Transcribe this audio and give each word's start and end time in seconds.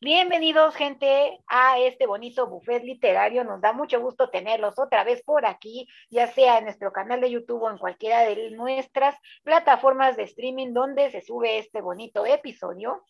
Bienvenidos, 0.00 0.74
gente, 0.74 1.38
a 1.46 1.78
este 1.78 2.06
bonito 2.06 2.48
buffet 2.48 2.82
literario. 2.82 3.44
Nos 3.44 3.60
da 3.60 3.72
mucho 3.72 4.00
gusto 4.00 4.28
tenerlos 4.28 4.76
otra 4.76 5.04
vez 5.04 5.22
por 5.22 5.46
aquí, 5.46 5.86
ya 6.10 6.26
sea 6.26 6.58
en 6.58 6.64
nuestro 6.64 6.92
canal 6.92 7.20
de 7.20 7.30
YouTube 7.30 7.62
o 7.62 7.70
en 7.70 7.78
cualquiera 7.78 8.22
de 8.22 8.50
nuestras 8.50 9.14
plataformas 9.44 10.16
de 10.16 10.24
streaming 10.24 10.72
donde 10.72 11.10
se 11.10 11.20
sube 11.20 11.58
este 11.58 11.80
bonito 11.80 12.26
episodio. 12.26 13.04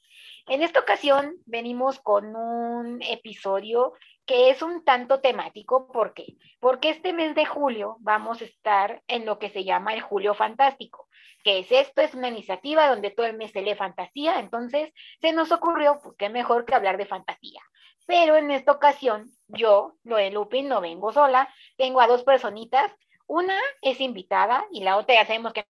En 0.47 0.63
esta 0.63 0.81
ocasión 0.81 1.37
venimos 1.47 2.01
con 2.01 2.37
un 2.37 3.01
episodio 3.03 3.95
que 4.27 4.51
es 4.51 4.63
un 4.63 4.85
tanto 4.85 5.21
temático. 5.21 5.91
¿Por 5.93 6.15
qué? 6.15 6.37
Porque 6.61 6.91
este 6.91 7.13
mes 7.13 7.35
de 7.35 7.45
julio 7.45 7.97
vamos 8.01 8.41
a 8.41 8.45
estar 8.45 9.03
en 9.07 9.27
lo 9.27 9.39
que 9.39 9.51
se 9.51 9.65
llama 9.65 9.95
el 9.95 10.01
Julio 10.01 10.35
Fantástico. 10.35 11.09
¿Qué 11.43 11.59
es 11.59 11.71
esto? 11.71 12.01
Es 12.01 12.15
una 12.15 12.29
iniciativa 12.29 12.89
donde 12.89 13.11
todo 13.11 13.27
el 13.27 13.37
mes 13.37 13.53
se 13.53 13.61
lee 13.61 13.75
fantasía, 13.75 14.41
entonces 14.41 14.93
se 15.21 15.33
nos 15.33 15.53
ocurrió, 15.53 16.01
pues 16.03 16.17
qué 16.17 16.31
mejor 16.31 16.65
que 16.65 16.75
hablar 16.75 16.97
de 16.97 17.05
fantasía. 17.05 17.61
Pero 18.07 18.37
en 18.37 18.51
esta 18.51 18.73
ocasión, 18.73 19.31
yo, 19.49 19.95
lo 20.05 20.17
de 20.17 20.31
Lupin, 20.31 20.69
no 20.69 20.81
vengo 20.81 21.13
sola, 21.13 21.53
tengo 21.77 22.01
a 22.01 22.07
dos 22.07 22.23
personitas. 22.23 22.91
Una 23.27 23.59
es 23.81 24.01
invitada 24.01 24.67
y 24.71 24.85
la 24.85 24.97
otra 24.97 25.15
ya 25.15 25.27
sabemos 25.27 25.53
que 25.53 25.67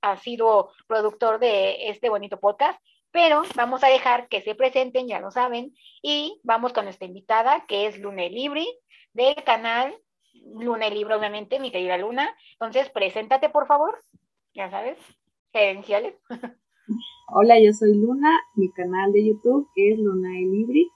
ha 0.00 0.16
sido 0.18 0.72
productor 0.86 1.38
de 1.38 1.88
este 1.88 2.08
bonito 2.08 2.38
podcast, 2.38 2.78
pero 3.12 3.42
vamos 3.54 3.84
a 3.84 3.88
dejar 3.88 4.28
que 4.28 4.42
se 4.42 4.54
presenten, 4.54 5.06
ya 5.06 5.20
lo 5.20 5.30
saben, 5.30 5.74
y 6.02 6.40
vamos 6.42 6.72
con 6.72 6.84
nuestra 6.84 7.06
invitada, 7.06 7.64
que 7.66 7.86
es 7.86 7.98
Luna 7.98 8.24
Libri, 8.24 8.66
del 9.12 9.36
canal 9.44 9.94
Luna 10.44 10.88
Libri, 10.88 11.12
obviamente, 11.12 11.60
mi 11.60 11.70
querida 11.70 11.98
Luna. 11.98 12.34
Entonces, 12.54 12.90
preséntate, 12.90 13.48
por 13.50 13.66
favor 13.66 14.00
ya 14.54 14.70
sabes, 14.70 14.98
credenciales. 15.52 16.14
Hola, 17.28 17.54
yo 17.60 17.72
soy 17.72 17.94
Luna, 17.94 18.38
mi 18.54 18.70
canal 18.72 19.12
de 19.12 19.26
YouTube 19.26 19.68
es 19.76 19.98
Luna 19.98 20.28
Libri 20.28 20.90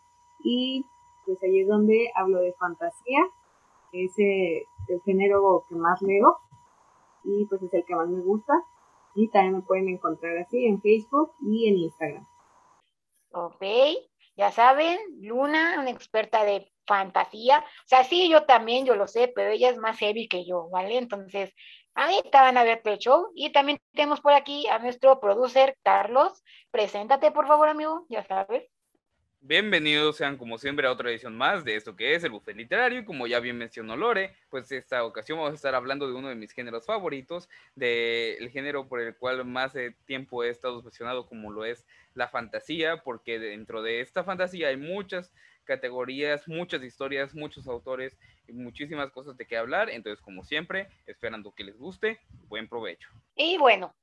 y 0.45 0.85
pues 1.25 1.39
ahí 1.43 1.61
es 1.61 1.69
donde 1.69 2.11
hablo 2.15 2.41
de 2.41 2.53
fantasía, 2.55 3.21
es 3.93 4.19
eh, 4.19 4.65
el 4.89 5.01
género 5.05 5.65
que 5.69 5.75
más 5.75 6.03
leo 6.03 6.37
y 7.25 7.47
pues 7.47 7.63
es 7.63 7.73
el 7.73 7.85
que 7.85 7.95
más 7.95 8.09
me 8.09 8.21
gusta 8.21 8.53
y 9.17 9.29
también 9.31 9.57
me 9.57 9.63
pueden 9.63 9.89
encontrar 9.89 10.37
así 10.39 10.65
en 10.67 10.81
Facebook 10.81 11.33
y 11.43 11.69
en 11.69 11.79
Instagram. 11.79 12.27
Ok, 13.33 13.63
ya 14.37 14.53
saben, 14.53 14.99
Luna, 15.21 15.77
una 15.81 15.91
experta 15.91 16.45
de 16.45 16.73
fantasía. 16.87 17.59
O 17.59 17.89
sea, 17.89 18.05
sí, 18.05 18.29
yo 18.31 18.45
también, 18.45 18.87
yo 18.87 18.95
lo 18.95 19.09
sé, 19.09 19.33
pero 19.35 19.51
ella 19.51 19.71
es 19.71 19.79
más 19.79 19.99
heavy 19.99 20.29
que 20.29 20.47
yo, 20.47 20.69
¿vale? 20.71 20.99
Entonces, 20.99 21.53
Ahí 21.97 22.21
van 22.31 22.59
a 22.59 22.63
ver 22.63 22.83
el 22.85 22.99
show. 22.99 23.33
Y 23.35 23.53
también 23.53 23.81
tenemos 23.95 24.21
por 24.21 24.35
aquí 24.35 24.67
a 24.69 24.79
nuestro 24.79 25.19
producer, 25.19 25.79
Carlos. 25.83 26.45
Preséntate, 26.71 27.33
por 27.33 27.47
favor, 27.47 27.69
amigo, 27.69 28.05
ya 28.11 28.23
sabes. 28.27 28.71
Bienvenidos 29.49 30.17
sean 30.17 30.39
como 30.39 30.59
siempre 30.59 30.89
a 30.89 30.91
otra 30.91 31.09
edición 31.09 31.37
más 31.37 31.65
de 31.65 31.77
esto 31.77 31.95
que 31.95 32.17
es 32.17 32.25
el 32.25 32.33
buffet 32.33 32.57
literario 32.57 32.99
y 32.99 33.05
como 33.05 33.29
ya 33.29 33.39
bien 33.39 33.57
mencionó 33.57 33.97
Lore, 33.97 34.35
pues 34.51 34.73
esta 34.73 35.05
ocasión 35.05 35.39
vamos 35.39 35.53
a 35.53 35.55
estar 35.55 35.73
hablando 35.77 36.09
de 36.09 36.15
uno 36.15 36.29
de 36.29 36.35
mis 36.35 36.51
géneros 36.51 36.85
favoritos, 36.85 37.49
del 37.77 38.51
género 38.51 38.89
por 38.89 38.99
el 38.99 39.15
cual 39.15 39.45
más 39.45 39.75
tiempo 40.05 40.43
he 40.43 40.49
estado 40.49 40.79
obsesionado 40.79 41.29
como 41.29 41.53
lo 41.53 41.65
es 41.65 41.87
la 42.15 42.27
fantasía, 42.27 43.05
porque 43.05 43.39
dentro 43.39 43.83
de 43.83 44.01
esta 44.01 44.25
fantasía 44.25 44.67
hay 44.67 44.79
muchas 44.79 45.33
categorías, 45.63 46.49
muchas 46.49 46.83
historias, 46.83 47.33
muchos 47.33 47.69
autores 47.69 48.19
y 48.49 48.53
muchísimas 48.53 49.13
cosas 49.13 49.37
de 49.37 49.47
qué 49.47 49.57
hablar. 49.57 49.91
Entonces, 49.91 50.21
como 50.25 50.43
siempre, 50.43 50.89
esperando 51.07 51.55
que 51.55 51.63
les 51.63 51.79
guste, 51.79 52.19
buen 52.49 52.69
provecho. 52.69 53.11
Y 53.37 53.59
bueno, 53.59 53.95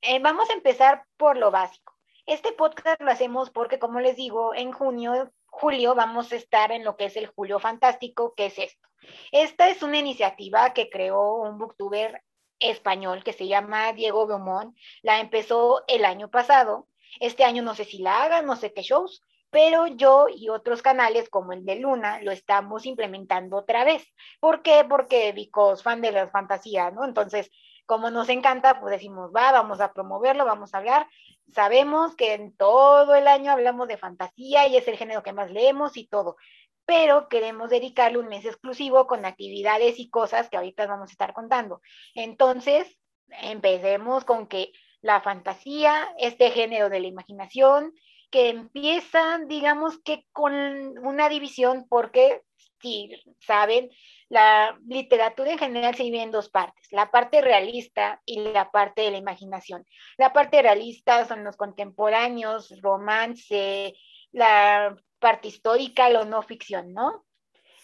eh, 0.00 0.18
vamos 0.18 0.48
a 0.48 0.54
empezar 0.54 1.04
por 1.18 1.36
lo 1.36 1.50
básico. 1.50 1.97
Este 2.28 2.52
podcast 2.52 3.00
lo 3.00 3.10
hacemos 3.10 3.48
porque, 3.48 3.78
como 3.78 4.00
les 4.00 4.16
digo, 4.16 4.54
en 4.54 4.70
junio, 4.70 5.32
julio 5.46 5.94
vamos 5.94 6.30
a 6.30 6.36
estar 6.36 6.72
en 6.72 6.84
lo 6.84 6.94
que 6.94 7.06
es 7.06 7.16
el 7.16 7.28
Julio 7.28 7.58
Fantástico, 7.58 8.34
que 8.36 8.44
es 8.44 8.58
esto. 8.58 8.86
Esta 9.32 9.70
es 9.70 9.82
una 9.82 9.96
iniciativa 9.96 10.74
que 10.74 10.90
creó 10.90 11.36
un 11.36 11.56
booktuber 11.56 12.22
español 12.60 13.24
que 13.24 13.32
se 13.32 13.48
llama 13.48 13.94
Diego 13.94 14.26
Beaumont. 14.26 14.76
La 15.00 15.20
empezó 15.20 15.84
el 15.88 16.04
año 16.04 16.28
pasado. 16.28 16.86
Este 17.18 17.44
año 17.44 17.62
no 17.62 17.74
sé 17.74 17.86
si 17.86 17.96
la 17.96 18.24
hagan, 18.24 18.44
no 18.44 18.56
sé 18.56 18.74
qué 18.74 18.82
shows, 18.82 19.22
pero 19.48 19.86
yo 19.86 20.26
y 20.28 20.50
otros 20.50 20.82
canales 20.82 21.30
como 21.30 21.54
el 21.54 21.64
de 21.64 21.76
Luna 21.76 22.20
lo 22.20 22.30
estamos 22.30 22.84
implementando 22.84 23.56
otra 23.56 23.84
vez. 23.84 24.06
¿Por 24.38 24.60
qué? 24.60 24.84
Porque 24.86 25.32
Vicos, 25.32 25.82
fan 25.82 26.02
de 26.02 26.12
las 26.12 26.30
fantasías, 26.30 26.92
¿no? 26.92 27.06
Entonces, 27.06 27.50
como 27.88 28.10
nos 28.10 28.28
encanta, 28.28 28.80
pues 28.80 28.90
decimos, 28.90 29.32
va, 29.34 29.50
vamos 29.50 29.80
a 29.80 29.94
promoverlo, 29.94 30.44
vamos 30.44 30.74
a 30.74 30.76
hablar. 30.76 31.08
Sabemos 31.52 32.14
que 32.16 32.34
en 32.34 32.54
todo 32.56 33.14
el 33.14 33.26
año 33.26 33.52
hablamos 33.52 33.88
de 33.88 33.96
fantasía 33.96 34.66
y 34.66 34.76
es 34.76 34.86
el 34.88 34.96
género 34.96 35.22
que 35.22 35.32
más 35.32 35.50
leemos 35.50 35.96
y 35.96 36.06
todo, 36.06 36.36
pero 36.84 37.28
queremos 37.28 37.70
dedicarle 37.70 38.18
un 38.18 38.28
mes 38.28 38.44
exclusivo 38.44 39.06
con 39.06 39.24
actividades 39.24 39.98
y 39.98 40.10
cosas 40.10 40.48
que 40.48 40.56
ahorita 40.56 40.86
vamos 40.86 41.10
a 41.10 41.12
estar 41.12 41.32
contando. 41.32 41.80
Entonces, 42.14 42.98
empecemos 43.42 44.24
con 44.24 44.46
que 44.46 44.72
la 45.00 45.20
fantasía, 45.20 46.08
este 46.18 46.50
género 46.50 46.88
de 46.88 47.00
la 47.00 47.06
imaginación, 47.06 47.92
que 48.30 48.50
empiezan, 48.50 49.48
digamos 49.48 49.98
que 50.02 50.26
con 50.32 50.52
una 50.98 51.28
división, 51.28 51.86
porque 51.88 52.42
si 52.80 53.10
saben, 53.40 53.90
la 54.28 54.78
literatura 54.86 55.52
en 55.52 55.58
general 55.58 55.94
se 55.94 56.02
divide 56.02 56.22
en 56.22 56.30
dos 56.30 56.50
partes, 56.50 56.88
la 56.90 57.10
parte 57.10 57.40
realista 57.40 58.20
y 58.24 58.40
la 58.40 58.70
parte 58.70 59.02
de 59.02 59.10
la 59.10 59.18
imaginación. 59.18 59.84
La 60.16 60.32
parte 60.32 60.60
realista 60.60 61.26
son 61.26 61.44
los 61.44 61.56
contemporáneos, 61.56 62.74
romance, 62.82 63.94
la 64.32 64.96
parte 65.18 65.48
histórica, 65.48 66.10
lo 66.10 66.24
no 66.24 66.42
ficción, 66.42 66.92
¿no? 66.92 67.24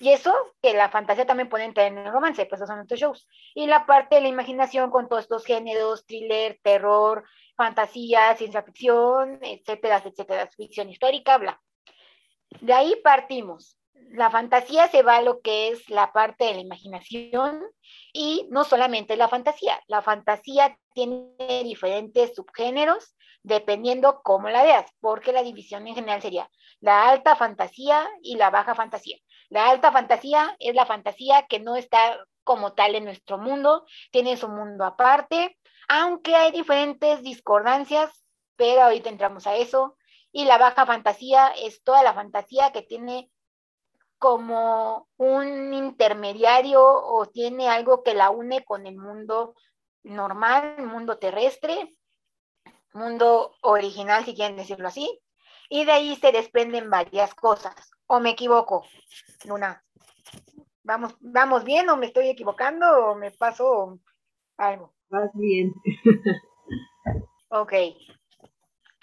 Y 0.00 0.10
eso, 0.10 0.34
que 0.60 0.74
la 0.74 0.90
fantasía 0.90 1.24
también 1.24 1.48
puede 1.48 1.64
entrar 1.64 1.86
en 1.86 1.98
el 1.98 2.12
romance, 2.12 2.44
pues 2.46 2.58
esos 2.58 2.68
son 2.68 2.76
nuestros 2.76 3.00
shows. 3.00 3.28
Y 3.54 3.66
la 3.66 3.86
parte 3.86 4.16
de 4.16 4.22
la 4.22 4.28
imaginación 4.28 4.90
con 4.90 5.08
todos 5.08 5.22
estos 5.22 5.44
géneros, 5.44 6.04
thriller, 6.04 6.58
terror, 6.62 7.24
fantasía, 7.56 8.34
ciencia 8.36 8.62
ficción, 8.62 9.38
etcétera, 9.42 10.02
etcétera, 10.04 10.50
ficción 10.54 10.90
histórica, 10.90 11.38
bla. 11.38 11.62
De 12.60 12.72
ahí 12.72 12.96
partimos. 13.02 13.78
La 13.94 14.30
fantasía 14.30 14.88
se 14.88 15.02
va 15.02 15.16
a 15.16 15.22
lo 15.22 15.40
que 15.40 15.68
es 15.68 15.88
la 15.88 16.12
parte 16.12 16.44
de 16.44 16.54
la 16.54 16.60
imaginación 16.60 17.62
y 18.12 18.46
no 18.50 18.64
solamente 18.64 19.16
la 19.16 19.28
fantasía. 19.28 19.80
La 19.88 20.02
fantasía 20.02 20.78
tiene 20.92 21.62
diferentes 21.64 22.34
subgéneros 22.34 23.16
dependiendo 23.42 24.22
cómo 24.22 24.48
la 24.48 24.62
veas, 24.62 24.90
porque 25.00 25.32
la 25.32 25.42
división 25.42 25.86
en 25.86 25.94
general 25.94 26.22
sería 26.22 26.50
la 26.80 27.08
alta 27.08 27.36
fantasía 27.36 28.08
y 28.22 28.36
la 28.36 28.50
baja 28.50 28.74
fantasía. 28.74 29.18
La 29.48 29.68
alta 29.70 29.92
fantasía 29.92 30.56
es 30.58 30.74
la 30.74 30.86
fantasía 30.86 31.46
que 31.46 31.60
no 31.60 31.76
está 31.76 32.18
como 32.42 32.72
tal 32.72 32.94
en 32.94 33.04
nuestro 33.04 33.38
mundo, 33.38 33.84
tiene 34.10 34.36
su 34.36 34.48
mundo 34.48 34.84
aparte, 34.84 35.58
aunque 35.88 36.34
hay 36.34 36.52
diferentes 36.52 37.22
discordancias, 37.22 38.24
pero 38.56 38.82
ahorita 38.82 39.08
entramos 39.08 39.46
a 39.46 39.56
eso. 39.56 39.96
Y 40.32 40.46
la 40.46 40.58
baja 40.58 40.84
fantasía 40.84 41.48
es 41.48 41.82
toda 41.82 42.02
la 42.02 42.14
fantasía 42.14 42.72
que 42.72 42.82
tiene 42.82 43.30
como 44.18 45.08
un 45.16 45.74
intermediario 45.74 46.82
o 46.82 47.26
tiene 47.26 47.68
algo 47.68 48.02
que 48.02 48.14
la 48.14 48.30
une 48.30 48.64
con 48.64 48.86
el 48.86 48.96
mundo 48.96 49.54
normal, 50.02 50.76
el 50.78 50.86
mundo 50.86 51.18
terrestre, 51.18 51.96
mundo 52.92 53.54
original, 53.62 54.24
si 54.24 54.34
quieren 54.34 54.56
decirlo 54.56 54.88
así. 54.88 55.20
Y 55.68 55.84
de 55.84 55.92
ahí 55.92 56.16
se 56.16 56.32
desprenden 56.32 56.90
varias 56.90 57.34
cosas. 57.34 57.74
¿O 58.06 58.20
me 58.20 58.30
equivoco, 58.30 58.84
Luna? 59.46 59.82
¿Vamos, 60.82 61.16
vamos 61.20 61.64
bien 61.64 61.88
o 61.88 61.96
me 61.96 62.06
estoy 62.06 62.28
equivocando 62.28 62.86
o 63.08 63.14
me 63.14 63.30
paso 63.30 63.98
algo? 64.58 64.94
Más 65.08 65.30
bien. 65.34 65.72
ok. 67.48 67.72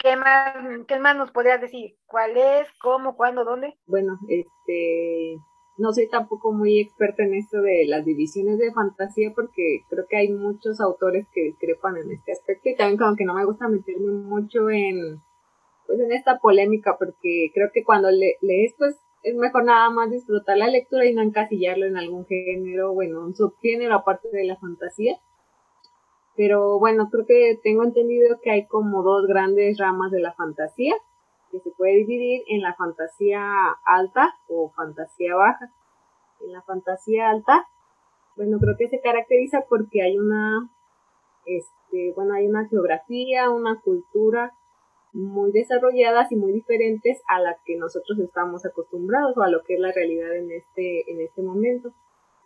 ¿Qué 0.02 0.16
más, 0.16 0.56
¿Qué 0.88 0.98
más 0.98 1.16
nos 1.16 1.30
podrías 1.30 1.60
decir? 1.60 1.94
¿Cuál 2.06 2.36
es? 2.36 2.66
¿Cómo? 2.80 3.14
¿Cuándo? 3.16 3.44
¿Dónde? 3.44 3.74
Bueno, 3.86 4.18
este, 4.28 5.36
no 5.78 5.92
soy 5.92 6.08
tampoco 6.08 6.52
muy 6.52 6.80
experta 6.80 7.22
en 7.22 7.34
esto 7.34 7.62
de 7.62 7.84
las 7.86 8.04
divisiones 8.04 8.58
de 8.58 8.72
fantasía 8.72 9.30
porque 9.32 9.82
creo 9.88 10.04
que 10.08 10.16
hay 10.16 10.32
muchos 10.32 10.80
autores 10.80 11.28
que 11.32 11.44
discrepan 11.44 11.98
en 11.98 12.10
este 12.10 12.32
aspecto 12.32 12.68
y 12.68 12.76
también 12.76 12.98
como 12.98 13.14
que 13.14 13.24
no 13.24 13.34
me 13.34 13.44
gusta 13.44 13.68
meterme 13.68 14.12
mucho 14.12 14.68
en 14.70 15.22
pues 15.86 16.00
en 16.00 16.10
esta 16.10 16.38
polémica 16.38 16.96
porque 16.98 17.52
creo 17.54 17.70
que 17.72 17.84
cuando 17.84 18.10
le, 18.10 18.38
lees 18.40 18.74
pues 18.76 18.96
es 19.22 19.36
mejor 19.36 19.64
nada 19.64 19.88
más 19.90 20.10
disfrutar 20.10 20.56
la 20.56 20.66
lectura 20.66 21.06
y 21.06 21.14
no 21.14 21.22
encasillarlo 21.22 21.86
en 21.86 21.96
algún 21.96 22.26
género, 22.26 22.92
bueno, 22.92 23.20
un 23.20 23.36
subgénero 23.36 23.94
aparte 23.94 24.28
de 24.32 24.44
la 24.44 24.56
fantasía. 24.56 25.16
Pero 26.36 26.78
bueno, 26.78 27.08
creo 27.10 27.26
que 27.26 27.60
tengo 27.62 27.84
entendido 27.84 28.38
que 28.42 28.50
hay 28.50 28.66
como 28.66 29.02
dos 29.02 29.26
grandes 29.26 29.78
ramas 29.78 30.10
de 30.10 30.20
la 30.20 30.32
fantasía, 30.32 30.94
que 31.50 31.60
se 31.60 31.70
puede 31.70 31.96
dividir 31.96 32.42
en 32.48 32.62
la 32.62 32.74
fantasía 32.74 33.42
alta 33.84 34.34
o 34.48 34.70
fantasía 34.70 35.34
baja. 35.34 35.70
En 36.40 36.52
la 36.52 36.62
fantasía 36.62 37.30
alta, 37.30 37.68
bueno, 38.36 38.58
creo 38.58 38.76
que 38.78 38.88
se 38.88 39.00
caracteriza 39.00 39.64
porque 39.68 40.02
hay 40.02 40.18
una, 40.18 40.70
este, 41.44 42.12
bueno, 42.16 42.34
hay 42.34 42.46
una 42.46 42.66
geografía, 42.66 43.50
una 43.50 43.80
cultura 43.80 44.54
muy 45.12 45.52
desarrolladas 45.52 46.32
y 46.32 46.36
muy 46.36 46.52
diferentes 46.52 47.22
a 47.28 47.38
las 47.40 47.60
que 47.64 47.76
nosotros 47.76 48.18
estamos 48.18 48.64
acostumbrados 48.64 49.36
o 49.36 49.42
a 49.42 49.50
lo 49.50 49.62
que 49.62 49.74
es 49.74 49.80
la 49.80 49.92
realidad 49.92 50.34
en 50.34 50.50
este, 50.50 51.10
en 51.12 51.20
este 51.20 51.42
momento. 51.42 51.92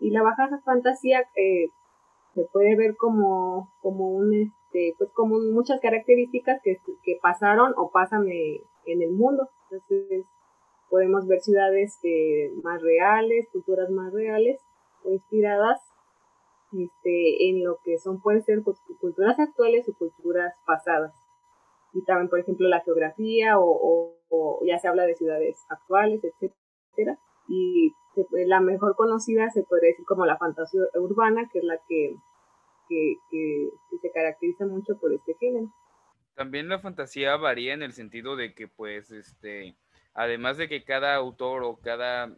Y 0.01 0.11
la 0.11 0.23
baja 0.23 0.61
fantasía 0.65 1.29
eh, 1.37 1.71
se 2.37 2.45
puede 2.53 2.77
ver 2.77 2.97
como, 2.97 3.73
como 3.81 4.11
un 4.11 4.35
este, 4.35 4.95
pues 4.99 5.11
como 5.15 5.39
muchas 5.39 5.81
características 5.81 6.61
que, 6.63 6.77
que 7.03 7.19
pasaron 7.23 7.73
o 7.79 7.91
pasan 7.91 8.29
eh, 8.29 8.61
en 8.85 9.03
el 9.03 9.13
mundo. 9.13 9.49
Entonces 9.71 10.27
podemos 10.91 11.27
ver 11.27 11.41
ciudades 11.41 11.99
eh, 12.05 12.53
más 12.63 12.83
reales, 12.83 13.49
culturas 13.51 13.91
más 13.91 14.13
reales 14.13 14.61
o 15.03 15.13
inspiradas 15.13 15.81
este, 16.73 17.49
en 17.49 17.65
lo 17.65 17.79
que 17.83 17.99
son, 17.99 18.21
pueden 18.21 18.43
ser 18.43 18.63
culturas 19.01 19.39
actuales 19.39 19.89
o 19.89 19.95
culturas 19.97 20.53
pasadas. 20.67 21.15
Y 21.95 22.05
también, 22.05 22.29
por 22.29 22.41
ejemplo, 22.41 22.69
la 22.69 22.81
geografía 22.81 23.55
o, 23.59 24.13
ya 24.67 24.79
se 24.79 24.89
habla 24.89 25.07
de 25.07 25.15
ciudades 25.15 25.65
actuales, 25.71 26.21
etcétera. 26.23 27.19
Y 27.49 27.95
la 28.47 28.61
mejor 28.61 28.97
conocida 28.97 29.51
se 29.51 29.63
podría 29.63 29.91
decir 29.91 30.05
como 30.07 30.27
la 30.27 30.37
fantasía 30.37 30.81
urbana, 30.95 31.49
que 31.53 31.59
es 31.59 31.65
la 31.65 31.79
que, 31.89 32.15
que, 32.89 33.15
que, 33.31 33.69
se 34.01 34.11
caracteriza 34.13 34.67
mucho 34.67 34.99
por 34.99 35.13
este 35.13 35.35
género. 35.39 35.73
También 36.35 36.69
la 36.69 36.79
fantasía 36.79 37.37
varía 37.37 37.75
en 37.75 37.83
el 37.83 37.93
sentido 37.93 38.37
de 38.37 38.55
que, 38.55 38.69
pues, 38.69 39.11
este, 39.11 39.75
además 40.15 40.59
de 40.59 40.69
que 40.69 40.85
cada 40.85 41.15
autor 41.15 41.63
o 41.63 41.77
cada 41.77 42.37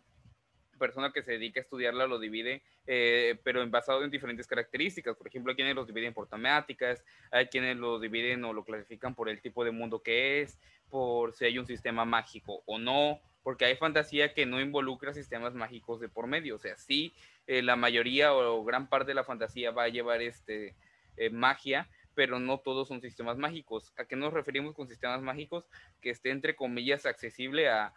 persona 0.78 1.12
que 1.12 1.22
se 1.22 1.32
dedica 1.32 1.60
a 1.60 1.64
estudiarla 1.64 2.06
lo 2.06 2.18
divide, 2.18 2.62
eh, 2.86 3.38
pero 3.42 3.62
en 3.62 3.70
basado 3.70 4.04
en 4.04 4.10
diferentes 4.10 4.46
características. 4.46 5.16
Por 5.16 5.28
ejemplo, 5.28 5.50
hay 5.50 5.56
quienes 5.56 5.74
los 5.74 5.86
dividen 5.86 6.14
por 6.14 6.28
temáticas, 6.28 7.04
hay 7.30 7.46
quienes 7.48 7.76
lo 7.76 7.98
dividen 7.98 8.44
o 8.44 8.52
lo 8.52 8.64
clasifican 8.64 9.14
por 9.14 9.28
el 9.28 9.42
tipo 9.42 9.64
de 9.64 9.72
mundo 9.72 10.02
que 10.02 10.40
es, 10.40 10.58
por 10.88 11.34
si 11.34 11.44
hay 11.44 11.58
un 11.58 11.66
sistema 11.66 12.04
mágico 12.04 12.62
o 12.64 12.78
no, 12.78 13.20
porque 13.48 13.64
hay 13.64 13.76
fantasía 13.76 14.34
que 14.34 14.44
no 14.44 14.60
involucra 14.60 15.14
sistemas 15.14 15.54
mágicos 15.54 16.00
de 16.00 16.10
por 16.10 16.26
medio. 16.26 16.56
O 16.56 16.58
sea, 16.58 16.76
sí, 16.76 17.14
eh, 17.46 17.62
la 17.62 17.76
mayoría 17.76 18.34
o 18.34 18.62
gran 18.62 18.90
parte 18.90 19.12
de 19.12 19.14
la 19.14 19.24
fantasía 19.24 19.70
va 19.70 19.84
a 19.84 19.88
llevar 19.88 20.20
este, 20.20 20.74
eh, 21.16 21.30
magia, 21.30 21.88
pero 22.12 22.40
no 22.40 22.58
todos 22.58 22.88
son 22.88 23.00
sistemas 23.00 23.38
mágicos. 23.38 23.94
¿A 23.96 24.04
qué 24.04 24.16
nos 24.16 24.34
referimos 24.34 24.74
con 24.74 24.86
sistemas 24.86 25.22
mágicos? 25.22 25.66
Que 26.02 26.10
esté 26.10 26.28
entre 26.28 26.56
comillas 26.56 27.06
accesible 27.06 27.70
a, 27.70 27.94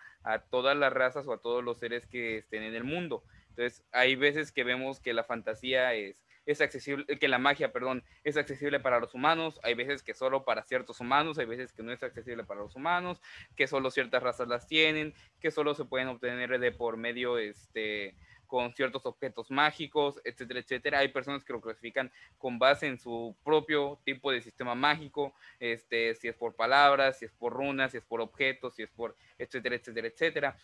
todas 0.50 0.77
las 0.77 0.94
razas 0.94 1.27
o 1.27 1.33
a 1.33 1.42
todos 1.42 1.62
los 1.62 1.80
seres 1.80 2.07
que 2.07 2.38
estén 2.38 2.63
en 2.63 2.74
el 2.74 2.86
mundo. 2.86 3.21
Entonces, 3.50 3.83
hay 3.92 4.15
veces 4.15 4.53
que 4.53 4.63
vemos 4.63 5.01
que 5.01 5.13
la 5.13 5.25
fantasía 5.25 5.94
es, 5.95 6.24
es 6.51 6.62
accesible, 6.62 7.06
que 7.19 7.27
la 7.27 7.38
magia, 7.38 7.71
perdón, 7.71 8.03
es 8.24 8.38
accesible 8.38 8.80
para 8.80 9.00
los 9.00 9.13
humanos, 9.13 9.59
hay 9.63 9.74
veces 9.74 10.03
que 10.03 10.13
solo 10.13 10.44
para 10.44 10.63
ciertos 10.63 11.00
humanos, 11.00 11.38
hay 11.38 11.45
veces 11.45 11.71
que 11.74 11.83
no 11.83 11.92
es 11.92 12.03
accesible 12.03 12.44
para 12.44 12.62
los 12.62 12.75
humanos, 12.75 13.21
que 13.56 13.68
solo 13.68 13.92
ciertas 13.92 14.21
razas 14.21 14.48
las 14.48 14.68
tienen, 14.68 15.13
que 15.39 15.51
solo 15.51 15.74
se 15.74 15.86
pueden 15.86 16.07
obtener 16.07 16.59
de 16.59 16.71
por 16.71 16.98
medio, 16.98 17.38
este, 17.38 18.15
con 18.51 18.74
ciertos 18.74 19.06
objetos 19.06 19.50
mágicos, 19.50 20.19
etcétera, 20.25 20.59
etcétera. 20.59 21.00
Hay 21.00 21.07
personas 21.07 21.45
que 21.45 21.53
lo 21.53 21.62
clasifican 21.62 22.12
con 22.38 22.59
base 22.59 22.86
en 22.86 23.00
su 23.00 23.33
propio 23.45 24.01
tipo 24.03 24.30
de 24.30 24.42
sistema 24.42 24.75
mágico, 24.75 25.33
este, 25.57 26.15
si 26.15 26.27
es 26.27 26.36
por 26.36 26.53
palabras, 26.53 27.18
si 27.18 27.24
es 27.24 27.31
por 27.31 27.53
runas, 27.53 27.92
si 27.92 28.00
es 28.00 28.03
por 28.03 28.19
objetos, 28.19 28.75
si 28.75 28.83
es 28.83 28.89
por 28.89 29.15
etcétera, 29.38 29.75
etcétera, 29.77 30.07
etcétera. 30.09 30.57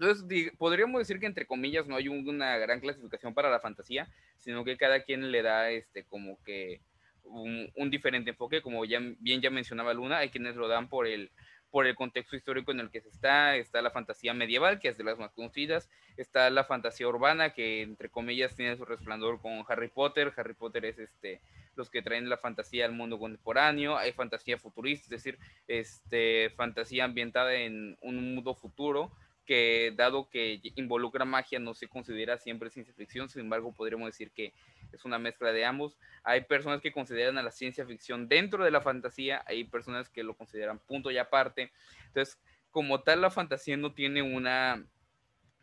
Entonces, 0.00 0.52
podríamos 0.56 0.98
decir 0.98 1.20
que 1.20 1.26
entre 1.26 1.46
comillas 1.46 1.86
no 1.86 1.96
hay 1.96 2.08
una 2.08 2.56
gran 2.56 2.80
clasificación 2.80 3.34
para 3.34 3.50
la 3.50 3.60
fantasía, 3.60 4.08
sino 4.38 4.64
que 4.64 4.78
cada 4.78 5.02
quien 5.02 5.30
le 5.30 5.42
da 5.42 5.70
este 5.70 6.04
como 6.04 6.42
que 6.42 6.80
un, 7.24 7.70
un 7.76 7.90
diferente 7.90 8.30
enfoque, 8.30 8.62
como 8.62 8.80
bien 8.80 9.40
ya 9.42 9.50
mencionaba 9.50 9.92
Luna, 9.92 10.18
hay 10.18 10.30
quienes 10.30 10.56
lo 10.56 10.68
dan 10.68 10.88
por 10.88 11.06
el 11.06 11.30
por 11.70 11.86
el 11.86 11.94
contexto 11.94 12.34
histórico 12.34 12.72
en 12.72 12.80
el 12.80 12.90
que 12.90 13.00
se 13.00 13.08
está, 13.08 13.54
está 13.56 13.80
la 13.80 13.90
fantasía 13.90 14.34
medieval, 14.34 14.80
que 14.80 14.88
es 14.88 14.98
de 14.98 15.04
las 15.04 15.18
más 15.18 15.32
conocidas, 15.32 15.88
está 16.16 16.50
la 16.50 16.64
fantasía 16.64 17.06
urbana, 17.06 17.50
que 17.50 17.82
entre 17.82 18.08
comillas 18.08 18.56
tiene 18.56 18.76
su 18.76 18.84
resplandor 18.84 19.40
con 19.40 19.64
Harry 19.68 19.88
Potter, 19.88 20.32
Harry 20.36 20.54
Potter 20.54 20.84
es 20.84 20.98
este, 20.98 21.40
los 21.76 21.88
que 21.88 22.02
traen 22.02 22.28
la 22.28 22.38
fantasía 22.38 22.86
al 22.86 22.92
mundo 22.92 23.18
contemporáneo, 23.18 23.96
hay 23.96 24.12
fantasía 24.12 24.58
futurista, 24.58 25.04
es 25.04 25.22
decir, 25.22 25.38
este, 25.68 26.50
fantasía 26.56 27.04
ambientada 27.04 27.54
en 27.54 27.96
un 28.00 28.34
mundo 28.34 28.54
futuro, 28.54 29.12
que 29.50 29.92
dado 29.96 30.28
que 30.30 30.60
involucra 30.76 31.24
magia 31.24 31.58
no 31.58 31.74
se 31.74 31.88
considera 31.88 32.38
siempre 32.38 32.70
ciencia 32.70 32.94
ficción, 32.94 33.28
sin 33.28 33.40
embargo 33.40 33.74
podríamos 33.74 34.06
decir 34.06 34.30
que 34.30 34.54
es 34.92 35.04
una 35.04 35.18
mezcla 35.18 35.50
de 35.50 35.64
ambos. 35.64 35.98
Hay 36.22 36.42
personas 36.42 36.80
que 36.80 36.92
consideran 36.92 37.36
a 37.36 37.42
la 37.42 37.50
ciencia 37.50 37.84
ficción 37.84 38.28
dentro 38.28 38.64
de 38.64 38.70
la 38.70 38.80
fantasía, 38.80 39.42
hay 39.48 39.64
personas 39.64 40.08
que 40.08 40.22
lo 40.22 40.34
consideran 40.36 40.78
punto 40.78 41.10
y 41.10 41.18
aparte. 41.18 41.72
Entonces, 42.06 42.38
como 42.70 43.02
tal, 43.02 43.22
la 43.22 43.30
fantasía 43.32 43.76
no 43.76 43.92
tiene 43.92 44.22
una 44.22 44.86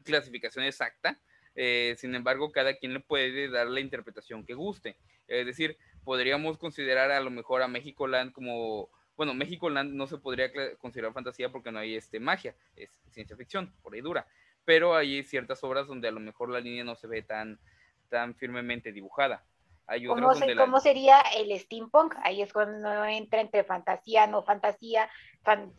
clasificación 0.04 0.66
exacta, 0.66 1.22
eh, 1.56 1.96
sin 1.98 2.14
embargo, 2.14 2.52
cada 2.52 2.76
quien 2.76 2.94
le 2.94 3.00
puede 3.00 3.48
dar 3.48 3.68
la 3.68 3.80
interpretación 3.80 4.46
que 4.46 4.54
guste. 4.54 4.98
Es 5.30 5.46
decir, 5.46 5.78
podríamos 6.04 6.58
considerar 6.58 7.10
a 7.12 7.22
lo 7.22 7.30
mejor 7.30 7.62
a 7.62 7.70
México 7.70 8.06
Land 8.06 8.34
como 8.34 8.90
bueno, 9.18 9.34
México 9.34 9.70
Land 9.70 9.94
no 9.94 10.06
se 10.06 10.20
podría 10.20 10.52
considerar 10.78 11.12
fantasía 11.12 11.50
porque 11.50 11.72
no 11.72 11.80
hay 11.80 11.96
este, 11.96 12.20
magia, 12.20 12.56
es 12.76 12.90
ciencia 13.10 13.36
ficción, 13.36 13.74
por 13.82 13.96
ahí 13.96 14.02
dura. 14.02 14.28
Pero 14.64 14.96
hay 14.96 15.24
ciertas 15.24 15.64
obras 15.64 15.88
donde 15.88 16.08
a 16.08 16.12
lo 16.12 16.20
mejor 16.20 16.50
la 16.50 16.60
línea 16.60 16.84
no 16.84 16.96
se 16.96 17.08
ve 17.08 17.24
tan, 17.24 17.60
tan 18.10 18.36
firmemente 18.36 18.92
dibujada. 18.92 19.44
Hay 19.88 20.06
¿Cómo, 20.06 20.30
¿Cómo, 20.58 20.80
sería 20.82 21.22
el 21.36 21.58
steampunk? 21.58 22.16
Ahí 22.22 22.42
es 22.42 22.52
cuando 22.52 23.06
entra 23.06 23.40
entre 23.40 23.64
fantasía, 23.64 24.28
no 24.28 24.44
fantasía, 24.44 25.10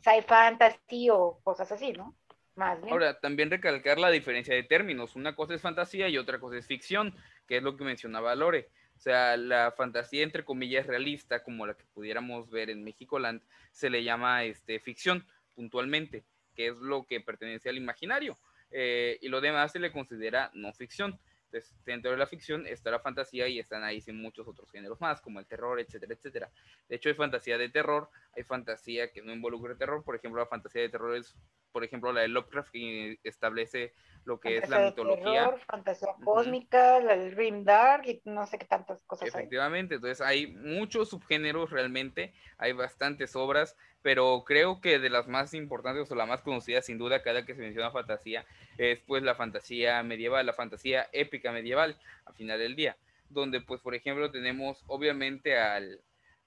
sci 0.00 0.22
fantasy 0.26 1.10
o 1.10 1.38
cosas 1.44 1.70
así, 1.70 1.92
¿no? 1.92 2.14
Más 2.56 2.80
bien. 2.80 2.92
Ahora, 2.92 3.20
también 3.20 3.50
recalcar 3.50 3.98
la 3.98 4.10
diferencia 4.10 4.54
de 4.54 4.62
términos. 4.62 5.14
Una 5.14 5.36
cosa 5.36 5.54
es 5.54 5.60
fantasía 5.60 6.08
y 6.08 6.16
otra 6.16 6.40
cosa 6.40 6.56
es 6.56 6.66
ficción, 6.66 7.14
que 7.46 7.58
es 7.58 7.62
lo 7.62 7.76
que 7.76 7.84
mencionaba 7.84 8.34
Lore. 8.34 8.70
O 8.98 9.00
sea, 9.00 9.36
la 9.36 9.70
fantasía 9.70 10.24
entre 10.24 10.44
comillas 10.44 10.84
realista, 10.88 11.44
como 11.44 11.64
la 11.66 11.74
que 11.74 11.84
pudiéramos 11.94 12.50
ver 12.50 12.68
en 12.68 12.82
México 12.82 13.20
Land, 13.20 13.42
se 13.70 13.90
le 13.90 14.02
llama 14.02 14.42
este, 14.42 14.80
ficción 14.80 15.24
puntualmente, 15.54 16.24
que 16.56 16.66
es 16.66 16.78
lo 16.78 17.04
que 17.04 17.20
pertenece 17.20 17.68
al 17.68 17.76
imaginario. 17.76 18.36
Eh, 18.72 19.16
y 19.22 19.28
lo 19.28 19.40
demás 19.40 19.70
se 19.70 19.78
le 19.78 19.92
considera 19.92 20.50
no 20.52 20.72
ficción. 20.72 21.20
Entonces, 21.44 21.72
dentro 21.84 22.10
de 22.10 22.16
la 22.16 22.26
ficción 22.26 22.66
está 22.66 22.90
la 22.90 22.98
fantasía 22.98 23.46
y 23.46 23.60
están 23.60 23.84
ahí 23.84 24.00
sin 24.00 24.20
muchos 24.20 24.48
otros 24.48 24.68
géneros 24.72 25.00
más, 25.00 25.20
como 25.20 25.38
el 25.38 25.46
terror, 25.46 25.78
etcétera, 25.78 26.14
etcétera. 26.14 26.50
De 26.88 26.96
hecho, 26.96 27.08
hay 27.08 27.14
fantasía 27.14 27.56
de 27.56 27.68
terror, 27.68 28.10
hay 28.38 28.44
fantasía 28.44 29.10
que 29.10 29.20
no 29.20 29.32
involucra 29.32 29.76
terror. 29.76 30.04
Por 30.04 30.14
ejemplo, 30.14 30.40
la 30.40 30.46
fantasía 30.46 30.82
de 30.82 30.88
terror 30.88 31.16
es, 31.16 31.34
por 31.72 31.84
ejemplo, 31.84 32.12
la 32.12 32.20
de 32.20 32.28
Lovecraft, 32.28 32.70
que 32.70 33.18
establece 33.24 33.92
lo 34.24 34.38
que 34.38 34.58
es 34.58 34.68
la 34.68 34.80
mitología. 34.80 35.50
fantasía 35.66 36.14
cósmica, 36.24 36.98
el 36.98 37.34
Dream 37.34 37.64
Dark 37.64 38.06
y 38.06 38.22
no 38.24 38.46
sé 38.46 38.58
qué 38.58 38.66
tantas 38.66 39.02
cosas 39.04 39.28
Efectivamente, 39.28 39.96
entonces 39.96 40.20
hay 40.20 40.46
muchos 40.46 41.10
subgéneros 41.10 41.70
realmente, 41.70 42.32
hay 42.58 42.72
bastantes 42.72 43.34
obras, 43.34 43.76
pero 44.02 44.44
creo 44.46 44.80
que 44.80 44.98
de 44.98 45.10
las 45.10 45.26
más 45.26 45.52
importantes 45.54 46.10
o 46.10 46.14
la 46.14 46.26
más 46.26 46.42
conocida 46.42 46.80
sin 46.82 46.98
duda 46.98 47.22
cada 47.22 47.44
que 47.44 47.54
se 47.54 47.62
menciona 47.62 47.90
fantasía 47.90 48.46
es 48.76 49.00
pues 49.00 49.22
la 49.22 49.34
fantasía 49.34 50.02
medieval, 50.02 50.46
la 50.46 50.52
fantasía 50.52 51.08
épica 51.12 51.50
medieval 51.50 51.98
al 52.24 52.34
final 52.34 52.58
del 52.58 52.76
día, 52.76 52.96
donde 53.30 53.60
pues 53.60 53.80
por 53.80 53.94
ejemplo 53.94 54.30
tenemos 54.30 54.84
obviamente 54.86 55.58
al, 55.58 56.02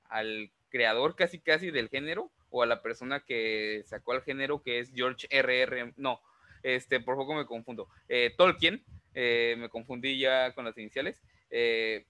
al 0.08 0.52
creador 0.72 1.16
casi 1.16 1.40
casi 1.40 1.70
del 1.70 1.90
género 1.90 2.32
o 2.50 2.64
a 2.64 2.66
la 2.66 2.82
persona 2.82 3.20
que 3.20 3.84
sacó 3.86 4.14
al 4.14 4.24
género 4.24 4.64
que 4.64 4.80
es 4.80 4.92
George 4.94 5.28
R.R. 5.30 5.94
no, 5.98 6.20
este, 6.64 7.00
por 7.00 7.16
poco 7.16 7.34
me 7.36 7.46
confundo. 7.46 7.88
Eh, 8.10 8.34
Tolkien, 8.38 8.84
eh, 9.14 9.56
me 9.58 9.70
confundí 9.70 10.20
ya 10.20 10.54
con 10.54 10.66
las 10.66 10.78
iniciales. 10.78 11.22
Eh, 11.50 12.06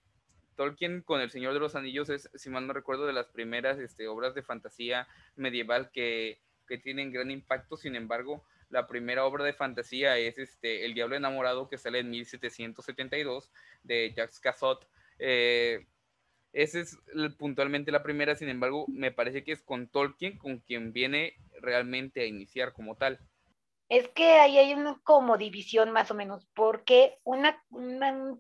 Tolkien 0.56 1.02
con 1.02 1.22
El 1.22 1.32
Señor 1.32 1.54
de 1.54 1.60
los 1.60 1.76
Anillos 1.76 2.10
es, 2.10 2.30
si 2.36 2.50
mal 2.50 2.68
no 2.68 2.74
recuerdo, 2.74 3.08
de 3.08 3.14
las 3.14 3.28
primeras 3.28 3.80
este, 3.80 4.08
obras 4.08 4.36
de 4.36 4.44
fantasía 4.44 5.08
medieval 5.36 5.92
que, 5.92 6.40
que, 6.68 6.78
tienen 6.78 7.12
gran 7.12 7.32
impacto. 7.32 7.78
Sin 7.78 7.96
embargo, 7.96 8.44
la 8.70 8.88
primera 8.88 9.26
obra 9.26 9.44
de 9.44 9.54
fantasía 9.54 10.18
es 10.18 10.38
este, 10.38 10.86
El 10.86 10.94
Diablo 10.94 11.16
Enamorado, 11.16 11.68
que 11.68 11.78
sale 11.78 12.00
en 12.00 12.10
1772, 12.10 13.52
de 13.84 14.14
Jacques 14.16 14.40
Cassot. 14.40 14.88
Esa 16.54 16.80
es 16.80 16.98
puntualmente 17.38 17.92
la 17.92 18.04
primera, 18.04 18.36
sin 18.36 18.50
embargo, 18.50 18.86
me 18.88 19.12
parece 19.12 19.44
que 19.44 19.54
es 19.54 19.62
con 19.62 19.88
Tolkien 19.88 20.38
con 20.38 20.60
quien 20.60 20.92
viene 20.94 21.36
realmente 21.62 22.22
a 22.22 22.26
iniciar 22.26 22.74
como 22.74 22.96
tal 22.96 23.20
es 23.92 24.08
que 24.08 24.40
ahí 24.40 24.58
hay 24.58 24.74
una 24.74 24.98
como 25.04 25.38
división 25.38 25.92
más 25.92 26.10
o 26.12 26.14
menos, 26.14 26.48
porque 26.54 27.20
una, 27.26 27.62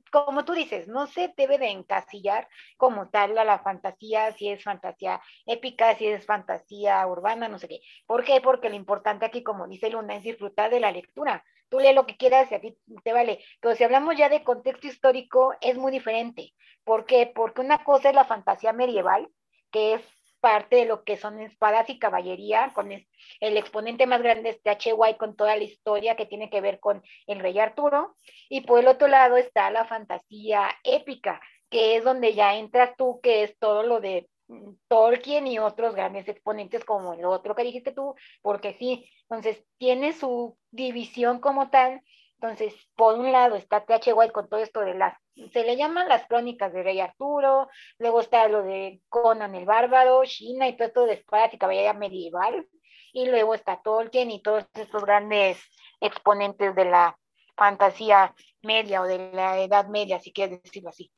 como 0.10 0.46
tú 0.46 0.53
dices, 0.53 0.88
no 0.88 1.08
se 1.08 1.34
debe 1.36 1.58
de 1.58 1.72
encasillar 1.72 2.48
como 2.77 3.10
tal 3.10 3.38
a 3.38 3.43
la 3.43 3.60
fantasía, 3.60 4.31
si 4.31 4.48
es 4.48 4.63
fantasía 4.63 5.22
épica, 5.46 5.93
si 5.96 6.08
es 6.08 6.25
fantasía 6.25 7.05
urbana, 7.05 7.50
no 7.50 7.60
sé 7.60 7.67
qué. 7.67 7.81
¿Por 8.05 8.24
qué? 8.24 8.39
Porque 8.39 8.70
lo 8.70 8.75
importante 8.77 9.25
aquí, 9.25 9.43
como 9.43 9.67
dice 9.67 9.89
Luna, 9.89 10.15
es 10.15 10.24
disfrutar 10.24 10.72
de 10.72 10.79
la 10.79 10.93
lectura. 10.93 11.43
Tú 11.67 11.81
lee 11.81 11.93
lo 11.93 12.05
que 12.05 12.15
quieras 12.15 12.50
y 12.50 12.55
a 12.55 12.62
ti 12.62 12.77
te 13.03 13.12
vale. 13.12 13.43
Pero 13.60 13.75
si 13.75 13.84
hablamos 13.84 14.15
ya 14.15 14.29
de 14.29 14.46
contexto 14.46 14.88
histórico, 14.88 15.53
es 15.60 15.77
muy 15.77 15.91
diferente. 15.91 16.53
¿Por 16.86 17.05
qué? 17.05 17.29
Porque 17.36 17.60
una 17.60 17.84
cosa 17.84 18.08
es 18.08 18.15
la 18.15 18.24
fantasía 18.24 18.72
medieval, 18.72 19.27
que 19.70 19.96
es 19.96 20.21
parte 20.41 20.75
de 20.75 20.86
lo 20.86 21.03
que 21.03 21.17
son 21.17 21.39
espadas 21.39 21.89
y 21.89 22.00
caballería, 22.00 22.71
con 22.74 22.91
el 22.91 23.57
exponente 23.57 24.07
más 24.07 24.21
grande 24.21 24.50
es 24.50 24.62
H. 24.65 24.93
White 24.93 25.17
con 25.17 25.36
toda 25.36 25.55
la 25.55 25.63
historia 25.63 26.15
que 26.15 26.25
tiene 26.25 26.50
que 26.50 26.62
ver 26.62 26.79
con 26.79 27.01
el 27.27 27.39
rey 27.39 27.57
Arturo, 27.60 28.15
y 28.50 28.62
por 28.62 28.79
el 28.79 28.88
otro 28.88 29.07
lado 29.07 29.38
está 29.38 29.69
la 29.71 29.86
fantasía 29.86 30.69
épica, 30.83 31.39
que 31.69 31.95
es 31.95 32.03
donde 32.03 32.33
ya 32.33 32.55
entras 32.55 32.95
tú, 32.98 33.21
que 33.21 33.43
es 33.43 33.57
todo 33.60 33.83
lo 33.83 34.01
de 34.01 34.27
mm, 34.48 34.74
Tolkien 34.89 35.48
y 35.48 35.60
otros 35.60 35.95
grandes 35.95 36.27
exponentes 36.27 36.83
como 36.83 37.13
el 37.13 37.24
otro 37.24 37.55
que 37.55 37.63
dijiste 37.63 37.93
tú, 37.93 38.15
porque 38.41 38.74
sí, 38.74 39.10
entonces 39.29 39.63
tiene 39.77 40.12
su 40.12 40.57
división 40.71 41.39
como 41.39 41.69
tal, 41.69 42.01
entonces, 42.41 42.74
por 42.95 43.19
un 43.19 43.31
lado 43.31 43.55
está 43.55 43.86
T.H. 43.86 44.13
White 44.13 44.33
con 44.33 44.50
todo 44.50 44.60
esto 44.62 44.79
de 44.79 44.95
las, 44.95 45.15
se 45.52 45.64
le 45.64 45.78
llaman 45.78 46.08
las 46.08 46.26
crónicas 46.28 46.74
de 46.74 46.84
Rey 46.84 47.00
Arturo, 47.00 47.70
luego 47.98 48.22
está 48.22 48.48
lo 48.48 48.64
de 48.64 49.02
Conan 49.10 49.56
el 49.56 49.66
Bárbaro, 49.66 50.24
China 50.26 50.68
y 50.68 50.76
todo 50.76 50.88
esto 50.88 51.06
de 51.06 51.14
espadas 51.14 51.54
y 51.54 51.58
caballería 51.58 51.94
medieval, 51.94 52.68
y 53.14 53.26
luego 53.28 53.54
está 53.54 53.82
Tolkien 53.82 54.32
y 54.32 54.42
todos 54.42 54.66
estos 54.74 55.04
grandes 55.04 55.60
exponentes 56.00 56.76
de 56.76 56.86
la 56.86 57.18
fantasía 57.56 58.34
media 58.62 59.02
o 59.02 59.06
de 59.06 59.32
la 59.34 59.60
edad 59.60 59.88
media, 59.88 60.20
si 60.20 60.32
quieres 60.32 60.62
decirlo 60.62 60.90
así. 60.90 61.12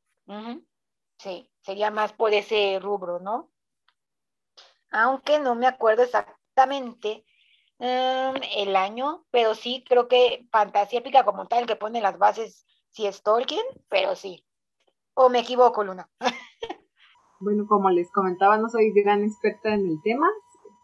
Sí, 1.17 1.50
sería 1.62 1.91
más 1.91 2.13
por 2.13 2.34
ese 2.34 2.79
rubro, 2.82 3.20
¿no? 3.20 3.51
Aunque 4.91 5.39
no 5.39 5.55
me 5.55 5.67
acuerdo 5.67 6.03
exactamente 6.03 7.25
Em, 7.86 8.36
el 8.55 8.75
año, 8.77 9.25
pero 9.29 9.55
sí 9.55 9.84
creo 9.86 10.08
que 10.08 10.48
Fantasía 10.51 11.00
Épica 11.00 11.25
como 11.25 11.48
tal, 11.48 11.65
que 11.65 11.75
pone 11.75 12.00
las 12.00 12.17
bases, 12.17 12.65
sí 12.93 13.05
es 13.05 13.21
Tolkien, 13.21 13.65
pero 13.89 14.15
sí. 14.15 14.43
¿O 15.15 15.29
me 15.29 15.39
equivoco, 15.39 15.83
Luna? 15.83 16.09
bueno, 17.39 17.65
como 17.67 17.89
les 17.89 18.12
comentaba, 18.12 18.57
no 18.57 18.69
soy 18.69 18.91
gran 18.93 19.23
experta 19.23 19.73
en 19.73 19.85
el 19.88 20.01
tema, 20.01 20.27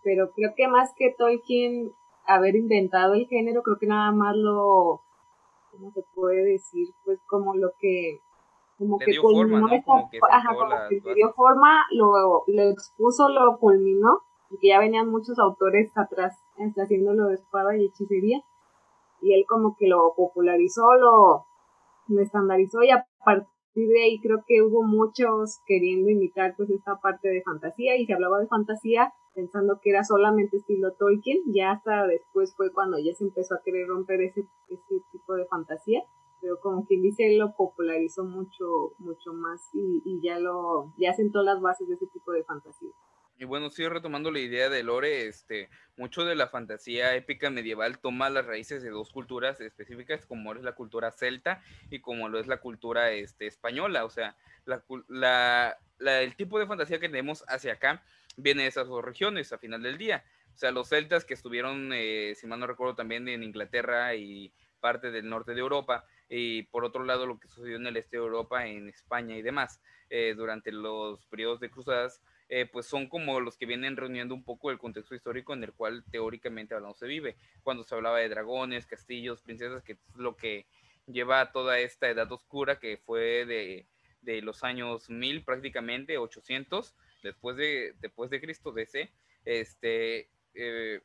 pero 0.04 0.32
creo 0.32 0.54
que 0.56 0.68
más 0.68 0.92
que 0.98 1.16
Tolkien 1.18 1.92
haber 2.26 2.56
inventado 2.56 3.14
el 3.14 3.28
género, 3.28 3.64
creo 3.64 3.78
que 3.80 3.88
nada 3.88 4.12
más 4.12 4.36
lo, 4.36 5.02
¿cómo 5.72 5.92
se 5.92 6.04
puede 6.14 6.44
decir? 6.44 6.88
Pues 7.06 7.20
como 7.28 7.56
lo 7.56 7.72
que 7.80 8.20
como 8.78 8.98
que 8.98 9.12
dio 9.12 9.22
forma, 9.22 9.60
¿no? 9.60 9.68
como 9.84 10.10
que, 10.10 10.20
ajá, 10.32 10.56
como 10.56 10.76
que 10.90 11.14
dio 11.14 11.34
forma, 11.34 11.86
lo, 11.92 12.44
lo 12.48 12.64
expuso, 12.70 13.28
lo 13.30 13.58
culminó, 13.58 14.22
porque 14.48 14.70
ya 14.70 14.80
venían 14.80 15.10
muchos 15.10 15.38
autores 15.38 15.92
atrás 15.98 16.38
está 16.58 16.84
haciéndolo 16.84 17.28
de 17.28 17.36
espada 17.36 17.78
y 17.78 17.86
hechicería. 17.86 18.42
Y 19.22 19.34
él 19.34 19.46
como 19.48 19.76
que 19.78 19.88
lo 19.88 20.14
popularizó, 20.16 20.94
lo, 20.96 21.46
lo 22.10 22.22
estandarizó 22.22 22.84
y 22.84 22.92
a 22.92 23.06
partir 23.24 23.88
de 23.88 24.04
ahí 24.04 24.20
creo 24.22 24.44
que 24.48 24.62
hubo 24.62 24.84
muchos 24.84 25.60
queriendo 25.66 26.10
imitar 26.10 26.56
pues 26.58 26.70
esta 26.70 27.00
parte 27.00 27.30
de 27.30 27.42
fantasía 27.44 27.98
y 27.98 28.06
se 28.06 28.14
hablaba 28.14 28.40
de 28.40 28.48
fantasía 28.48 29.14
pensando 29.34 29.80
que 29.82 29.92
era 29.92 30.04
solamente 30.04 30.58
estilo 30.58 30.94
Tolkien, 30.94 31.40
ya 31.48 31.72
hasta 31.72 32.08
después 32.08 32.54
fue 32.56 32.74
cuando 32.74 32.98
ya 33.00 33.14
se 33.14 33.24
empezó 33.24 33.56
a 33.56 33.62
querer 33.64 33.88
romper 33.88 34.22
ese, 34.22 34.42
ese 34.68 35.02
tipo 35.12 35.34
de 35.36 35.46
fantasía, 35.46 36.04
pero 36.42 36.60
como 36.60 36.86
quien 36.86 37.02
dice, 37.02 37.38
lo 37.38 37.56
popularizó 37.56 38.24
mucho, 38.26 38.66
mucho 38.98 39.34
más 39.34 39.62
y, 39.74 40.02
y 40.04 40.22
ya 40.22 40.40
lo, 40.40 40.94
ya 40.98 41.14
sentó 41.14 41.44
las 41.44 41.62
bases 41.62 41.88
de 41.88 41.96
ese 41.96 42.08
tipo 42.08 42.32
de 42.32 42.44
fantasía. 42.44 42.92
Y 43.40 43.46
bueno, 43.46 43.70
sigo 43.70 43.90
retomando 43.90 44.32
la 44.32 44.40
idea 44.40 44.68
de 44.68 44.84
Lore, 44.84 45.26
este, 45.26 45.70
mucho 45.96 46.26
de 46.26 46.36
la 46.36 46.50
fantasía 46.50 47.16
épica 47.16 47.50
medieval 47.50 47.98
toma 48.00 48.30
las 48.30 48.46
raíces 48.46 48.84
de 48.84 48.90
dos 48.90 49.12
culturas 49.14 49.62
específicas, 49.62 50.26
como 50.26 50.54
es 50.54 50.62
la 50.62 50.74
cultura 50.74 51.10
celta 51.14 51.64
y 51.90 52.00
como 52.00 52.28
lo 52.28 52.38
es 52.38 52.48
la 52.48 52.58
cultura 52.58 53.12
este, 53.12 53.48
española. 53.48 54.04
O 54.04 54.10
sea, 54.10 54.36
la, 55.08 55.78
el 56.00 56.36
tipo 56.36 56.60
de 56.60 56.68
fantasía 56.68 57.00
que 57.00 57.08
tenemos 57.08 57.46
hacia 57.48 57.74
acá 57.74 58.04
viene 58.36 58.64
de 58.64 58.68
esas 58.68 58.90
dos 58.90 59.06
regiones 59.06 59.54
a 59.54 59.58
final 59.58 59.84
del 59.84 59.98
día. 59.98 60.26
O 60.54 60.58
sea, 60.58 60.72
los 60.72 60.90
celtas 60.90 61.24
que 61.24 61.34
estuvieron, 61.34 61.92
eh, 61.94 62.34
si 62.36 62.46
mal 62.46 62.60
no 62.60 62.68
recuerdo, 62.68 62.96
también 62.96 63.30
en 63.30 63.44
Inglaterra 63.44 64.16
y 64.16 64.52
parte 64.82 65.12
del 65.12 65.30
norte 65.30 65.54
de 65.54 65.62
Europa, 65.62 66.06
y 66.28 66.64
por 66.64 66.84
otro 66.84 67.06
lado 67.06 67.26
lo 67.26 67.40
que 67.40 67.48
sucedió 67.48 67.78
en 67.78 67.88
el 67.88 67.96
este 67.96 68.18
de 68.18 68.24
Europa, 68.24 68.68
en 68.68 68.90
España 68.90 69.38
y 69.38 69.42
demás, 69.42 69.80
eh, 70.10 70.34
durante 70.36 70.74
los 70.74 71.26
periodos 71.28 71.62
de 71.62 71.70
cruzadas, 71.70 72.22
eh, 72.50 72.66
pues 72.66 72.88
son 72.88 73.08
como 73.08 73.40
los 73.40 73.58
que 73.58 73.68
vienen 73.68 73.96
reuniendo 73.96 74.34
un 74.34 74.44
poco 74.44 74.72
el 74.72 74.80
contexto 74.80 75.14
histórico 75.14 75.54
en 75.54 75.64
el 75.64 75.74
cual 75.74 76.04
teóricamente 76.12 76.74
hablando 76.74 76.98
se 76.98 77.06
vive. 77.06 77.36
Cuando 77.64 77.84
se 77.84 77.94
hablaba 77.94 78.18
de 78.18 78.30
dragones, 78.30 78.88
castillos, 78.88 79.42
princesas, 79.42 79.84
que 79.84 79.94
es 79.94 80.00
lo 80.16 80.36
que 80.36 80.66
lleva 81.06 81.42
a 81.42 81.52
toda 81.52 81.80
esta 81.80 82.10
edad 82.10 82.32
oscura 82.32 82.80
que 82.80 82.98
fue 82.98 83.46
de, 83.46 83.86
de 84.22 84.42
los 84.42 84.64
años 84.64 85.10
1000 85.10 85.44
prácticamente, 85.44 86.18
800, 86.18 86.96
después 87.24 87.56
de, 87.56 87.94
después 88.00 88.30
de 88.30 88.42
Cristo 88.42 88.72
DC, 88.72 89.12
este, 89.46 90.30
eh, 90.56 91.02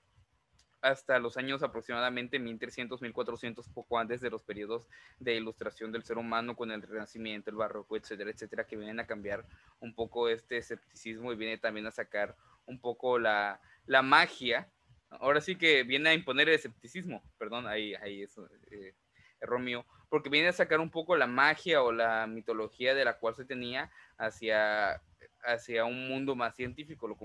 hasta 0.84 1.18
los 1.18 1.38
años 1.38 1.62
aproximadamente 1.62 2.38
1300, 2.38 3.00
1400, 3.00 3.68
poco 3.70 3.98
antes 3.98 4.20
de 4.20 4.28
los 4.28 4.42
periodos 4.42 4.86
de 5.18 5.34
ilustración 5.34 5.90
del 5.90 6.04
ser 6.04 6.18
humano 6.18 6.54
con 6.54 6.70
el 6.70 6.82
Renacimiento, 6.82 7.48
el 7.48 7.56
Barroco, 7.56 7.96
etcétera, 7.96 8.30
etcétera, 8.30 8.66
que 8.66 8.76
vienen 8.76 9.00
a 9.00 9.06
cambiar 9.06 9.46
un 9.80 9.94
poco 9.94 10.28
este 10.28 10.58
escepticismo 10.58 11.32
y 11.32 11.36
viene 11.36 11.56
también 11.56 11.86
a 11.86 11.90
sacar 11.90 12.36
un 12.66 12.78
poco 12.78 13.18
la, 13.18 13.62
la 13.86 14.02
magia. 14.02 14.68
Ahora 15.08 15.40
sí 15.40 15.56
que 15.56 15.84
viene 15.84 16.10
a 16.10 16.14
imponer 16.14 16.50
el 16.50 16.56
escepticismo, 16.56 17.22
perdón, 17.38 17.66
ahí, 17.66 17.94
ahí 17.94 18.22
eso, 18.22 18.46
eh, 18.70 18.94
error 19.40 19.60
mío, 19.60 19.86
porque 20.10 20.28
viene 20.28 20.48
a 20.48 20.52
sacar 20.52 20.80
un 20.80 20.90
poco 20.90 21.16
la 21.16 21.26
magia 21.26 21.82
o 21.82 21.92
la 21.92 22.26
mitología 22.26 22.94
de 22.94 23.06
la 23.06 23.16
cual 23.16 23.34
se 23.34 23.46
tenía 23.46 23.90
hacia, 24.18 25.00
hacia 25.44 25.86
un 25.86 26.08
mundo 26.08 26.36
más 26.36 26.54
científico, 26.54 27.08
lo, 27.08 27.16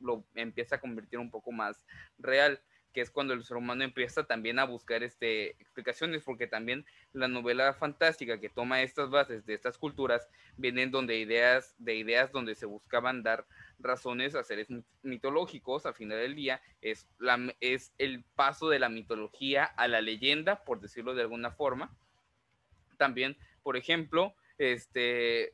lo 0.00 0.24
empieza 0.34 0.74
a 0.74 0.80
convertir 0.80 1.20
un 1.20 1.30
poco 1.30 1.52
más 1.52 1.84
real 2.18 2.60
que 2.96 3.02
es 3.02 3.10
cuando 3.10 3.34
el 3.34 3.44
ser 3.44 3.58
humano 3.58 3.84
empieza 3.84 4.24
también 4.24 4.58
a 4.58 4.64
buscar 4.64 5.02
este, 5.02 5.50
explicaciones, 5.60 6.22
porque 6.22 6.46
también 6.46 6.86
la 7.12 7.28
novela 7.28 7.74
fantástica 7.74 8.40
que 8.40 8.48
toma 8.48 8.80
estas 8.80 9.10
bases 9.10 9.44
de 9.44 9.52
estas 9.52 9.76
culturas 9.76 10.26
vienen 10.56 10.90
donde 10.90 11.18
ideas, 11.18 11.74
de 11.76 11.94
ideas 11.94 12.32
donde 12.32 12.54
se 12.54 12.64
buscaban 12.64 13.22
dar 13.22 13.44
razones 13.78 14.34
a 14.34 14.42
seres 14.42 14.68
mitológicos 15.02 15.84
al 15.84 15.92
final 15.92 16.16
del 16.20 16.36
día, 16.36 16.62
es, 16.80 17.06
la, 17.18 17.54
es 17.60 17.92
el 17.98 18.24
paso 18.34 18.70
de 18.70 18.78
la 18.78 18.88
mitología 18.88 19.64
a 19.64 19.88
la 19.88 20.00
leyenda, 20.00 20.64
por 20.64 20.80
decirlo 20.80 21.14
de 21.14 21.20
alguna 21.20 21.50
forma. 21.50 21.94
También, 22.96 23.36
por 23.62 23.76
ejemplo, 23.76 24.34
este, 24.56 25.52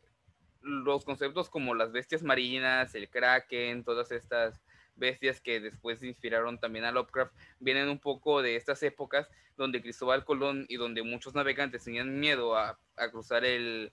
los 0.61 1.05
conceptos 1.05 1.51
como 1.51 1.75
las 1.75 1.91
bestias 1.91 2.23
marinas, 2.23 2.95
el 2.95 3.11
kraken, 3.11 3.83
todas 3.83 4.13
estas 4.13 4.63
bestias 4.97 5.41
que 5.41 5.61
después 5.61 6.03
inspiraron 6.03 6.59
también 6.59 6.85
a 6.85 6.93
Lovecraft, 6.93 7.35
vienen 7.59 7.89
un 7.89 7.99
poco 7.99 8.43
de 8.43 8.57
estas 8.57 8.83
épocas 8.83 9.29
donde 9.57 9.83
Cristóbal 9.83 10.25
Colón 10.25 10.67
y 10.69 10.77
donde 10.77 11.03
muchos 11.03 11.35
navegantes 11.35 11.85
tenían 11.85 12.19
miedo 12.19 12.57
a, 12.57 12.79
cruzar 13.11 13.45
el, 13.45 13.93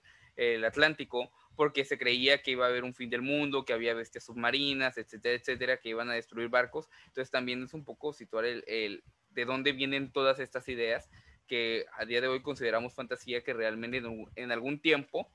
Atlántico 0.64 1.30
porque 1.54 1.84
se 1.84 1.98
creía 1.98 2.42
que 2.42 2.52
iba 2.52 2.64
a 2.64 2.70
haber 2.70 2.84
un 2.84 2.94
fin 2.94 3.10
del 3.10 3.20
mundo, 3.20 3.66
que 3.66 3.74
había 3.74 3.92
bestias 3.92 4.24
submarinas, 4.24 4.96
etcétera, 4.96 5.34
etcétera, 5.34 5.76
que 5.76 5.90
iban 5.90 6.08
a 6.08 6.14
destruir 6.14 6.48
barcos. 6.48 6.88
Entonces 7.08 7.30
también 7.30 7.62
es 7.62 7.74
un 7.74 7.84
poco 7.84 8.14
situar 8.14 8.46
el, 8.46 9.04
de 9.30 9.44
dónde 9.44 9.72
vienen 9.72 10.10
todas 10.10 10.38
estas 10.40 10.66
ideas 10.70 11.10
que 11.46 11.84
a 11.92 12.06
día 12.06 12.22
de 12.22 12.28
hoy 12.28 12.40
consideramos 12.40 12.94
fantasía 12.94 13.42
que 13.42 13.52
realmente 13.52 13.98
en, 13.98 14.24
en 14.34 14.50
algún 14.50 14.80
tiempo 14.80 15.28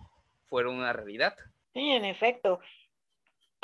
fueron 0.46 0.76
una 0.76 0.92
realidad. 0.92 1.36
Sí, 1.74 1.92
en 1.92 2.06
efecto 2.06 2.60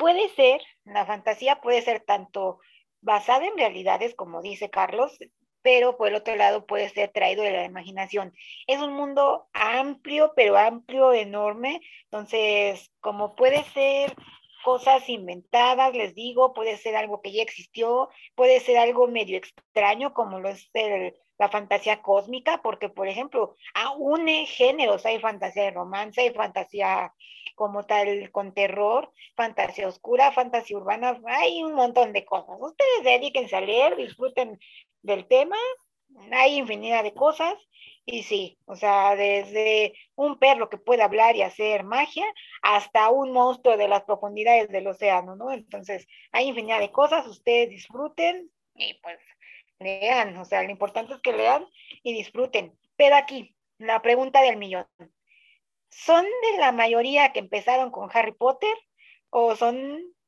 puede 0.02 0.28
ser, 0.30 0.60
la 0.82 1.06
fantasía 1.06 1.60
puede 1.60 1.80
ser 1.80 2.00
tanto 2.00 2.58
basada 3.02 3.46
en 3.46 3.56
realidades, 3.56 4.16
como 4.16 4.42
dice 4.42 4.68
Carlos, 4.68 5.16
pero 5.62 5.96
por 5.96 6.08
el 6.08 6.16
otro 6.16 6.34
lado 6.34 6.66
puede 6.66 6.88
ser 6.88 7.12
traído 7.12 7.44
de 7.44 7.52
la 7.52 7.64
imaginación. 7.64 8.32
Es 8.66 8.80
un 8.80 8.94
mundo 8.94 9.46
amplio, 9.52 10.32
pero 10.34 10.58
amplio, 10.58 11.12
enorme. 11.12 11.80
Entonces, 12.10 12.90
como 12.98 13.36
puede 13.36 13.62
ser 13.74 14.16
cosas 14.64 15.08
inventadas, 15.08 15.94
les 15.94 16.16
digo, 16.16 16.52
puede 16.52 16.76
ser 16.78 16.96
algo 16.96 17.22
que 17.22 17.30
ya 17.30 17.44
existió, 17.44 18.08
puede 18.34 18.58
ser 18.58 18.78
algo 18.78 19.06
medio 19.06 19.38
extraño, 19.38 20.14
como 20.14 20.40
lo 20.40 20.48
es 20.48 20.68
la 21.38 21.48
fantasía 21.48 22.02
cósmica, 22.02 22.60
porque, 22.60 22.88
por 22.88 23.06
ejemplo, 23.06 23.54
une 23.98 24.46
géneros, 24.46 25.06
hay 25.06 25.20
fantasía 25.20 25.62
de 25.62 25.70
romance, 25.70 26.22
hay 26.22 26.30
fantasía 26.30 27.14
como 27.54 27.84
tal 27.84 28.30
con 28.30 28.52
terror, 28.54 29.12
fantasía 29.36 29.88
oscura, 29.88 30.32
fantasía 30.32 30.76
urbana, 30.76 31.20
hay 31.26 31.62
un 31.62 31.74
montón 31.74 32.12
de 32.12 32.24
cosas. 32.24 32.56
Ustedes 32.60 33.04
dedíquense 33.04 33.56
a 33.56 33.60
leer, 33.60 33.96
disfruten 33.96 34.58
del 35.02 35.26
tema, 35.26 35.56
hay 36.32 36.56
infinidad 36.56 37.02
de 37.02 37.14
cosas. 37.14 37.54
Y 38.04 38.24
sí, 38.24 38.58
o 38.64 38.74
sea, 38.74 39.14
desde 39.14 39.94
un 40.16 40.38
perro 40.40 40.68
que 40.68 40.76
puede 40.76 41.02
hablar 41.02 41.36
y 41.36 41.42
hacer 41.42 41.84
magia 41.84 42.26
hasta 42.60 43.10
un 43.10 43.32
monstruo 43.32 43.76
de 43.76 43.86
las 43.86 44.02
profundidades 44.02 44.68
del 44.70 44.88
océano, 44.88 45.36
¿no? 45.36 45.52
Entonces, 45.52 46.08
hay 46.32 46.48
infinidad 46.48 46.80
de 46.80 46.90
cosas, 46.90 47.28
ustedes 47.28 47.70
disfruten 47.70 48.50
y 48.74 48.94
pues 48.94 49.18
lean, 49.78 50.36
o 50.36 50.44
sea, 50.44 50.62
lo 50.62 50.70
importante 50.70 51.14
es 51.14 51.20
que 51.20 51.32
lean 51.32 51.64
y 52.02 52.12
disfruten. 52.12 52.76
Pero 52.96 53.16
aquí, 53.16 53.54
la 53.78 54.02
pregunta 54.02 54.42
del 54.42 54.56
millón. 54.56 54.86
¿Son 55.92 56.24
de 56.24 56.58
la 56.58 56.72
mayoría 56.72 57.32
que 57.32 57.40
empezaron 57.40 57.90
con 57.90 58.08
Harry 58.12 58.32
Potter 58.32 58.74
o 59.30 59.54
son 59.56 59.76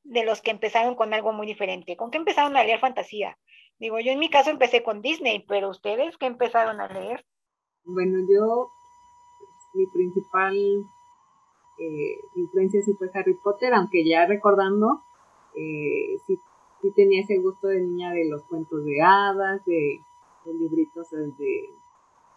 de 0.02 0.24
los 0.24 0.42
que 0.42 0.50
empezaron 0.50 0.94
con 0.94 1.14
algo 1.14 1.32
muy 1.32 1.46
diferente? 1.46 1.96
¿Con 1.96 2.10
qué 2.10 2.18
empezaron 2.18 2.56
a 2.56 2.62
leer 2.62 2.80
fantasía? 2.80 3.38
Digo, 3.78 3.98
yo 3.98 4.12
en 4.12 4.18
mi 4.18 4.28
caso 4.28 4.50
empecé 4.50 4.82
con 4.82 5.00
Disney, 5.00 5.44
pero 5.48 5.70
ustedes 5.70 6.16
qué 6.18 6.26
empezaron 6.26 6.80
a 6.80 6.88
leer? 6.88 7.24
Bueno, 7.84 8.18
yo, 8.30 8.70
mi 9.74 9.86
principal 9.86 10.54
eh, 11.78 12.16
influencia 12.36 12.82
sí 12.82 12.92
fue 12.98 13.10
Harry 13.14 13.34
Potter, 13.42 13.72
aunque 13.74 14.06
ya 14.06 14.26
recordando, 14.26 15.02
eh, 15.56 16.16
sí, 16.26 16.36
sí, 16.82 16.92
tenía 16.94 17.22
ese 17.22 17.38
gusto 17.38 17.68
de 17.68 17.80
niña 17.80 18.12
de 18.12 18.28
los 18.28 18.44
cuentos 18.44 18.84
de 18.84 19.00
hadas, 19.02 19.64
de 19.64 19.98
los 20.44 20.54
libritos 20.56 21.10
de 21.10 21.70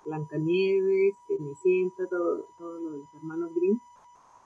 Blancanieves, 0.08 1.16
Cenicienta, 1.28 2.08
todo, 2.08 2.46
todo 2.58 2.80
lo 2.80 2.92
de 2.92 2.98
los 3.00 3.14
hermanos 3.14 3.54
Grimm. 3.54 3.80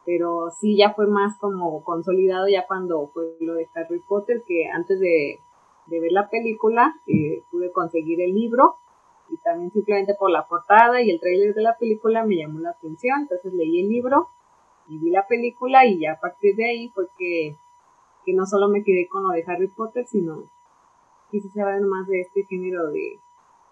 Pero 0.05 0.49
sí 0.49 0.75
ya 0.75 0.93
fue 0.93 1.07
más 1.07 1.37
como 1.37 1.83
consolidado 1.83 2.47
ya 2.47 2.65
cuando 2.67 3.07
fue 3.13 3.37
lo 3.39 3.53
de 3.53 3.69
Harry 3.75 3.99
Potter, 3.99 4.43
que 4.47 4.67
antes 4.67 4.99
de, 4.99 5.39
ver 5.87 6.11
la 6.11 6.29
película 6.29 6.95
eh, 7.05 7.43
pude 7.51 7.71
conseguir 7.71 8.21
el 8.21 8.33
libro 8.33 8.77
y 9.29 9.37
también 9.37 9.71
simplemente 9.71 10.15
por 10.17 10.31
la 10.31 10.47
portada 10.47 11.01
y 11.01 11.11
el 11.11 11.19
trailer 11.19 11.53
de 11.53 11.61
la 11.61 11.77
película 11.77 12.25
me 12.25 12.37
llamó 12.37 12.59
la 12.59 12.71
atención, 12.71 13.21
entonces 13.21 13.53
leí 13.53 13.81
el 13.81 13.89
libro 13.89 14.29
y 14.87 14.97
vi 14.97 15.09
la 15.09 15.27
película 15.27 15.85
y 15.85 15.99
ya 15.99 16.13
a 16.13 16.19
partir 16.19 16.55
de 16.55 16.65
ahí 16.65 16.89
fue 16.89 17.07
que, 17.17 17.55
que 18.25 18.33
no 18.33 18.45
solo 18.45 18.69
me 18.69 18.83
quedé 18.83 19.07
con 19.07 19.23
lo 19.23 19.29
de 19.29 19.43
Harry 19.47 19.67
Potter, 19.67 20.05
sino 20.05 20.43
quise 21.29 21.49
saber 21.49 21.81
más 21.81 22.07
de 22.07 22.21
este 22.21 22.43
género 22.45 22.87
de, 22.87 23.19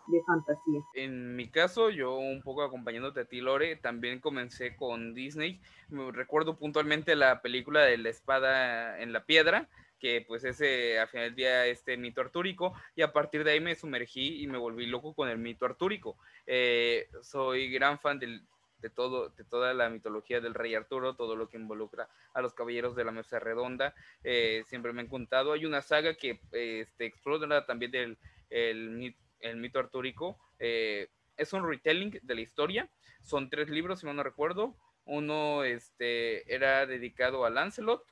de 0.09 0.23
fantasía. 0.23 0.81
En 0.93 1.35
mi 1.35 1.49
caso, 1.49 1.89
yo 1.89 2.17
un 2.17 2.41
poco 2.41 2.63
acompañándote 2.63 3.21
a 3.21 3.25
ti, 3.25 3.41
Lore, 3.41 3.75
también 3.75 4.19
comencé 4.19 4.75
con 4.75 5.13
Disney. 5.13 5.61
recuerdo 5.89 6.57
puntualmente 6.57 7.15
la 7.15 7.41
película 7.41 7.81
de 7.81 7.97
la 7.97 8.09
espada 8.09 8.99
en 9.01 9.13
la 9.13 9.25
piedra, 9.25 9.69
que 9.99 10.23
pues 10.27 10.43
ese 10.43 10.99
al 10.99 11.07
final 11.09 11.27
del 11.27 11.35
día 11.35 11.65
este 11.65 11.97
mito 11.97 12.21
artúrico 12.21 12.73
y 12.95 13.01
a 13.01 13.11
partir 13.11 13.43
de 13.43 13.51
ahí 13.51 13.59
me 13.59 13.75
sumergí 13.75 14.41
y 14.41 14.47
me 14.47 14.57
volví 14.57 14.85
loco 14.85 15.13
con 15.13 15.29
el 15.29 15.37
mito 15.37 15.65
artúrico. 15.65 16.17
Eh, 16.47 17.09
soy 17.21 17.69
gran 17.69 17.99
fan 17.99 18.19
de 18.19 18.89
todo, 18.89 19.29
de 19.29 19.43
toda 19.43 19.73
la 19.73 19.89
mitología 19.89 20.39
del 20.39 20.53
rey 20.53 20.73
Arturo, 20.73 21.15
todo 21.15 21.35
lo 21.35 21.49
que 21.49 21.57
involucra 21.57 22.09
a 22.33 22.41
los 22.41 22.53
caballeros 22.53 22.95
de 22.95 23.03
la 23.03 23.11
mesa 23.11 23.39
redonda, 23.39 23.93
eh, 24.23 24.63
siempre 24.67 24.93
me 24.93 25.01
han 25.01 25.07
contado. 25.07 25.51
Hay 25.51 25.65
una 25.65 25.81
saga 25.81 26.15
que 26.15 26.39
este, 26.53 27.05
explora 27.05 27.65
también 27.65 27.91
del 27.91 28.17
el, 28.49 29.15
el 29.39 29.57
mito 29.57 29.79
artúrico. 29.79 30.37
Eh, 30.59 31.09
es 31.37 31.53
un 31.53 31.67
retelling 31.67 32.19
de 32.21 32.35
la 32.35 32.41
historia. 32.41 32.89
Son 33.21 33.49
tres 33.49 33.69
libros, 33.69 33.99
si 33.99 34.05
no 34.05 34.23
recuerdo. 34.23 34.75
Uno 35.05 35.63
este, 35.63 36.53
era 36.53 36.85
dedicado 36.85 37.43
a 37.45 37.49
Lancelot, 37.49 38.05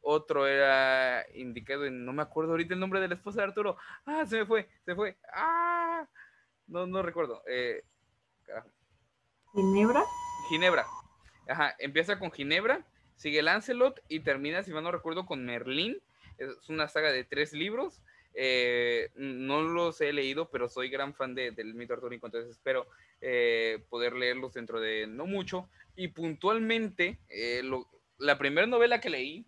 otro 0.00 0.46
era 0.46 1.26
indicado 1.34 1.84
en, 1.84 2.04
no 2.04 2.12
me 2.12 2.22
acuerdo 2.22 2.52
ahorita 2.52 2.74
el 2.74 2.80
nombre 2.80 3.00
de 3.00 3.08
la 3.08 3.14
esposa 3.14 3.38
de 3.38 3.48
Arturo. 3.48 3.76
Ah, 4.04 4.24
se 4.26 4.38
me 4.38 4.46
fue, 4.46 4.68
se 4.84 4.94
fue. 4.94 5.16
Ah, 5.32 6.06
no, 6.68 6.86
no 6.86 7.02
recuerdo. 7.02 7.42
Eh, 7.48 7.82
Ginebra. 9.52 10.04
Ginebra. 10.48 10.86
Ajá, 11.48 11.74
empieza 11.80 12.20
con 12.20 12.30
Ginebra, 12.30 12.86
sigue 13.16 13.42
Lancelot 13.42 14.00
y 14.08 14.20
termina, 14.20 14.62
si 14.62 14.72
mal 14.72 14.84
no 14.84 14.92
recuerdo, 14.92 15.26
con 15.26 15.44
Merlín. 15.44 16.00
Es 16.38 16.68
una 16.68 16.86
saga 16.86 17.10
de 17.10 17.24
tres 17.24 17.52
libros 17.52 18.02
eh, 18.38 19.10
no 19.14 19.62
los 19.62 19.98
he 20.02 20.12
leído, 20.12 20.50
pero 20.50 20.68
soy 20.68 20.90
gran 20.90 21.14
fan 21.14 21.34
del 21.34 21.74
mito 21.74 21.94
artúrico, 21.94 22.26
entonces 22.26 22.50
espero 22.50 22.86
eh, 23.22 23.82
poder 23.88 24.12
leerlos 24.12 24.52
dentro 24.52 24.78
de 24.78 25.06
no 25.06 25.24
mucho. 25.26 25.70
Y 25.96 26.08
puntualmente, 26.08 27.18
eh, 27.30 27.62
la 28.18 28.36
primera 28.36 28.66
novela 28.66 29.00
que 29.00 29.08
leí 29.08 29.46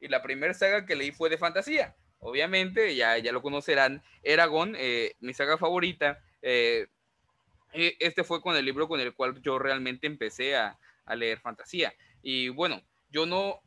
y 0.00 0.08
la 0.08 0.22
primera 0.22 0.54
saga 0.54 0.86
que 0.86 0.96
leí 0.96 1.12
fue 1.12 1.28
de 1.28 1.36
fantasía. 1.36 1.94
Obviamente, 2.18 2.96
ya, 2.96 3.18
ya 3.18 3.32
lo 3.32 3.42
conocerán, 3.42 4.02
Eragon, 4.22 4.74
mi 5.20 5.34
saga 5.34 5.58
favorita. 5.58 6.18
este 7.72 8.24
fue 8.24 8.40
con 8.40 8.56
el 8.56 8.64
libro 8.64 8.88
con 8.88 9.00
el 9.00 9.12
cual 9.12 9.42
yo 9.42 9.58
realmente 9.58 10.06
empecé 10.06 10.56
a, 10.56 10.78
a 11.04 11.14
leer 11.14 11.40
fantasía. 11.40 11.92
Y 12.22 12.48
bueno, 12.48 12.80
yo 13.10 13.26
no, 13.26 13.60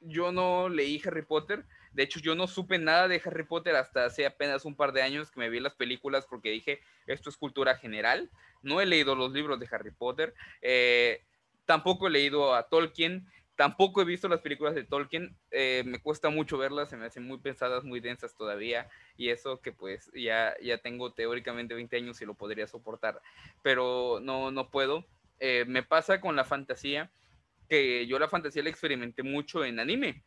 yo 0.00 0.32
no 0.32 0.68
leí 0.68 1.00
Harry 1.04 1.22
Potter, 1.22 1.64
de 1.92 2.02
hecho, 2.02 2.20
yo 2.20 2.34
no 2.34 2.46
supe 2.46 2.78
nada 2.78 3.06
de 3.06 3.20
Harry 3.24 3.44
Potter 3.44 3.76
hasta 3.76 4.06
hace 4.06 4.24
apenas 4.24 4.64
un 4.64 4.74
par 4.74 4.92
de 4.92 5.02
años 5.02 5.30
que 5.30 5.40
me 5.40 5.50
vi 5.50 5.60
las 5.60 5.74
películas 5.74 6.26
porque 6.26 6.50
dije, 6.50 6.80
esto 7.06 7.28
es 7.28 7.36
cultura 7.36 7.76
general. 7.76 8.30
No 8.62 8.80
he 8.80 8.86
leído 8.86 9.14
los 9.14 9.32
libros 9.32 9.60
de 9.60 9.68
Harry 9.70 9.90
Potter. 9.90 10.34
Eh, 10.62 11.22
tampoco 11.66 12.06
he 12.06 12.10
leído 12.10 12.54
a 12.54 12.68
Tolkien. 12.68 13.26
Tampoco 13.56 14.00
he 14.00 14.06
visto 14.06 14.28
las 14.28 14.40
películas 14.40 14.74
de 14.74 14.84
Tolkien. 14.84 15.36
Eh, 15.50 15.82
me 15.84 16.00
cuesta 16.00 16.30
mucho 16.30 16.56
verlas, 16.56 16.88
se 16.88 16.96
me 16.96 17.04
hacen 17.04 17.26
muy 17.26 17.38
pensadas, 17.38 17.84
muy 17.84 18.00
densas 18.00 18.34
todavía. 18.34 18.88
Y 19.18 19.28
eso 19.28 19.60
que 19.60 19.72
pues 19.72 20.10
ya, 20.14 20.54
ya 20.62 20.78
tengo 20.78 21.12
teóricamente 21.12 21.74
20 21.74 21.94
años 21.96 22.22
y 22.22 22.24
lo 22.24 22.34
podría 22.34 22.66
soportar. 22.66 23.20
Pero 23.62 24.18
no, 24.22 24.50
no 24.50 24.70
puedo. 24.70 25.04
Eh, 25.40 25.64
me 25.66 25.82
pasa 25.82 26.22
con 26.22 26.36
la 26.36 26.44
fantasía, 26.44 27.10
que 27.68 28.06
yo 28.06 28.18
la 28.18 28.28
fantasía 28.28 28.62
la 28.62 28.70
experimenté 28.70 29.22
mucho 29.22 29.64
en 29.64 29.78
anime 29.78 30.24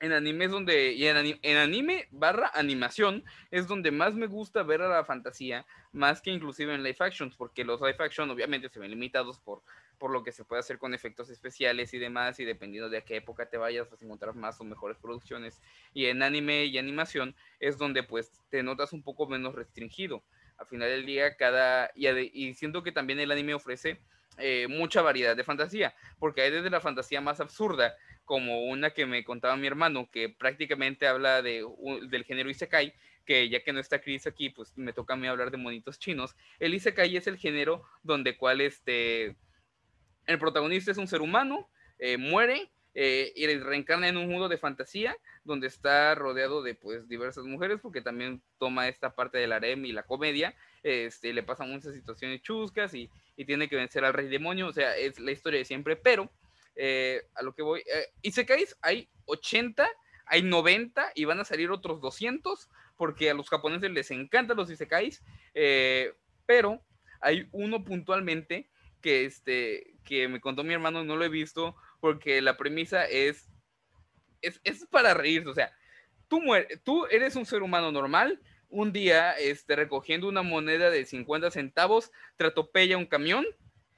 en 0.00 0.12
anime 0.12 0.44
es 0.44 0.50
donde, 0.50 0.92
y 0.92 1.06
en, 1.06 1.56
anime, 1.56 2.08
barra 2.10 2.50
animación, 2.54 3.24
es 3.50 3.66
donde 3.66 3.90
más 3.90 4.14
me 4.14 4.26
gusta 4.26 4.62
ver 4.62 4.82
a 4.82 4.88
la 4.88 5.04
fantasía, 5.04 5.66
más 5.92 6.20
que 6.20 6.30
inclusive 6.30 6.74
en 6.74 6.82
live 6.82 6.96
actions, 7.00 7.34
porque 7.34 7.64
los 7.64 7.80
live 7.80 7.96
action 7.98 8.30
obviamente 8.30 8.68
se 8.68 8.78
ven 8.78 8.90
limitados 8.90 9.38
por, 9.38 9.62
por 9.98 10.10
lo 10.10 10.22
que 10.22 10.32
se 10.32 10.44
puede 10.44 10.60
hacer 10.60 10.78
con 10.78 10.92
efectos 10.92 11.30
especiales 11.30 11.94
y 11.94 11.98
demás, 11.98 12.38
y 12.40 12.44
dependiendo 12.44 12.90
de 12.90 12.98
a 12.98 13.04
qué 13.04 13.16
época 13.16 13.48
te 13.48 13.56
vayas, 13.56 13.90
vas 13.90 14.02
a 14.02 14.04
encontrar 14.04 14.34
más 14.34 14.60
o 14.60 14.64
mejores 14.64 14.98
producciones. 14.98 15.62
Y 15.94 16.06
en 16.06 16.22
anime 16.22 16.66
y 16.66 16.76
animación 16.76 17.34
es 17.58 17.78
donde 17.78 18.02
pues 18.02 18.30
te 18.50 18.62
notas 18.62 18.92
un 18.92 19.02
poco 19.02 19.26
menos 19.26 19.54
restringido. 19.54 20.22
Al 20.58 20.66
final 20.66 20.88
del 20.88 21.06
día, 21.06 21.36
cada, 21.36 21.90
y, 21.94 22.06
y 22.08 22.54
siento 22.54 22.82
que 22.82 22.92
también 22.92 23.20
el 23.20 23.30
anime 23.30 23.54
ofrece 23.54 24.00
eh, 24.38 24.66
mucha 24.68 25.02
variedad 25.02 25.36
de 25.36 25.44
fantasía, 25.44 25.94
porque 26.18 26.42
hay 26.42 26.50
desde 26.50 26.70
la 26.70 26.80
fantasía 26.80 27.20
más 27.20 27.40
absurda, 27.40 27.94
como 28.24 28.64
una 28.64 28.90
que 28.90 29.06
me 29.06 29.24
contaba 29.24 29.56
mi 29.56 29.66
hermano, 29.66 30.10
que 30.10 30.28
prácticamente 30.28 31.06
habla 31.06 31.42
de, 31.42 31.64
del 32.08 32.24
género 32.24 32.50
Isekai, 32.50 32.94
que 33.24 33.48
ya 33.48 33.62
que 33.62 33.72
no 33.72 33.80
está 33.80 34.00
Chris 34.00 34.26
aquí, 34.26 34.50
pues 34.50 34.76
me 34.76 34.92
toca 34.92 35.14
a 35.14 35.16
mí 35.16 35.26
hablar 35.26 35.50
de 35.50 35.56
monitos 35.56 35.98
chinos. 35.98 36.36
El 36.58 36.74
Isekai 36.74 37.16
es 37.16 37.26
el 37.26 37.38
género 37.38 37.82
donde 38.02 38.36
cual 38.36 38.60
este, 38.60 39.36
el 40.26 40.38
protagonista 40.38 40.90
es 40.90 40.98
un 40.98 41.08
ser 41.08 41.20
humano, 41.20 41.68
eh, 41.98 42.18
muere 42.18 42.70
eh, 42.94 43.32
y 43.36 43.46
reencarna 43.58 44.08
en 44.08 44.16
un 44.16 44.28
mundo 44.28 44.48
de 44.48 44.58
fantasía 44.58 45.16
donde 45.44 45.66
está 45.66 46.14
rodeado 46.14 46.62
de 46.62 46.74
pues 46.74 47.08
diversas 47.08 47.44
mujeres 47.44 47.78
porque 47.80 48.00
también 48.00 48.42
toma 48.58 48.88
esta 48.88 49.14
parte 49.14 49.38
del 49.38 49.52
harem 49.52 49.84
y 49.84 49.92
la 49.92 50.02
comedia 50.02 50.54
este, 50.82 51.32
le 51.32 51.42
pasan 51.42 51.70
muchas 51.70 51.94
situaciones 51.94 52.42
chuscas 52.42 52.94
y, 52.94 53.10
y, 53.36 53.44
tiene 53.44 53.68
que 53.68 53.76
vencer 53.76 54.04
al 54.04 54.14
rey 54.14 54.28
demonio, 54.28 54.68
o 54.68 54.72
sea, 54.72 54.96
es 54.96 55.18
la 55.18 55.30
historia 55.30 55.58
de 55.58 55.64
siempre, 55.64 55.96
pero 55.96 56.30
eh, 56.74 57.22
a 57.34 57.42
lo 57.42 57.54
que 57.54 57.62
voy, 57.62 57.80
eh, 57.80 58.08
Isekais 58.22 58.76
hay 58.82 59.08
80, 59.26 59.88
hay 60.26 60.42
90 60.42 61.12
y 61.14 61.24
van 61.24 61.40
a 61.40 61.44
salir 61.44 61.70
otros 61.70 62.00
200 62.00 62.68
porque 62.96 63.30
a 63.30 63.34
los 63.34 63.48
japoneses 63.48 63.90
les 63.90 64.10
encantan 64.10 64.56
los 64.56 64.70
Isekais, 64.70 65.22
eh, 65.54 66.14
pero 66.46 66.82
hay 67.20 67.48
uno 67.52 67.84
puntualmente 67.84 68.68
que, 69.00 69.24
este, 69.24 69.94
que 70.04 70.28
me 70.28 70.40
contó 70.40 70.64
mi 70.64 70.74
hermano 70.74 71.04
no 71.04 71.16
lo 71.16 71.24
he 71.24 71.28
visto 71.28 71.76
porque 72.00 72.42
la 72.42 72.56
premisa 72.56 73.04
es, 73.04 73.48
es, 74.42 74.60
es 74.64 74.86
para 74.86 75.14
reírse, 75.14 75.48
o 75.48 75.54
sea, 75.54 75.72
tú, 76.28 76.40
tú 76.84 77.06
eres 77.06 77.36
un 77.36 77.46
ser 77.46 77.62
humano 77.62 77.92
normal, 77.92 78.40
un 78.68 78.92
día 78.92 79.32
este, 79.32 79.76
recogiendo 79.76 80.28
una 80.28 80.42
moneda 80.42 80.90
de 80.90 81.04
50 81.04 81.50
centavos, 81.50 82.10
te 82.36 82.46
atropella 82.46 82.96
un 82.96 83.06
camión 83.06 83.44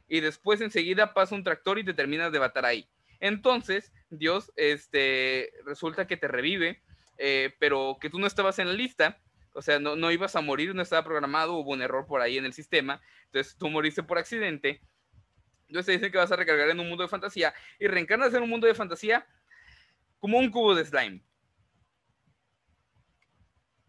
y 0.08 0.20
después 0.20 0.60
enseguida 0.60 1.14
pasa 1.14 1.34
un 1.34 1.44
tractor 1.44 1.78
y 1.78 1.84
te 1.84 1.94
terminas 1.94 2.32
de 2.32 2.40
matar 2.40 2.64
ahí. 2.64 2.88
Entonces, 3.20 3.92
Dios, 4.10 4.52
este, 4.56 5.52
resulta 5.64 6.06
que 6.06 6.16
te 6.16 6.28
revive, 6.28 6.82
eh, 7.18 7.54
pero 7.58 7.98
que 8.00 8.10
tú 8.10 8.18
no 8.18 8.26
estabas 8.26 8.58
en 8.58 8.68
la 8.68 8.74
lista, 8.74 9.18
o 9.54 9.62
sea, 9.62 9.80
no, 9.80 9.96
no 9.96 10.12
ibas 10.12 10.36
a 10.36 10.40
morir, 10.40 10.74
no 10.74 10.82
estaba 10.82 11.04
programado, 11.04 11.54
hubo 11.54 11.72
un 11.72 11.82
error 11.82 12.06
por 12.06 12.20
ahí 12.20 12.38
en 12.38 12.44
el 12.44 12.52
sistema, 12.52 13.00
entonces 13.26 13.56
tú 13.58 13.68
moriste 13.68 14.02
por 14.02 14.18
accidente, 14.18 14.80
entonces 15.66 15.86
te 15.86 15.92
dicen 15.92 16.12
que 16.12 16.18
vas 16.18 16.32
a 16.32 16.36
recargar 16.36 16.70
en 16.70 16.80
un 16.80 16.88
mundo 16.88 17.02
de 17.02 17.08
fantasía 17.08 17.52
y 17.78 17.86
reencarnas 17.86 18.32
en 18.32 18.42
un 18.42 18.50
mundo 18.50 18.66
de 18.66 18.74
fantasía 18.74 19.26
como 20.18 20.38
un 20.38 20.50
cubo 20.50 20.74
de 20.74 20.84
slime. 20.84 21.22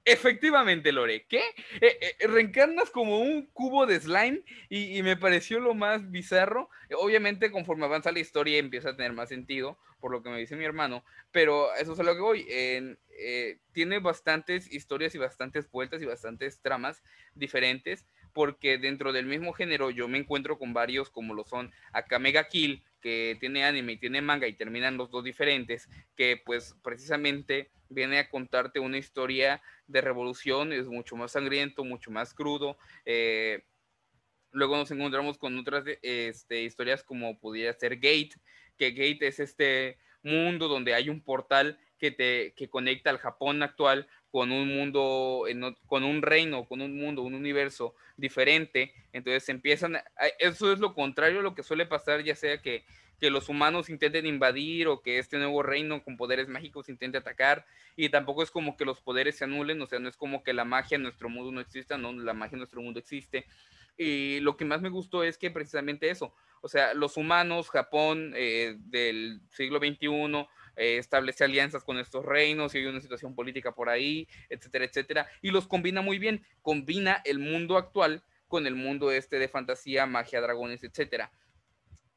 Efectivamente, 0.09 0.91
Lore, 0.91 1.27
¿qué? 1.29 1.41
Eh, 1.81 2.15
eh, 2.19 2.27
reencarnas 2.27 2.89
como 2.89 3.19
un 3.19 3.45
cubo 3.53 3.85
de 3.85 3.99
slime 3.99 4.41
y, 4.67 5.03
me 5.03 5.15
pareció 5.15 5.59
lo 5.59 5.75
más 5.75 6.09
bizarro. 6.09 6.69
Obviamente, 6.97 7.51
conforme 7.51 7.85
avanza 7.85 8.11
la 8.11 8.19
historia 8.19 8.57
empieza 8.57 8.89
a 8.89 8.95
tener 8.95 9.13
más 9.13 9.29
sentido, 9.29 9.77
por 9.99 10.11
lo 10.11 10.23
que 10.23 10.31
me 10.31 10.39
dice 10.39 10.55
mi 10.55 10.65
hermano, 10.65 11.03
pero 11.31 11.75
eso 11.75 11.93
es 11.93 11.99
a 11.99 12.03
lo 12.03 12.15
que 12.15 12.21
voy. 12.21 12.47
Eh, 12.49 13.59
tiene 13.71 13.99
bastantes 13.99 14.71
historias 14.71 15.13
y 15.13 15.19
bastantes 15.19 15.69
vueltas 15.69 16.01
y 16.01 16.05
bastantes 16.05 16.59
tramas 16.59 17.03
diferentes, 17.35 18.07
porque 18.33 18.79
dentro 18.79 19.13
del 19.13 19.27
mismo 19.27 19.53
género 19.53 19.91
yo 19.91 20.07
me 20.07 20.17
encuentro 20.17 20.57
con 20.57 20.73
varios 20.73 21.11
como 21.11 21.35
lo 21.35 21.43
son 21.43 21.71
Akamega 21.93 22.45
Kill, 22.47 22.83
que 23.01 23.37
tiene 23.39 23.63
anime 23.63 23.93
y 23.93 23.97
tiene 23.97 24.21
manga 24.21 24.47
y 24.47 24.53
terminan 24.53 24.97
los 24.97 25.09
dos 25.09 25.23
diferentes, 25.23 25.89
que 26.15 26.41
pues 26.45 26.75
precisamente 26.83 27.71
viene 27.89 28.19
a 28.19 28.29
contarte 28.29 28.79
una 28.79 28.97
historia 28.97 29.61
de 29.87 30.01
revolución, 30.01 30.73
es 30.73 30.87
mucho 30.87 31.15
más 31.15 31.31
sangriento, 31.31 31.83
mucho 31.83 32.11
más 32.11 32.33
crudo. 32.33 32.77
Eh, 33.05 33.63
luego 34.51 34.77
nos 34.77 34.91
encontramos 34.91 35.37
con 35.37 35.57
otras 35.57 35.83
este, 36.01 36.63
historias 36.63 37.03
como 37.03 37.39
pudiera 37.39 37.73
ser 37.73 37.95
Gate, 37.95 38.35
que 38.77 38.91
Gate 38.91 39.27
es 39.27 39.39
este 39.39 39.97
mundo 40.21 40.67
donde 40.67 40.93
hay 40.93 41.09
un 41.09 41.21
portal 41.21 41.79
que 41.99 42.11
te 42.11 42.53
que 42.55 42.69
conecta 42.69 43.09
al 43.09 43.17
Japón 43.17 43.61
actual 43.61 44.07
con 44.31 44.51
un 44.51 44.67
mundo, 44.67 45.45
con 45.87 46.03
un 46.03 46.21
reino, 46.21 46.65
con 46.65 46.81
un 46.81 46.97
mundo, 46.97 47.23
un 47.23 47.33
universo 47.33 47.95
diferente. 48.17 48.93
Entonces 49.11 49.49
empiezan, 49.49 49.97
eso 50.37 50.71
es 50.71 50.79
lo 50.79 50.93
contrario 50.93 51.39
a 51.39 51.43
lo 51.43 51.55
que 51.55 51.63
suele 51.63 51.85
pasar, 51.85 52.23
ya 52.23 52.35
sea 52.35 52.61
que, 52.61 52.83
que 53.19 53.31
los 53.31 53.49
humanos 53.49 53.89
intenten 53.89 54.25
invadir 54.25 54.87
o 54.87 55.01
que 55.01 55.19
este 55.19 55.37
nuevo 55.37 55.63
reino 55.63 56.03
con 56.03 56.15
poderes 56.15 56.47
mágicos 56.47 56.89
intente 56.89 57.17
atacar. 57.17 57.65
Y 57.95 58.09
tampoco 58.09 58.43
es 58.43 58.51
como 58.51 58.77
que 58.77 58.85
los 58.85 59.01
poderes 59.01 59.37
se 59.37 59.45
anulen, 59.45 59.81
o 59.81 59.87
sea, 59.87 59.99
no 59.99 60.09
es 60.09 60.15
como 60.15 60.43
que 60.43 60.53
la 60.53 60.63
magia 60.63 60.95
en 60.95 61.03
nuestro 61.03 61.27
mundo 61.27 61.51
no 61.51 61.59
exista, 61.59 61.97
no, 61.97 62.13
la 62.13 62.33
magia 62.33 62.55
en 62.55 62.59
nuestro 62.59 62.81
mundo 62.81 62.99
existe. 62.99 63.45
Y 63.97 64.39
lo 64.39 64.55
que 64.55 64.63
más 64.63 64.81
me 64.81 64.89
gustó 64.89 65.23
es 65.23 65.37
que 65.37 65.51
precisamente 65.51 66.09
eso, 66.09 66.33
o 66.61 66.69
sea, 66.69 66.93
los 66.93 67.17
humanos, 67.17 67.69
Japón 67.69 68.33
eh, 68.35 68.75
del 68.77 69.41
siglo 69.49 69.79
XXI, 69.79 70.47
eh, 70.75 70.97
establece 70.97 71.43
alianzas 71.43 71.83
con 71.83 71.99
estos 71.99 72.25
reinos 72.25 72.73
y 72.73 72.79
hay 72.79 72.85
una 72.85 73.01
situación 73.01 73.35
política 73.35 73.73
por 73.73 73.89
ahí, 73.89 74.27
etcétera, 74.49 74.85
etcétera, 74.85 75.27
y 75.41 75.51
los 75.51 75.67
combina 75.67 76.01
muy 76.01 76.19
bien, 76.19 76.45
combina 76.61 77.21
el 77.25 77.39
mundo 77.39 77.77
actual 77.77 78.23
con 78.47 78.65
el 78.67 78.75
mundo 78.75 79.11
este 79.11 79.39
de 79.39 79.47
fantasía, 79.47 80.05
magia, 80.05 80.41
dragones, 80.41 80.83
etcétera. 80.83 81.31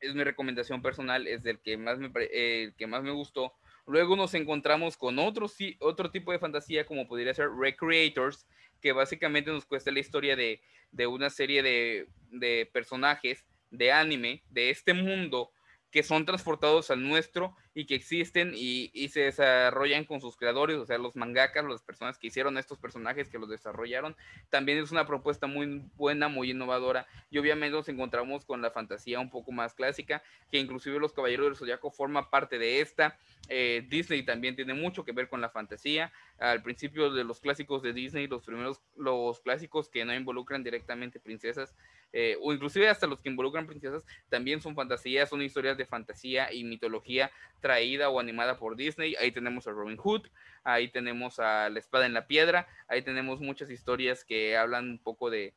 Es 0.00 0.14
mi 0.14 0.24
recomendación 0.24 0.82
personal, 0.82 1.28
es 1.28 1.42
del 1.42 1.60
que 1.60 1.76
más 1.76 1.98
me, 1.98 2.10
el 2.32 2.74
que 2.74 2.86
más 2.86 3.02
me 3.02 3.12
gustó. 3.12 3.54
Luego 3.86 4.16
nos 4.16 4.34
encontramos 4.34 4.96
con 4.96 5.18
otro, 5.18 5.50
otro 5.80 6.10
tipo 6.10 6.32
de 6.32 6.38
fantasía 6.38 6.86
como 6.86 7.06
podría 7.06 7.34
ser 7.34 7.50
Recreators, 7.50 8.46
que 8.80 8.92
básicamente 8.92 9.50
nos 9.50 9.64
cuesta 9.64 9.92
la 9.92 10.00
historia 10.00 10.34
de, 10.34 10.60
de 10.90 11.06
una 11.06 11.30
serie 11.30 11.62
de, 11.62 12.08
de 12.30 12.68
personajes 12.72 13.44
de 13.70 13.92
anime 13.92 14.42
de 14.50 14.70
este 14.70 14.94
mundo 14.94 15.50
que 15.90 16.02
son 16.02 16.24
transportados 16.24 16.90
al 16.90 17.06
nuestro 17.06 17.56
y 17.74 17.86
que 17.86 17.94
existen 17.94 18.52
y, 18.54 18.90
se 19.08 19.20
desarrollan 19.20 20.04
con 20.04 20.20
sus 20.20 20.36
creadores, 20.36 20.76
o 20.76 20.86
sea, 20.86 20.98
los 20.98 21.16
mangakas, 21.16 21.64
las 21.64 21.82
personas 21.82 22.18
que 22.18 22.28
hicieron 22.28 22.56
estos 22.56 22.78
personajes, 22.78 23.28
que 23.28 23.38
los 23.38 23.48
desarrollaron. 23.48 24.16
También 24.48 24.78
es 24.78 24.90
una 24.90 25.06
propuesta 25.06 25.46
muy 25.46 25.82
buena, 25.96 26.28
muy 26.28 26.50
innovadora 26.50 27.06
y 27.30 27.38
obviamente 27.38 27.76
nos 27.76 27.88
encontramos 27.88 28.44
con 28.44 28.62
la 28.62 28.70
fantasía 28.70 29.20
un 29.20 29.30
poco 29.30 29.52
más 29.52 29.74
clásica, 29.74 30.22
que 30.50 30.58
inclusive 30.58 30.98
los 30.98 31.12
Caballeros 31.12 31.46
del 31.46 31.56
Zodiaco 31.56 31.90
forma 31.90 32.30
parte 32.30 32.58
de 32.58 32.80
esta. 32.80 33.18
Eh, 33.48 33.86
Disney 33.88 34.22
también 34.22 34.56
tiene 34.56 34.74
mucho 34.74 35.04
que 35.04 35.12
ver 35.12 35.28
con 35.28 35.40
la 35.40 35.50
fantasía. 35.50 36.12
Al 36.38 36.62
principio 36.62 37.10
de 37.12 37.24
los 37.24 37.40
clásicos 37.40 37.82
de 37.82 37.92
Disney, 37.92 38.26
los 38.26 38.44
primeros, 38.44 38.80
los 38.96 39.40
clásicos 39.40 39.88
que 39.88 40.04
no 40.04 40.14
involucran 40.14 40.62
directamente 40.64 41.20
princesas, 41.20 41.74
eh, 42.12 42.36
o 42.42 42.52
inclusive 42.52 42.88
hasta 42.88 43.06
los 43.06 43.20
que 43.20 43.30
involucran 43.30 43.66
princesas, 43.66 44.04
también 44.28 44.60
son 44.60 44.74
fantasías, 44.74 45.28
son 45.28 45.42
historias 45.42 45.78
de 45.78 45.86
fantasía 45.86 46.52
y 46.52 46.64
mitología 46.64 47.30
traída 47.62 48.10
o 48.10 48.20
animada 48.20 48.58
por 48.58 48.76
Disney. 48.76 49.14
Ahí 49.18 49.32
tenemos 49.32 49.66
a 49.66 49.70
Robin 49.70 49.96
Hood, 49.96 50.28
ahí 50.64 50.88
tenemos 50.88 51.38
a 51.38 51.70
La 51.70 51.78
Espada 51.78 52.04
en 52.04 52.12
la 52.12 52.26
Piedra, 52.26 52.68
ahí 52.88 53.00
tenemos 53.00 53.40
muchas 53.40 53.70
historias 53.70 54.24
que 54.24 54.58
hablan 54.58 54.90
un 54.90 54.98
poco 54.98 55.30
de, 55.30 55.54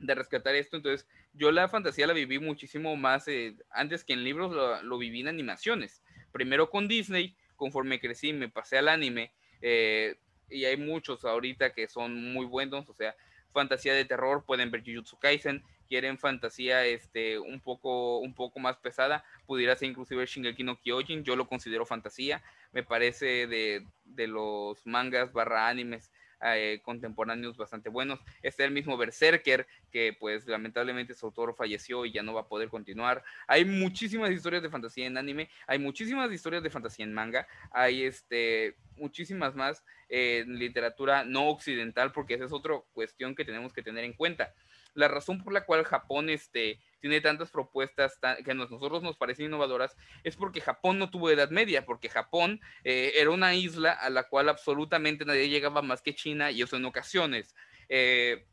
de 0.00 0.14
rescatar 0.16 0.56
esto. 0.56 0.76
Entonces, 0.76 1.06
yo 1.34 1.52
la 1.52 1.68
fantasía 1.68 2.08
la 2.08 2.12
viví 2.14 2.40
muchísimo 2.40 2.96
más 2.96 3.28
eh, 3.28 3.54
antes 3.70 4.02
que 4.02 4.14
en 4.14 4.24
libros, 4.24 4.82
lo, 4.82 4.98
viví 4.98 5.20
en 5.20 5.28
animaciones. 5.28 6.02
Primero 6.32 6.70
con 6.70 6.88
Disney, 6.88 7.36
conforme 7.54 8.00
crecí, 8.00 8.32
me 8.32 8.48
pasé 8.48 8.78
al 8.78 8.88
anime. 8.88 9.32
Eh, 9.60 10.16
y 10.50 10.64
hay 10.64 10.76
muchos 10.76 11.24
ahorita 11.24 11.72
que 11.72 11.86
son 11.88 12.32
muy 12.32 12.44
buenos, 12.44 12.88
o 12.88 12.94
sea, 12.94 13.14
fantasía 13.52 13.94
de 13.94 14.04
terror, 14.04 14.44
pueden 14.44 14.70
ver 14.70 14.82
Jujutsu 14.84 15.18
Kaisen, 15.18 15.62
quieren 15.92 16.16
fantasía 16.16 16.86
este, 16.86 17.38
un, 17.38 17.60
poco, 17.60 18.16
un 18.20 18.32
poco 18.34 18.58
más 18.58 18.78
pesada, 18.78 19.26
pudiera 19.44 19.76
ser 19.76 19.90
inclusive 19.90 20.24
Shingeki 20.24 20.64
no 20.64 20.80
Kyojin, 20.80 21.22
yo 21.22 21.36
lo 21.36 21.46
considero 21.46 21.84
fantasía, 21.84 22.42
me 22.72 22.82
parece 22.82 23.46
de, 23.46 23.86
de 24.06 24.26
los 24.26 24.86
mangas 24.86 25.34
barra 25.34 25.68
animes 25.68 26.10
eh, 26.42 26.80
contemporáneos 26.82 27.58
bastante 27.58 27.90
buenos. 27.90 28.20
Está 28.42 28.64
el 28.64 28.70
mismo 28.70 28.96
Berserker, 28.96 29.66
que 29.92 30.16
pues 30.18 30.46
lamentablemente 30.46 31.14
su 31.14 31.26
autor 31.26 31.54
falleció 31.54 32.06
y 32.06 32.12
ya 32.12 32.22
no 32.22 32.32
va 32.32 32.40
a 32.40 32.48
poder 32.48 32.70
continuar. 32.70 33.22
Hay 33.46 33.66
muchísimas 33.66 34.30
historias 34.30 34.62
de 34.62 34.70
fantasía 34.70 35.06
en 35.06 35.18
anime, 35.18 35.50
hay 35.66 35.78
muchísimas 35.78 36.32
historias 36.32 36.62
de 36.62 36.70
fantasía 36.70 37.04
en 37.04 37.12
manga, 37.12 37.46
hay 37.70 38.04
este, 38.04 38.76
muchísimas 38.96 39.54
más 39.54 39.84
en 40.08 40.58
literatura 40.58 41.22
no 41.24 41.48
occidental, 41.48 42.12
porque 42.12 42.34
esa 42.34 42.46
es 42.46 42.52
otra 42.52 42.80
cuestión 42.94 43.34
que 43.34 43.44
tenemos 43.44 43.74
que 43.74 43.82
tener 43.82 44.04
en 44.04 44.14
cuenta. 44.14 44.54
La 44.94 45.08
razón 45.08 45.42
por 45.42 45.52
la 45.52 45.64
cual 45.64 45.84
Japón 45.84 46.28
este, 46.28 46.80
tiene 47.00 47.20
tantas 47.20 47.50
propuestas 47.50 48.18
que 48.44 48.50
a 48.50 48.54
nosotros 48.54 49.02
nos 49.02 49.16
parecen 49.16 49.46
innovadoras, 49.46 49.96
es 50.22 50.36
porque 50.36 50.60
Japón 50.60 50.98
no 50.98 51.10
tuvo 51.10 51.30
Edad 51.30 51.50
Media, 51.50 51.84
porque 51.84 52.08
Japón 52.08 52.60
eh, 52.84 53.12
era 53.16 53.30
una 53.30 53.54
isla 53.54 53.92
a 53.92 54.10
la 54.10 54.24
cual 54.24 54.48
absolutamente 54.48 55.24
nadie 55.24 55.48
llegaba 55.48 55.82
más 55.82 56.02
que 56.02 56.14
China 56.14 56.50
y 56.50 56.62
eso 56.62 56.76
en 56.76 56.84
ocasiones. 56.84 57.54
Eh, 57.88 58.46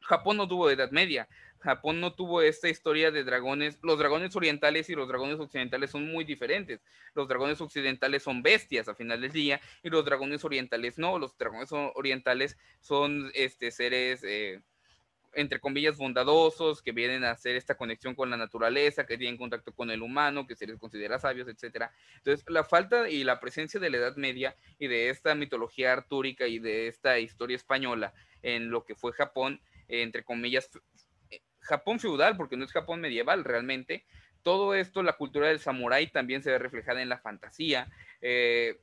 Japón 0.00 0.36
no 0.36 0.48
tuvo 0.48 0.70
Edad 0.70 0.90
Media. 0.90 1.28
Japón 1.64 1.98
no 1.98 2.14
tuvo 2.14 2.42
esta 2.42 2.68
historia 2.68 3.10
de 3.10 3.24
dragones. 3.24 3.78
Los 3.82 3.98
dragones 3.98 4.36
orientales 4.36 4.90
y 4.90 4.94
los 4.94 5.08
dragones 5.08 5.40
occidentales 5.40 5.90
son 5.90 6.10
muy 6.12 6.24
diferentes. 6.24 6.82
Los 7.14 7.26
dragones 7.26 7.58
occidentales 7.60 8.22
son 8.22 8.42
bestias 8.42 8.86
a 8.86 8.94
final 8.94 9.22
del 9.22 9.32
día 9.32 9.60
y 9.82 9.88
los 9.88 10.04
dragones 10.04 10.44
orientales 10.44 10.98
no. 10.98 11.18
Los 11.18 11.38
dragones 11.38 11.70
orientales 11.72 12.58
son 12.80 13.30
este, 13.34 13.70
seres 13.70 14.22
eh, 14.24 14.60
entre 15.36 15.60
comillas, 15.60 15.96
bondadosos, 15.96 16.82
que 16.82 16.92
vienen 16.92 17.24
a 17.24 17.32
hacer 17.32 17.56
esta 17.56 17.76
conexión 17.76 18.14
con 18.14 18.30
la 18.30 18.36
naturaleza, 18.36 19.06
que 19.06 19.18
tienen 19.18 19.36
contacto 19.36 19.72
con 19.72 19.90
el 19.90 20.02
humano, 20.02 20.46
que 20.46 20.56
se 20.56 20.66
les 20.66 20.78
considera 20.78 21.18
sabios, 21.18 21.48
etc. 21.48 21.90
Entonces, 22.16 22.44
la 22.48 22.64
falta 22.64 23.08
y 23.08 23.24
la 23.24 23.40
presencia 23.40 23.80
de 23.80 23.90
la 23.90 23.98
Edad 23.98 24.16
Media 24.16 24.56
y 24.78 24.86
de 24.86 25.10
esta 25.10 25.34
mitología 25.34 25.92
artúrica 25.92 26.46
y 26.46 26.58
de 26.58 26.88
esta 26.88 27.18
historia 27.18 27.56
española 27.56 28.14
en 28.42 28.70
lo 28.70 28.84
que 28.84 28.94
fue 28.94 29.12
Japón, 29.12 29.60
entre 29.88 30.24
comillas, 30.24 30.70
eh, 31.30 31.40
Japón 31.60 32.00
feudal, 32.00 32.36
porque 32.36 32.56
no 32.56 32.64
es 32.64 32.72
Japón 32.72 33.00
medieval 33.00 33.44
realmente, 33.44 34.04
todo 34.44 34.74
esto, 34.74 35.02
la 35.02 35.14
cultura 35.14 35.48
del 35.48 35.58
samurái 35.58 36.08
también 36.08 36.42
se 36.42 36.50
ve 36.50 36.58
reflejada 36.58 37.00
en 37.02 37.08
la 37.08 37.18
fantasía. 37.18 37.90
Eh, 38.20 38.78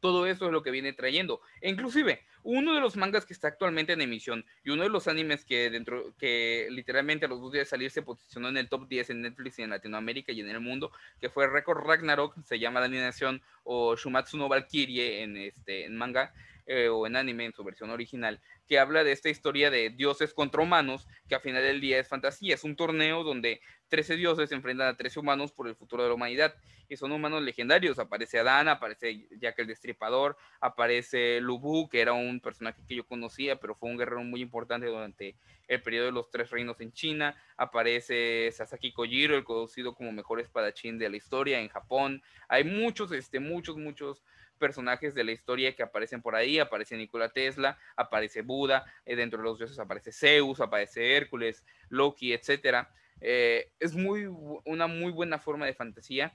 todo 0.00 0.26
eso 0.26 0.46
es 0.46 0.52
lo 0.52 0.62
que 0.62 0.70
viene 0.70 0.92
trayendo. 0.92 1.40
E 1.60 1.70
inclusive, 1.70 2.22
uno 2.42 2.74
de 2.74 2.80
los 2.80 2.96
mangas 2.96 3.26
que 3.26 3.32
está 3.32 3.48
actualmente 3.48 3.92
en 3.92 4.00
emisión 4.00 4.44
y 4.64 4.70
uno 4.70 4.82
de 4.82 4.88
los 4.88 5.08
animes 5.08 5.44
que 5.44 5.70
dentro 5.70 6.14
que 6.18 6.68
literalmente 6.70 7.26
a 7.26 7.28
los 7.28 7.40
dos 7.40 7.52
días 7.52 7.66
de 7.66 7.70
salir 7.70 7.90
se 7.90 8.02
posicionó 8.02 8.48
en 8.48 8.56
el 8.56 8.68
top 8.68 8.88
10 8.88 9.10
en 9.10 9.22
Netflix 9.22 9.58
y 9.58 9.62
en 9.62 9.70
Latinoamérica 9.70 10.32
y 10.32 10.40
en 10.40 10.48
el 10.48 10.60
mundo, 10.60 10.90
que 11.20 11.28
fue 11.28 11.46
Record 11.46 11.86
Ragnarok, 11.86 12.42
se 12.44 12.58
llama 12.58 12.80
la 12.80 12.86
animación, 12.86 13.42
o 13.64 13.96
Shumatsu 13.96 14.36
no 14.36 14.48
Valkyrie 14.48 15.22
en 15.22 15.36
este 15.36 15.84
en 15.84 15.96
manga 15.96 16.32
eh, 16.72 16.88
o 16.88 17.04
en 17.04 17.16
anime 17.16 17.46
en 17.46 17.52
su 17.52 17.64
versión 17.64 17.90
original, 17.90 18.40
que 18.68 18.78
habla 18.78 19.02
de 19.02 19.10
esta 19.10 19.28
historia 19.28 19.72
de 19.72 19.90
dioses 19.90 20.32
contra 20.32 20.62
humanos, 20.62 21.08
que 21.28 21.34
a 21.34 21.40
final 21.40 21.64
del 21.64 21.80
día 21.80 21.98
es 21.98 22.06
fantasía, 22.06 22.54
es 22.54 22.62
un 22.62 22.76
torneo 22.76 23.24
donde 23.24 23.60
13 23.88 24.14
dioses 24.14 24.50
se 24.50 24.54
enfrentan 24.54 24.86
a 24.86 24.96
13 24.96 25.18
humanos 25.18 25.50
por 25.50 25.66
el 25.66 25.74
futuro 25.74 26.04
de 26.04 26.10
la 26.10 26.14
humanidad. 26.14 26.54
Y 26.88 26.96
son 26.96 27.10
humanos 27.10 27.42
legendarios. 27.42 27.98
Aparece 27.98 28.38
Adán, 28.38 28.68
aparece 28.68 29.28
Jack 29.40 29.58
el 29.58 29.66
Destripador, 29.66 30.36
aparece 30.60 31.40
Lubu, 31.40 31.88
que 31.88 32.00
era 32.00 32.12
un 32.12 32.40
personaje 32.40 32.82
que 32.86 32.94
yo 32.94 33.04
conocía, 33.04 33.56
pero 33.56 33.74
fue 33.74 33.90
un 33.90 33.96
guerrero 33.96 34.22
muy 34.22 34.40
importante 34.40 34.86
durante 34.86 35.36
el 35.66 35.82
periodo 35.82 36.06
de 36.06 36.12
los 36.12 36.30
tres 36.30 36.50
reinos 36.50 36.80
en 36.80 36.92
China. 36.92 37.36
Aparece 37.56 38.50
Sasaki 38.52 38.92
Kojiro, 38.92 39.36
el 39.36 39.44
conocido 39.44 39.94
como 39.94 40.12
mejor 40.12 40.40
espadachín 40.40 40.98
de 40.98 41.08
la 41.08 41.16
historia 41.16 41.60
en 41.60 41.68
Japón. 41.68 42.22
Hay 42.48 42.62
muchos, 42.64 43.10
este, 43.12 43.40
muchos, 43.40 43.76
muchos 43.76 44.22
personajes 44.60 45.14
de 45.14 45.24
la 45.24 45.32
historia 45.32 45.74
que 45.74 45.82
aparecen 45.82 46.22
por 46.22 46.36
ahí. 46.36 46.60
Aparece 46.60 46.96
Nikola 46.96 47.30
Tesla, 47.30 47.76
aparece 47.96 48.42
Buda, 48.42 48.84
eh, 49.04 49.16
dentro 49.16 49.38
de 49.38 49.44
los 49.44 49.58
dioses 49.58 49.80
aparece 49.80 50.12
Zeus, 50.12 50.60
aparece 50.60 51.16
Hércules, 51.16 51.64
Loki, 51.88 52.32
etcétera. 52.32 52.92
Eh, 53.20 53.72
es 53.80 53.96
muy, 53.96 54.26
una 54.64 54.86
muy 54.86 55.10
buena 55.10 55.38
forma 55.38 55.66
de 55.66 55.74
fantasía. 55.74 56.32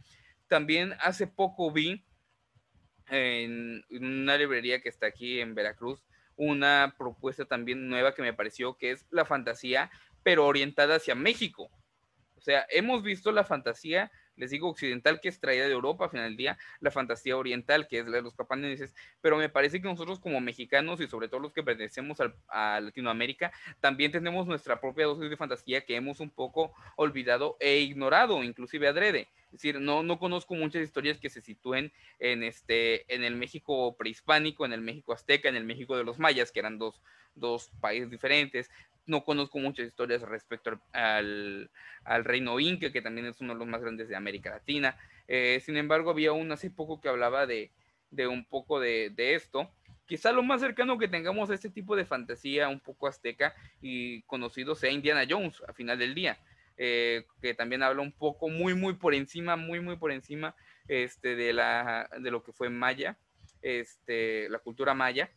También 0.47 0.93
hace 0.99 1.27
poco 1.27 1.71
vi 1.71 2.03
en 3.07 3.85
una 3.89 4.35
librería 4.37 4.81
que 4.81 4.89
está 4.89 5.05
aquí 5.05 5.39
en 5.39 5.53
Veracruz 5.55 6.03
una 6.37 6.95
propuesta 6.97 7.45
también 7.45 7.87
nueva 7.87 8.13
que 8.13 8.21
me 8.21 8.33
pareció 8.33 8.77
que 8.77 8.91
es 8.91 9.05
la 9.09 9.25
fantasía, 9.25 9.89
pero 10.23 10.45
orientada 10.45 10.95
hacia 10.95 11.15
México. 11.15 11.69
O 12.35 12.41
sea, 12.41 12.65
hemos 12.69 13.03
visto 13.03 13.31
la 13.31 13.43
fantasía 13.43 14.11
les 14.37 14.51
digo, 14.51 14.69
occidental, 14.69 15.19
que 15.21 15.29
es 15.29 15.39
traída 15.39 15.65
de 15.65 15.71
Europa 15.71 16.05
al 16.05 16.11
final 16.11 16.27
del 16.27 16.37
día, 16.37 16.57
la 16.79 16.91
fantasía 16.91 17.37
oriental, 17.37 17.87
que 17.87 17.99
es 17.99 18.05
la 18.05 18.17
de 18.17 18.21
los 18.21 18.35
japoneses, 18.35 18.93
pero 19.21 19.37
me 19.37 19.49
parece 19.49 19.81
que 19.81 19.87
nosotros 19.87 20.19
como 20.19 20.39
mexicanos 20.41 20.99
y 21.01 21.07
sobre 21.07 21.27
todo 21.27 21.39
los 21.39 21.53
que 21.53 21.63
pertenecemos 21.63 22.17
a 22.47 22.79
Latinoamérica, 22.81 23.51
también 23.79 24.11
tenemos 24.11 24.47
nuestra 24.47 24.79
propia 24.79 25.05
dosis 25.05 25.29
de 25.29 25.37
fantasía 25.37 25.81
que 25.81 25.95
hemos 25.95 26.19
un 26.19 26.29
poco 26.29 26.73
olvidado 26.95 27.57
e 27.59 27.79
ignorado, 27.79 28.43
inclusive 28.43 28.87
adrede. 28.87 29.27
Es 29.45 29.61
decir, 29.61 29.79
no, 29.79 30.03
no 30.03 30.19
conozco 30.19 30.53
muchas 30.53 30.83
historias 30.83 31.17
que 31.17 31.29
se 31.29 31.39
sitúen 31.39 31.93
en, 32.19 32.43
este, 32.43 33.13
en 33.13 33.23
el 33.23 33.35
México 33.35 33.95
prehispánico, 33.95 34.65
en 34.65 34.73
el 34.73 34.81
México 34.81 35.13
azteca, 35.13 35.47
en 35.47 35.55
el 35.55 35.63
México 35.63 35.95
de 35.95 36.03
los 36.03 36.19
mayas, 36.19 36.51
que 36.51 36.59
eran 36.59 36.77
dos, 36.77 37.01
dos 37.35 37.71
países 37.79 38.09
diferentes 38.09 38.69
no 39.05 39.23
conozco 39.23 39.59
muchas 39.59 39.87
historias 39.87 40.21
respecto 40.21 40.79
al, 40.93 41.69
reino 42.23 42.59
inca, 42.59 42.91
que 42.91 43.01
también 43.01 43.27
es 43.27 43.39
uno 43.41 43.53
de 43.53 43.59
los 43.59 43.67
más 43.67 43.81
grandes 43.81 44.09
de 44.09 44.15
América 44.15 44.49
Latina. 44.49 44.97
Eh, 45.27 45.61
sin 45.63 45.77
embargo, 45.77 46.11
había 46.11 46.33
uno 46.33 46.53
hace 46.53 46.69
poco 46.69 46.99
que 47.01 47.09
hablaba 47.09 47.45
de, 47.45 47.71
un 48.27 48.45
poco 48.45 48.79
de, 48.79 49.13
esto. 49.17 49.71
Quizá 50.05 50.31
lo 50.31 50.43
más 50.43 50.61
cercano 50.61 50.97
que 50.97 51.07
tengamos 51.07 51.49
a 51.49 51.55
este 51.55 51.69
tipo 51.69 51.95
de 51.95 52.05
fantasía 52.05 52.69
un 52.69 52.79
poco 52.79 53.07
azteca 53.07 53.55
y 53.81 54.21
conocido 54.23 54.75
sea 54.75 54.91
Indiana 54.91 55.25
Jones 55.27 55.61
a 55.67 55.73
final 55.73 55.97
del 55.97 56.13
día, 56.13 56.37
eh, 56.77 57.25
que 57.41 57.53
también 57.55 57.81
habla 57.81 58.01
un 58.01 58.11
poco 58.11 58.49
muy, 58.49 58.75
muy 58.75 58.93
por 58.93 59.15
encima, 59.15 59.55
muy, 59.55 59.79
muy 59.79 59.97
por 59.97 60.11
encima 60.11 60.55
este, 60.87 61.35
de, 61.35 61.53
la, 61.53 62.07
de 62.19 62.29
lo 62.29 62.43
que 62.43 62.53
fue 62.53 62.69
Maya, 62.69 63.17
este, 63.61 64.47
la 64.49 64.59
cultura 64.59 64.93
maya. 64.93 65.31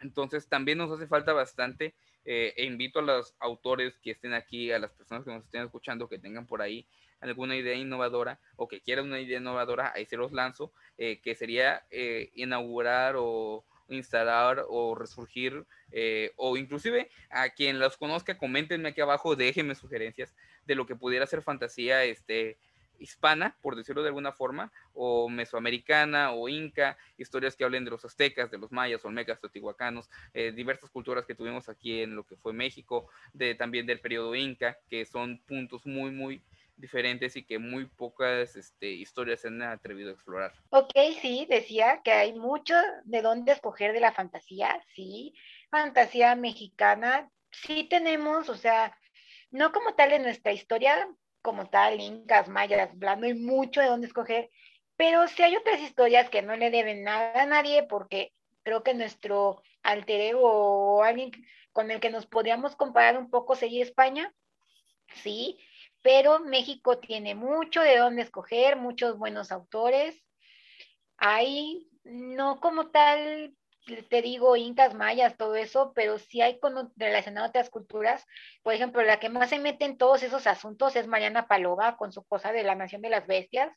Entonces 0.00 0.48
también 0.48 0.78
nos 0.78 0.90
hace 0.90 1.06
falta 1.06 1.32
bastante 1.32 1.94
eh, 2.24 2.54
e 2.56 2.64
invito 2.64 2.98
a 2.98 3.02
los 3.02 3.34
autores 3.38 3.98
que 3.98 4.12
estén 4.12 4.32
aquí, 4.32 4.72
a 4.72 4.78
las 4.78 4.92
personas 4.92 5.24
que 5.24 5.30
nos 5.30 5.44
estén 5.44 5.64
escuchando, 5.64 6.08
que 6.08 6.18
tengan 6.18 6.46
por 6.46 6.62
ahí 6.62 6.86
alguna 7.20 7.56
idea 7.56 7.74
innovadora 7.74 8.38
o 8.56 8.68
que 8.68 8.80
quieran 8.80 9.06
una 9.06 9.20
idea 9.20 9.38
innovadora, 9.38 9.92
ahí 9.94 10.04
se 10.04 10.16
los 10.16 10.32
lanzo, 10.32 10.72
eh, 10.98 11.20
que 11.22 11.34
sería 11.34 11.84
eh, 11.90 12.30
inaugurar 12.34 13.14
o 13.18 13.64
instalar 13.88 14.64
o 14.68 14.94
resurgir 14.94 15.66
o 16.36 16.56
inclusive 16.56 17.08
a 17.30 17.50
quien 17.50 17.78
los 17.78 17.96
conozca, 17.96 18.36
coméntenme 18.36 18.88
aquí 18.88 19.00
abajo, 19.00 19.36
déjenme 19.36 19.76
sugerencias 19.76 20.34
de 20.66 20.74
lo 20.74 20.86
que 20.86 20.96
pudiera 20.96 21.26
ser 21.26 21.42
fantasía 21.42 22.02
este, 22.04 22.56
hispana, 23.04 23.56
por 23.62 23.76
decirlo 23.76 24.02
de 24.02 24.08
alguna 24.08 24.32
forma, 24.32 24.72
o 24.92 25.28
mesoamericana 25.28 26.32
o 26.32 26.48
inca, 26.48 26.98
historias 27.16 27.54
que 27.54 27.64
hablen 27.64 27.84
de 27.84 27.92
los 27.92 28.04
aztecas, 28.04 28.50
de 28.50 28.58
los 28.58 28.72
mayas, 28.72 29.04
olmecas, 29.04 29.40
teotihuacanos, 29.40 30.10
eh, 30.32 30.52
diversas 30.52 30.90
culturas 30.90 31.24
que 31.24 31.34
tuvimos 31.34 31.68
aquí 31.68 32.02
en 32.02 32.16
lo 32.16 32.24
que 32.24 32.36
fue 32.36 32.52
México, 32.52 33.08
de, 33.32 33.54
también 33.54 33.86
del 33.86 34.00
periodo 34.00 34.34
inca, 34.34 34.78
que 34.88 35.04
son 35.04 35.38
puntos 35.46 35.86
muy, 35.86 36.10
muy 36.10 36.42
diferentes 36.76 37.36
y 37.36 37.44
que 37.44 37.58
muy 37.58 37.86
pocas 37.86 38.56
este, 38.56 38.90
historias 38.90 39.40
se 39.40 39.48
han 39.48 39.62
atrevido 39.62 40.10
a 40.10 40.14
explorar. 40.14 40.52
Ok, 40.70 40.92
sí, 41.20 41.46
decía 41.48 42.00
que 42.02 42.12
hay 42.12 42.32
mucho 42.32 42.74
de 43.04 43.22
dónde 43.22 43.52
escoger 43.52 43.92
de 43.92 44.00
la 44.00 44.12
fantasía, 44.12 44.82
sí, 44.94 45.34
fantasía 45.70 46.34
mexicana, 46.34 47.30
sí 47.50 47.84
tenemos, 47.84 48.48
o 48.48 48.56
sea, 48.56 48.96
no 49.50 49.72
como 49.72 49.94
tal 49.94 50.12
en 50.12 50.22
nuestra 50.22 50.52
historia, 50.52 51.08
como 51.44 51.68
tal, 51.68 52.00
incas, 52.00 52.48
mayas, 52.48 52.94
no 52.94 53.26
hay 53.26 53.34
mucho 53.34 53.82
de 53.82 53.88
dónde 53.88 54.06
escoger, 54.06 54.50
pero 54.96 55.28
sí 55.28 55.42
hay 55.42 55.54
otras 55.56 55.78
historias 55.78 56.30
que 56.30 56.40
no 56.40 56.56
le 56.56 56.70
deben 56.70 57.04
nada 57.04 57.42
a 57.42 57.46
nadie 57.46 57.82
porque 57.82 58.32
creo 58.62 58.82
que 58.82 58.94
nuestro 58.94 59.62
alter 59.82 60.22
ego 60.22 60.40
o 60.42 61.02
alguien 61.02 61.32
con 61.72 61.90
el 61.90 62.00
que 62.00 62.08
nos 62.08 62.24
podríamos 62.24 62.76
comparar 62.76 63.18
un 63.18 63.28
poco 63.28 63.56
sería 63.56 63.82
España, 63.82 64.32
sí, 65.16 65.58
pero 66.00 66.40
México 66.40 66.96
tiene 66.96 67.34
mucho 67.34 67.82
de 67.82 67.98
dónde 67.98 68.22
escoger, 68.22 68.76
muchos 68.76 69.18
buenos 69.18 69.52
autores. 69.52 70.24
Hay, 71.18 71.90
no 72.04 72.58
como 72.58 72.86
tal 72.88 73.54
te 73.84 74.22
digo, 74.22 74.56
incas, 74.56 74.94
mayas, 74.94 75.36
todo 75.36 75.56
eso, 75.56 75.92
pero 75.94 76.18
sí 76.18 76.40
hay 76.40 76.58
con, 76.58 76.92
relacionado 76.96 77.46
a 77.46 77.48
otras 77.50 77.70
culturas. 77.70 78.26
Por 78.62 78.74
ejemplo, 78.74 79.02
la 79.02 79.20
que 79.20 79.28
más 79.28 79.50
se 79.50 79.58
mete 79.58 79.84
en 79.84 79.98
todos 79.98 80.22
esos 80.22 80.46
asuntos 80.46 80.96
es 80.96 81.06
Mariana 81.06 81.46
Palova 81.46 81.96
con 81.96 82.12
su 82.12 82.24
cosa 82.24 82.52
de 82.52 82.62
la 82.62 82.74
nación 82.74 83.02
de 83.02 83.10
las 83.10 83.26
bestias. 83.26 83.70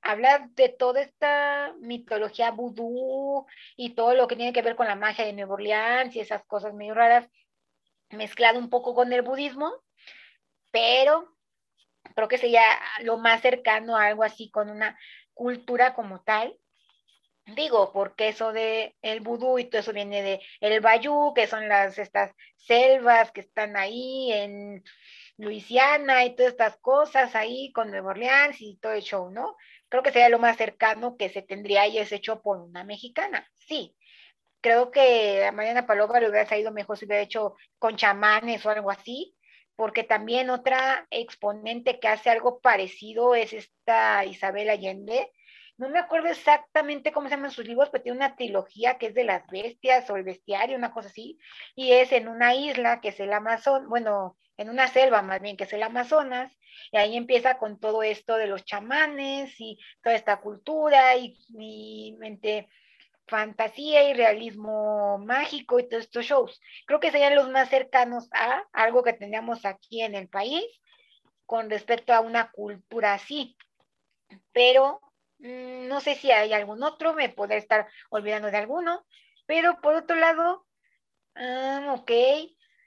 Habla 0.00 0.48
de 0.54 0.68
toda 0.68 1.00
esta 1.02 1.74
mitología 1.80 2.50
vudú 2.50 3.46
y 3.76 3.90
todo 3.94 4.14
lo 4.14 4.26
que 4.26 4.36
tiene 4.36 4.52
que 4.52 4.62
ver 4.62 4.74
con 4.74 4.88
la 4.88 4.96
magia 4.96 5.24
de 5.24 5.32
Nueva 5.32 5.54
Orleans 5.54 6.16
y 6.16 6.20
esas 6.20 6.42
cosas 6.44 6.74
medio 6.74 6.94
raras, 6.94 7.28
mezclado 8.10 8.58
un 8.58 8.68
poco 8.68 8.94
con 8.94 9.12
el 9.12 9.22
budismo, 9.22 9.72
pero 10.70 11.28
creo 12.14 12.28
que 12.28 12.38
sería 12.38 12.62
lo 13.02 13.18
más 13.18 13.42
cercano 13.42 13.96
a 13.96 14.06
algo 14.06 14.24
así 14.24 14.50
con 14.50 14.70
una 14.70 14.98
cultura 15.34 15.94
como 15.94 16.20
tal 16.22 16.58
Digo, 17.46 17.92
porque 17.92 18.28
eso 18.28 18.52
de 18.52 18.96
el 19.02 19.20
vudú 19.20 19.58
y 19.58 19.64
todo 19.64 19.80
eso 19.80 19.92
viene 19.92 20.22
de 20.22 20.40
el 20.60 20.80
bayú, 20.80 21.32
que 21.34 21.46
son 21.48 21.68
las 21.68 21.98
estas 21.98 22.32
selvas 22.56 23.32
que 23.32 23.40
están 23.40 23.76
ahí 23.76 24.32
en 24.32 24.84
Luisiana 25.36 26.24
y 26.24 26.36
todas 26.36 26.52
estas 26.52 26.76
cosas 26.76 27.34
ahí 27.34 27.72
con 27.72 27.90
Nueva 27.90 28.10
Orleans 28.10 28.60
y 28.60 28.76
todo 28.76 28.92
el 28.92 29.02
show, 29.02 29.30
¿no? 29.30 29.56
Creo 29.88 30.02
que 30.02 30.12
sería 30.12 30.28
lo 30.28 30.38
más 30.38 30.56
cercano 30.56 31.16
que 31.16 31.28
se 31.30 31.42
tendría 31.42 31.86
y 31.88 31.98
es 31.98 32.12
hecho 32.12 32.40
por 32.42 32.58
una 32.58 32.84
mexicana, 32.84 33.50
sí. 33.58 33.96
Creo 34.60 34.92
que 34.92 35.44
a 35.44 35.50
Mariana 35.52 35.86
Paloma 35.86 36.20
le 36.20 36.28
hubiera 36.28 36.46
salido 36.48 36.70
mejor 36.70 36.96
si 36.96 37.06
hubiera 37.06 37.22
hecho 37.22 37.56
con 37.78 37.96
chamanes 37.96 38.64
o 38.64 38.70
algo 38.70 38.90
así, 38.92 39.34
porque 39.74 40.04
también 40.04 40.50
otra 40.50 41.08
exponente 41.10 41.98
que 41.98 42.06
hace 42.06 42.30
algo 42.30 42.60
parecido 42.60 43.34
es 43.34 43.52
esta 43.52 44.24
Isabel 44.24 44.70
Allende, 44.70 45.32
no 45.82 45.88
me 45.88 45.98
acuerdo 45.98 46.28
exactamente 46.28 47.10
cómo 47.10 47.28
se 47.28 47.34
llaman 47.34 47.50
sus 47.50 47.66
libros, 47.66 47.90
pero 47.90 48.04
tiene 48.04 48.18
una 48.18 48.36
trilogía 48.36 48.98
que 48.98 49.06
es 49.06 49.14
de 49.14 49.24
las 49.24 49.44
bestias 49.48 50.08
o 50.10 50.16
el 50.16 50.22
bestiario, 50.22 50.76
una 50.76 50.92
cosa 50.92 51.08
así, 51.08 51.40
y 51.74 51.90
es 51.90 52.12
en 52.12 52.28
una 52.28 52.54
isla 52.54 53.00
que 53.00 53.08
es 53.08 53.18
el 53.18 53.32
Amazonas, 53.32 53.88
bueno, 53.88 54.38
en 54.56 54.70
una 54.70 54.86
selva 54.86 55.22
más 55.22 55.40
bien 55.40 55.56
que 55.56 55.64
es 55.64 55.72
el 55.72 55.82
Amazonas, 55.82 56.56
y 56.92 56.98
ahí 56.98 57.16
empieza 57.16 57.58
con 57.58 57.80
todo 57.80 58.04
esto 58.04 58.36
de 58.36 58.46
los 58.46 58.64
chamanes 58.64 59.60
y 59.60 59.76
toda 60.04 60.14
esta 60.14 60.40
cultura 60.40 61.16
y, 61.16 61.36
y 61.58 62.14
mente 62.20 62.68
fantasía 63.26 64.08
y 64.08 64.14
realismo 64.14 65.18
mágico 65.18 65.80
y 65.80 65.88
todos 65.88 66.04
estos 66.04 66.24
shows. 66.24 66.60
Creo 66.86 67.00
que 67.00 67.10
serían 67.10 67.34
los 67.34 67.50
más 67.50 67.68
cercanos 67.68 68.28
a 68.32 68.62
algo 68.72 69.02
que 69.02 69.14
teníamos 69.14 69.64
aquí 69.64 70.02
en 70.02 70.14
el 70.14 70.28
país 70.28 70.64
con 71.44 71.68
respecto 71.70 72.12
a 72.12 72.20
una 72.20 72.52
cultura 72.52 73.14
así. 73.14 73.56
Pero 74.52 75.00
no 75.42 76.00
sé 76.00 76.14
si 76.14 76.30
hay 76.30 76.52
algún 76.52 76.82
otro, 76.82 77.14
me 77.14 77.28
podré 77.28 77.56
estar 77.56 77.88
olvidando 78.10 78.50
de 78.50 78.58
alguno, 78.58 79.04
pero 79.46 79.80
por 79.80 79.94
otro 79.94 80.16
lado, 80.16 80.66
ah, 81.34 81.94
ok, 81.98 82.10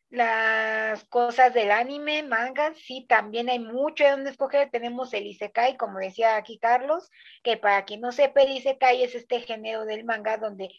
las 0.10 1.04
cosas 1.06 1.54
del 1.54 1.72
anime, 1.72 2.24
mangas, 2.24 2.78
sí, 2.78 3.06
también 3.08 3.50
hay 3.50 3.60
mucho 3.60 4.06
de 4.06 4.12
donde 4.12 4.30
escoger. 4.30 4.70
Tenemos 4.72 5.14
el 5.14 5.26
Isekai, 5.26 5.76
como 5.76 6.00
decía 6.00 6.38
aquí 6.38 6.58
Carlos, 6.58 7.12
que 7.44 7.58
para 7.58 7.84
quien 7.84 8.02
no 8.02 8.12
sepa, 8.14 8.42
el 8.44 8.52
Isekai 8.52 9.04
es 9.04 9.16
este 9.16 9.42
género 9.42 9.84
del 9.86 10.06
manga 10.06 10.38
donde 10.38 10.70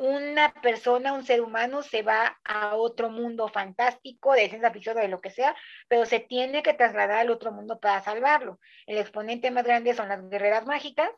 una 0.00 0.52
persona, 0.62 1.12
un 1.12 1.24
ser 1.24 1.40
humano, 1.40 1.82
se 1.82 2.02
va 2.02 2.38
a 2.44 2.76
otro 2.76 3.10
mundo 3.10 3.48
fantástico, 3.48 4.32
de 4.32 4.48
ciencia 4.48 4.70
ficción 4.70 4.96
de 4.96 5.08
lo 5.08 5.20
que 5.20 5.30
sea, 5.30 5.56
pero 5.88 6.04
se 6.06 6.20
tiene 6.20 6.62
que 6.62 6.74
trasladar 6.74 7.18
al 7.18 7.30
otro 7.30 7.52
mundo 7.52 7.80
para 7.80 8.02
salvarlo. 8.02 8.60
El 8.86 8.98
exponente 8.98 9.50
más 9.50 9.64
grande 9.64 9.94
son 9.94 10.08
las 10.08 10.28
guerreras 10.28 10.66
mágicas 10.66 11.10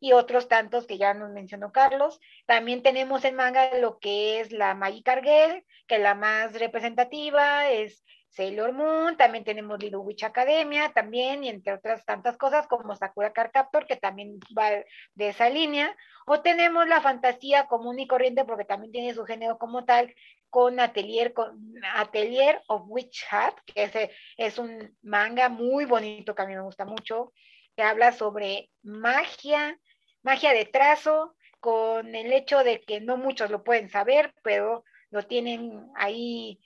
y 0.00 0.12
otros 0.12 0.48
tantos 0.48 0.86
que 0.86 0.98
ya 0.98 1.14
nos 1.14 1.30
mencionó 1.30 1.72
Carlos. 1.72 2.20
También 2.46 2.82
tenemos 2.82 3.24
en 3.24 3.36
manga 3.36 3.78
lo 3.78 3.98
que 3.98 4.40
es 4.40 4.52
la 4.52 4.74
Magic 4.74 5.08
Girl, 5.22 5.64
que 5.86 5.96
es 5.96 6.00
la 6.00 6.14
más 6.14 6.58
representativa, 6.58 7.70
es 7.70 8.04
Sailor 8.34 8.72
Moon, 8.72 9.16
también 9.16 9.44
tenemos 9.44 9.80
Little 9.80 9.98
Witch 9.98 10.24
Academia, 10.24 10.92
también, 10.92 11.44
y 11.44 11.48
entre 11.48 11.72
otras 11.72 12.04
tantas 12.04 12.36
cosas 12.36 12.66
como 12.66 12.96
Sakura 12.96 13.32
Card 13.32 13.52
Captor, 13.52 13.86
que 13.86 13.96
también 13.96 14.40
va 14.56 14.70
de 14.70 15.28
esa 15.28 15.48
línea, 15.48 15.96
o 16.26 16.40
tenemos 16.40 16.88
la 16.88 17.00
fantasía 17.00 17.66
común 17.66 18.00
y 18.00 18.08
corriente, 18.08 18.44
porque 18.44 18.64
también 18.64 18.92
tiene 18.92 19.14
su 19.14 19.24
género 19.24 19.58
como 19.58 19.84
tal, 19.84 20.14
con 20.50 20.80
Atelier, 20.80 21.32
con 21.32 21.74
Atelier 21.94 22.60
of 22.66 22.82
Witch 22.86 23.24
Hat, 23.30 23.54
que 23.66 23.84
ese 23.84 24.10
es 24.36 24.58
un 24.58 24.96
manga 25.02 25.48
muy 25.48 25.84
bonito 25.84 26.34
que 26.34 26.42
a 26.42 26.46
mí 26.46 26.54
me 26.54 26.62
gusta 26.62 26.84
mucho, 26.84 27.32
que 27.76 27.82
habla 27.82 28.12
sobre 28.12 28.70
magia, 28.82 29.78
magia 30.22 30.52
de 30.52 30.64
trazo, 30.64 31.36
con 31.60 32.14
el 32.14 32.32
hecho 32.32 32.62
de 32.62 32.82
que 32.82 33.00
no 33.00 33.16
muchos 33.16 33.50
lo 33.50 33.64
pueden 33.64 33.88
saber, 33.88 34.34
pero 34.42 34.84
lo 35.10 35.22
tienen 35.22 35.88
ahí 35.94 36.58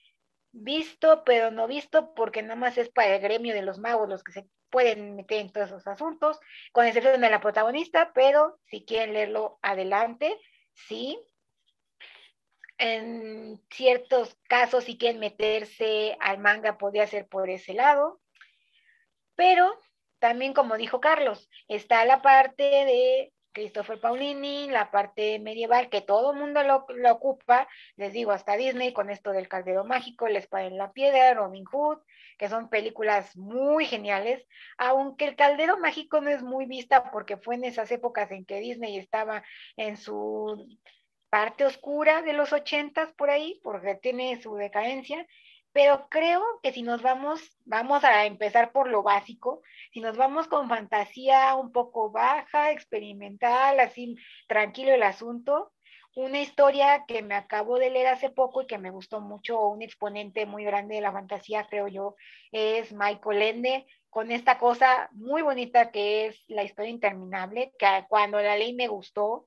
visto, 0.63 1.25
pero 1.25 1.51
no 1.51 1.67
visto, 1.67 2.15
porque 2.15 2.43
nada 2.43 2.57
más 2.57 2.79
es 2.79 2.89
para 2.91 3.15
el 3.15 3.23
gremio 3.23 3.55
de 3.55 3.63
los 3.63 3.79
magos 3.79 4.09
los 4.09 4.23
que 4.23 4.33
se 4.33 4.47
pueden 4.71 5.17
meter 5.17 5.41
en 5.41 5.51
todos 5.51 5.69
esos 5.69 5.87
asuntos, 5.87 6.39
con 6.73 6.87
excepción 6.87 7.21
de 7.21 7.31
la 7.31 7.41
protagonista, 7.41 8.13
pero 8.15 8.59
si 8.67 8.85
quieren 8.85 9.15
leerlo 9.15 9.59
adelante, 9.63 10.39
sí. 10.75 11.19
En 12.77 13.61
ciertos 13.71 14.37
casos, 14.49 14.85
si 14.85 14.97
quieren 14.97 15.21
meterse 15.21 16.17
al 16.21 16.39
manga, 16.39 16.79
podría 16.79 17.07
ser 17.07 17.27
por 17.27 17.51
ese 17.51 17.75
lado. 17.75 18.21
Pero 19.35 19.81
también 20.19 20.53
como 20.53 20.77
dijo 20.77 21.01
Carlos, 21.01 21.49
está 21.69 22.05
la 22.05 22.23
parte 22.23 22.63
de 22.63 23.33
Christopher 23.59 23.99
Paulini, 23.99 24.69
la 24.71 24.93
parte 24.93 25.41
medieval 25.41 25.91
que 25.91 26.01
todo 26.01 26.31
el 26.31 26.39
mundo 26.39 26.63
lo, 26.63 26.87
ocupa, 27.13 27.67
les 27.97 28.13
digo, 28.13 28.31
hasta 28.31 28.57
Disney 28.57 28.93
con 28.93 29.11
esto 29.11 29.33
del 29.33 29.49
Caldero 29.49 29.85
Mágico, 29.85 30.29
Les 30.29 30.45
Espada 30.45 30.67
en 30.67 30.79
la 30.79 30.93
Piedra, 30.93 31.35
Robin 31.35 31.65
Hood, 31.65 31.99
que 32.39 32.49
son 32.49 32.71
películas 32.71 33.37
muy 33.37 33.85
geniales, 33.85 34.47
aunque 34.77 35.25
el 35.25 35.35
Caldero 35.35 35.77
Mágico 35.77 36.21
no 36.21 36.31
es 36.31 36.41
muy 36.41 36.67
vista 36.67 37.11
porque 37.11 37.37
fue 37.37 37.57
en 37.57 37.65
esas 37.65 37.91
épocas 37.91 38.31
en 38.31 38.45
que 38.45 38.61
Disney 38.61 38.97
estaba 38.97 39.43
en 39.77 39.97
su 39.97 40.69
parte 41.29 41.65
oscura 41.65 42.23
de 42.23 42.35
los 42.35 42.53
ochentas 42.53 43.13
por 43.15 43.29
ahí, 43.29 43.61
porque 43.65 43.97
tiene 43.97 44.41
su 44.41 44.55
decadencia, 44.55 45.27
pero 45.73 46.09
creo 46.09 46.43
que 46.63 46.73
si 46.73 46.83
nos 46.83 47.03
vamos, 47.03 47.41
vamos 47.65 48.05
a 48.05 48.27
empezar 48.27 48.73
por 48.73 48.89
lo 48.89 49.03
básico, 49.03 49.63
si 49.93 50.01
nos 50.01 50.17
vamos 50.17 50.49
con 50.49 50.69
fantasía 50.69 51.55
un 51.55 51.73
poco 51.73 52.11
baja, 52.11 52.71
experimental, 52.73 53.81
así 53.81 54.17
tranquilo 54.47 54.93
el 54.93 55.03
asunto, 55.03 55.73
una 56.15 56.41
historia 56.41 57.05
que 57.07 57.23
me 57.23 57.35
acabo 57.35 57.79
de 57.79 57.91
leer 57.91 58.09
hace 58.09 58.31
poco 58.31 58.63
y 58.63 58.67
que 58.67 58.79
me 58.79 58.91
gustó 58.91 59.21
mucho, 59.21 59.69
un 59.69 59.83
exponente 59.83 60.47
muy 60.47 60.65
grande 60.65 60.97
de 60.97 61.01
la 61.01 61.13
fantasía, 61.13 61.67
creo 61.71 61.87
yo, 61.87 62.17
es 62.51 62.93
Michael 62.93 63.43
Ende, 63.43 63.87
con 64.11 64.33
esta 64.33 64.59
cosa 64.59 65.09
muy 65.13 65.43
bonita 65.43 65.93
que 65.93 66.27
es 66.27 66.43
la 66.49 66.65
historia 66.65 66.91
interminable, 66.91 67.73
que 67.79 67.87
cuando 68.09 68.41
la 68.41 68.57
ley 68.57 68.75
me 68.75 68.89
gustó, 68.89 69.47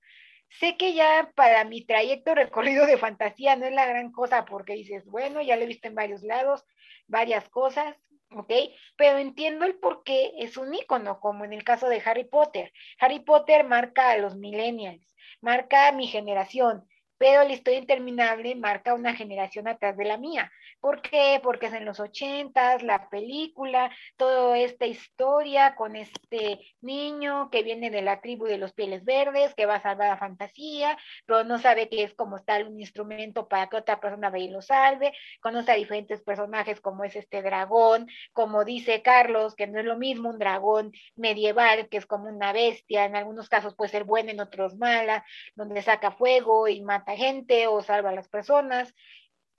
Sé 0.59 0.77
que 0.77 0.93
ya 0.93 1.31
para 1.35 1.63
mi 1.63 1.85
trayecto 1.85 2.35
recorrido 2.35 2.85
de 2.85 2.97
fantasía 2.97 3.55
no 3.55 3.65
es 3.65 3.73
la 3.73 3.85
gran 3.85 4.11
cosa 4.11 4.45
porque 4.45 4.73
dices, 4.73 5.05
bueno, 5.05 5.41
ya 5.41 5.55
lo 5.55 5.63
he 5.63 5.67
visto 5.67 5.87
en 5.87 5.95
varios 5.95 6.23
lados, 6.23 6.65
varias 7.07 7.47
cosas, 7.49 7.95
¿ok? 8.31 8.51
Pero 8.97 9.17
entiendo 9.17 9.65
el 9.65 9.75
por 9.75 10.03
qué 10.03 10.33
es 10.37 10.57
un 10.57 10.73
icono, 10.73 11.19
como 11.19 11.45
en 11.45 11.53
el 11.53 11.63
caso 11.63 11.87
de 11.87 12.01
Harry 12.05 12.25
Potter. 12.25 12.71
Harry 12.99 13.19
Potter 13.19 13.63
marca 13.65 14.11
a 14.11 14.17
los 14.17 14.35
millennials, 14.35 15.15
marca 15.41 15.87
a 15.87 15.91
mi 15.91 16.07
generación, 16.07 16.87
pero 17.21 17.43
la 17.43 17.53
historia 17.53 17.79
interminable 17.79 18.55
marca 18.55 18.95
una 18.95 19.13
generación 19.13 19.67
atrás 19.67 19.95
de 19.95 20.05
la 20.05 20.17
mía. 20.17 20.51
¿Por 20.79 21.03
qué? 21.03 21.39
Porque 21.43 21.67
es 21.67 21.73
en 21.73 21.85
los 21.85 21.99
ochentas, 21.99 22.81
la 22.81 23.09
película, 23.09 23.91
toda 24.17 24.57
esta 24.57 24.87
historia 24.87 25.75
con 25.75 25.95
este 25.95 26.59
niño 26.81 27.51
que 27.51 27.61
viene 27.61 27.91
de 27.91 28.01
la 28.01 28.21
tribu 28.21 28.45
de 28.45 28.57
los 28.57 28.73
pieles 28.73 29.05
verdes, 29.05 29.53
que 29.53 29.67
va 29.67 29.75
a 29.75 29.83
salvar 29.83 30.09
a 30.09 30.17
fantasía, 30.17 30.97
pero 31.27 31.43
no 31.43 31.59
sabe 31.59 31.89
que 31.89 32.01
es 32.01 32.15
como 32.15 32.39
tal 32.39 32.67
un 32.67 32.79
instrumento 32.79 33.47
para 33.47 33.67
que 33.69 33.77
otra 33.77 33.99
persona 33.99 34.31
vaya 34.31 34.45
y 34.45 34.49
lo 34.49 34.63
salve, 34.63 35.13
conoce 35.41 35.73
a 35.73 35.75
diferentes 35.75 36.21
personajes 36.23 36.81
como 36.81 37.03
es 37.03 37.15
este 37.15 37.43
dragón, 37.43 38.07
como 38.33 38.65
dice 38.65 39.03
Carlos, 39.03 39.53
que 39.53 39.67
no 39.67 39.79
es 39.79 39.85
lo 39.85 39.95
mismo 39.95 40.31
un 40.31 40.39
dragón 40.39 40.91
medieval, 41.15 41.87
que 41.87 41.97
es 41.97 42.07
como 42.07 42.29
una 42.29 42.51
bestia, 42.51 43.05
en 43.05 43.15
algunos 43.15 43.47
casos 43.47 43.75
puede 43.75 43.91
ser 43.91 44.05
buena, 44.05 44.31
en 44.31 44.39
otros 44.39 44.75
mala, 44.75 45.23
donde 45.53 45.83
saca 45.83 46.09
fuego 46.09 46.67
y 46.67 46.81
mata 46.81 47.10
gente 47.15 47.67
o 47.67 47.81
salva 47.81 48.09
a 48.09 48.15
las 48.15 48.29
personas, 48.29 48.93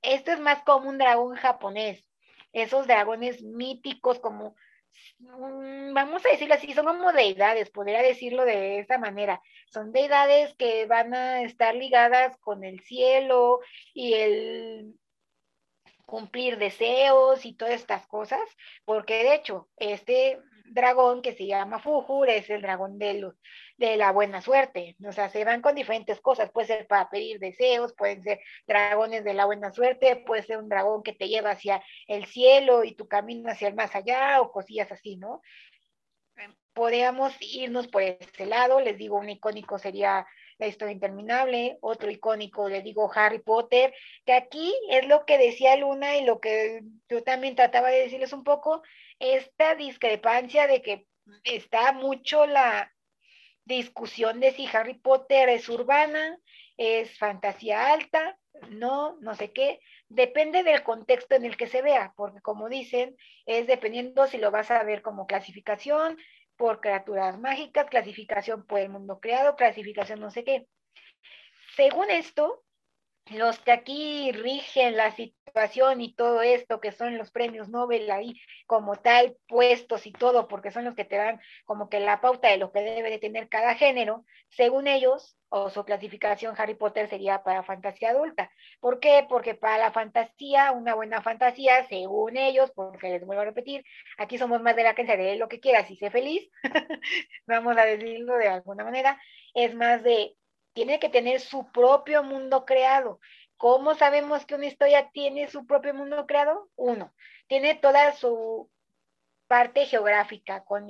esto 0.02 0.32
es 0.32 0.40
más 0.40 0.62
como 0.64 0.88
un 0.88 0.98
dragón 0.98 1.36
japonés, 1.36 2.08
esos 2.52 2.86
dragones 2.86 3.42
míticos 3.42 4.18
como, 4.18 4.56
mm, 5.18 5.94
vamos 5.94 6.24
a 6.26 6.30
decirlo 6.30 6.54
así, 6.54 6.72
son 6.74 6.86
como 6.86 7.12
deidades, 7.12 7.70
podría 7.70 8.02
decirlo 8.02 8.44
de 8.44 8.80
esa 8.80 8.98
manera. 8.98 9.40
Son 9.70 9.92
deidades 9.92 10.54
que 10.54 10.86
van 10.86 11.14
a 11.14 11.42
estar 11.42 11.74
ligadas 11.74 12.36
con 12.38 12.64
el 12.64 12.80
cielo 12.80 13.60
y 13.94 14.14
el 14.14 14.94
cumplir 16.06 16.58
deseos 16.58 17.46
y 17.46 17.54
todas 17.54 17.74
estas 17.74 18.06
cosas, 18.06 18.42
porque 18.84 19.22
de 19.24 19.34
hecho, 19.34 19.68
este 19.78 20.38
dragón 20.66 21.22
que 21.22 21.32
se 21.32 21.46
llama 21.46 21.78
Fujur 21.78 22.28
es 22.28 22.50
el 22.50 22.62
dragón 22.62 22.98
de 22.98 23.14
los 23.14 23.34
de 23.88 23.96
la 23.96 24.12
buena 24.12 24.40
suerte. 24.40 24.96
O 25.06 25.12
sea, 25.12 25.28
se 25.28 25.44
van 25.44 25.60
con 25.60 25.74
diferentes 25.74 26.20
cosas. 26.20 26.50
Puede 26.50 26.68
ser 26.68 26.86
para 26.86 27.10
pedir 27.10 27.38
deseos, 27.38 27.92
pueden 27.94 28.22
ser 28.22 28.40
dragones 28.66 29.24
de 29.24 29.34
la 29.34 29.44
buena 29.44 29.72
suerte, 29.72 30.16
puede 30.16 30.42
ser 30.42 30.58
un 30.58 30.68
dragón 30.68 31.02
que 31.02 31.12
te 31.12 31.28
lleva 31.28 31.50
hacia 31.50 31.82
el 32.06 32.26
cielo 32.26 32.84
y 32.84 32.94
tu 32.94 33.08
camino 33.08 33.50
hacia 33.50 33.68
el 33.68 33.74
más 33.74 33.94
allá 33.94 34.40
o 34.40 34.52
cosillas 34.52 34.92
así, 34.92 35.16
¿no? 35.16 35.42
Podríamos 36.72 37.34
irnos 37.40 37.88
por 37.88 38.02
ese 38.02 38.46
lado. 38.46 38.80
Les 38.80 38.96
digo, 38.96 39.18
un 39.18 39.30
icónico 39.30 39.78
sería 39.78 40.26
la 40.58 40.68
historia 40.68 40.92
interminable, 40.92 41.78
otro 41.80 42.08
icónico, 42.10 42.68
les 42.68 42.84
digo 42.84 43.10
Harry 43.12 43.40
Potter, 43.40 43.92
que 44.24 44.32
aquí 44.32 44.72
es 44.90 45.08
lo 45.08 45.24
que 45.26 45.38
decía 45.38 45.76
Luna 45.76 46.16
y 46.16 46.24
lo 46.24 46.40
que 46.40 46.82
yo 47.08 47.24
también 47.24 47.56
trataba 47.56 47.88
de 47.88 48.02
decirles 48.02 48.32
un 48.32 48.44
poco, 48.44 48.82
esta 49.18 49.74
discrepancia 49.74 50.68
de 50.68 50.80
que 50.80 51.06
está 51.42 51.92
mucho 51.92 52.46
la, 52.46 52.91
discusión 53.64 54.40
de 54.40 54.52
si 54.52 54.68
Harry 54.72 54.94
Potter 54.94 55.48
es 55.48 55.68
urbana, 55.68 56.38
es 56.76 57.16
fantasía 57.18 57.92
alta, 57.92 58.38
no, 58.70 59.16
no 59.20 59.34
sé 59.34 59.52
qué, 59.52 59.80
depende 60.08 60.62
del 60.62 60.82
contexto 60.82 61.34
en 61.34 61.44
el 61.44 61.56
que 61.56 61.66
se 61.66 61.82
vea, 61.82 62.12
porque 62.16 62.40
como 62.40 62.68
dicen, 62.68 63.16
es 63.46 63.66
dependiendo 63.66 64.26
si 64.26 64.38
lo 64.38 64.50
vas 64.50 64.70
a 64.70 64.82
ver 64.82 65.02
como 65.02 65.26
clasificación 65.26 66.18
por 66.56 66.80
criaturas 66.80 67.38
mágicas, 67.38 67.86
clasificación 67.86 68.66
por 68.66 68.80
el 68.80 68.90
mundo 68.90 69.20
creado, 69.20 69.56
clasificación 69.56 70.20
no 70.20 70.30
sé 70.30 70.44
qué. 70.44 70.66
Según 71.76 72.10
esto, 72.10 72.62
los 73.30 73.58
que 73.60 73.72
aquí 73.72 74.32
rigen 74.32 74.96
la 74.96 75.14
situación 75.14 76.00
y 76.00 76.14
todo 76.14 76.42
esto, 76.42 76.80
que 76.80 76.92
son 76.92 77.18
los 77.18 77.30
premios 77.30 77.68
Nobel 77.68 78.10
ahí 78.10 78.40
como 78.66 78.96
tal, 78.96 79.36
puestos 79.48 80.06
y 80.06 80.12
todo, 80.12 80.48
porque 80.48 80.70
son 80.70 80.84
los 80.84 80.94
que 80.94 81.04
te 81.04 81.16
dan 81.16 81.40
como 81.64 81.88
que 81.88 82.00
la 82.00 82.20
pauta 82.20 82.48
de 82.48 82.56
lo 82.56 82.72
que 82.72 82.80
debe 82.80 83.10
de 83.10 83.18
tener 83.18 83.48
cada 83.48 83.74
género, 83.74 84.24
según 84.50 84.86
ellos, 84.86 85.36
o 85.48 85.68
su 85.70 85.84
clasificación 85.84 86.54
Harry 86.56 86.74
Potter 86.74 87.08
sería 87.08 87.42
para 87.42 87.62
fantasía 87.62 88.10
adulta. 88.10 88.50
¿Por 88.80 89.00
qué? 89.00 89.26
Porque 89.28 89.54
para 89.54 89.78
la 89.78 89.92
fantasía, 89.92 90.72
una 90.72 90.94
buena 90.94 91.20
fantasía, 91.22 91.86
según 91.88 92.36
ellos, 92.36 92.72
porque 92.74 93.10
les 93.10 93.24
vuelvo 93.26 93.42
a 93.42 93.46
repetir, 93.46 93.84
aquí 94.18 94.38
somos 94.38 94.62
más 94.62 94.74
de 94.76 94.84
la 94.84 94.94
creencia 94.94 95.16
de 95.16 95.36
lo 95.36 95.48
que 95.48 95.60
quieras 95.60 95.90
y 95.90 95.96
sé 95.96 96.10
feliz, 96.10 96.50
vamos 97.46 97.76
a 97.76 97.84
decirlo 97.84 98.36
de 98.36 98.48
alguna 98.48 98.84
manera, 98.84 99.20
es 99.54 99.74
más 99.74 100.02
de 100.02 100.34
tiene 100.72 100.98
que 100.98 101.08
tener 101.08 101.40
su 101.40 101.70
propio 101.72 102.22
mundo 102.22 102.64
creado. 102.64 103.20
¿Cómo 103.56 103.94
sabemos 103.94 104.44
que 104.44 104.54
una 104.54 104.66
historia 104.66 105.10
tiene 105.12 105.48
su 105.48 105.66
propio 105.66 105.94
mundo 105.94 106.26
creado? 106.26 106.68
Uno, 106.76 107.14
tiene 107.46 107.74
toda 107.74 108.12
su 108.12 108.70
parte 109.46 109.84
geográfica, 109.84 110.64
con 110.64 110.88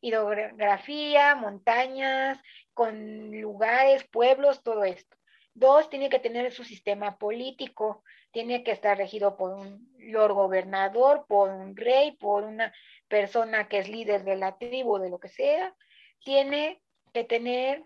hidrografía, 0.00 1.34
montañas, 1.34 2.40
con 2.72 3.32
lugares, 3.40 4.04
pueblos, 4.04 4.62
todo 4.62 4.84
esto. 4.84 5.16
Dos, 5.52 5.90
tiene 5.90 6.08
que 6.08 6.20
tener 6.20 6.52
su 6.52 6.62
sistema 6.62 7.18
político, 7.18 8.04
tiene 8.30 8.62
que 8.62 8.70
estar 8.70 8.96
regido 8.96 9.36
por 9.36 9.50
un 9.50 9.92
lord 9.98 10.32
gobernador, 10.32 11.26
por 11.26 11.50
un 11.50 11.76
rey, 11.76 12.12
por 12.12 12.44
una 12.44 12.72
persona 13.08 13.68
que 13.68 13.80
es 13.80 13.88
líder 13.88 14.22
de 14.22 14.36
la 14.36 14.56
tribu, 14.58 14.98
de 14.98 15.10
lo 15.10 15.18
que 15.18 15.28
sea. 15.28 15.74
Tiene 16.20 16.80
que 17.12 17.24
tener 17.24 17.82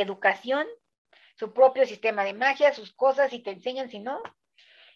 educación, 0.00 0.66
su 1.36 1.52
propio 1.52 1.86
sistema 1.86 2.24
de 2.24 2.34
magia, 2.34 2.72
sus 2.72 2.92
cosas, 2.92 3.30
si 3.30 3.40
te 3.40 3.50
enseñan, 3.50 3.90
si 3.90 3.98
no, 3.98 4.22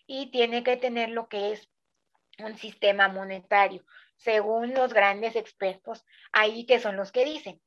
y 0.06 0.30
tiene 0.30 0.62
que 0.62 0.76
tener 0.76 1.10
lo 1.10 1.28
que 1.28 1.52
es 1.52 1.68
un 2.38 2.56
sistema 2.56 3.08
monetario, 3.08 3.84
según 4.16 4.74
los 4.74 4.92
grandes 4.92 5.36
expertos 5.36 6.04
ahí 6.32 6.66
que 6.66 6.80
son 6.80 6.96
los 6.96 7.12
que 7.12 7.24
dicen. 7.24 7.60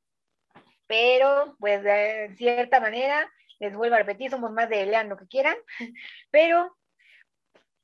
Pero, 0.87 1.55
pues, 1.59 1.83
de 1.83 2.33
cierta 2.37 2.79
manera, 2.79 3.31
les 3.59 3.75
vuelvo 3.75 3.95
a 3.95 3.99
repetir, 3.99 4.29
somos 4.29 4.51
más 4.51 4.69
de 4.69 4.85
lean 4.85 5.09
lo 5.09 5.17
que 5.17 5.27
quieran, 5.27 5.55
pero 6.31 6.75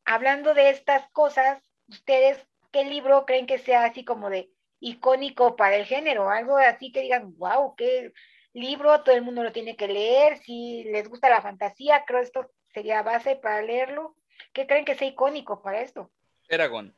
hablando 0.05 0.53
de 0.53 0.69
estas 0.69 1.09
cosas, 1.11 1.61
ustedes, 1.87 2.45
¿qué 2.71 2.85
libro 2.85 3.25
creen 3.25 3.45
que 3.45 3.59
sea 3.59 3.85
así 3.85 4.03
como 4.03 4.29
de 4.29 4.49
icónico 4.79 5.55
para 5.55 5.75
el 5.75 5.85
género? 5.85 6.29
Algo 6.29 6.57
así 6.57 6.91
que 6.91 7.01
digan, 7.01 7.37
wow, 7.37 7.75
qué 7.75 8.13
libro, 8.57 9.01
todo 9.03 9.15
el 9.15 9.21
mundo 9.21 9.43
lo 9.43 9.51
tiene 9.51 9.75
que 9.75 9.87
leer, 9.87 10.37
si 10.39 10.83
les 10.85 11.07
gusta 11.07 11.29
la 11.29 11.41
fantasía, 11.41 12.03
creo 12.05 12.19
esto 12.19 12.51
sería 12.73 13.01
base 13.01 13.35
para 13.35 13.61
leerlo. 13.61 14.15
¿Qué 14.53 14.67
creen 14.67 14.85
que 14.85 14.95
sea 14.95 15.07
icónico 15.07 15.61
para 15.61 15.81
esto? 15.81 16.11
Eragon. 16.49 16.95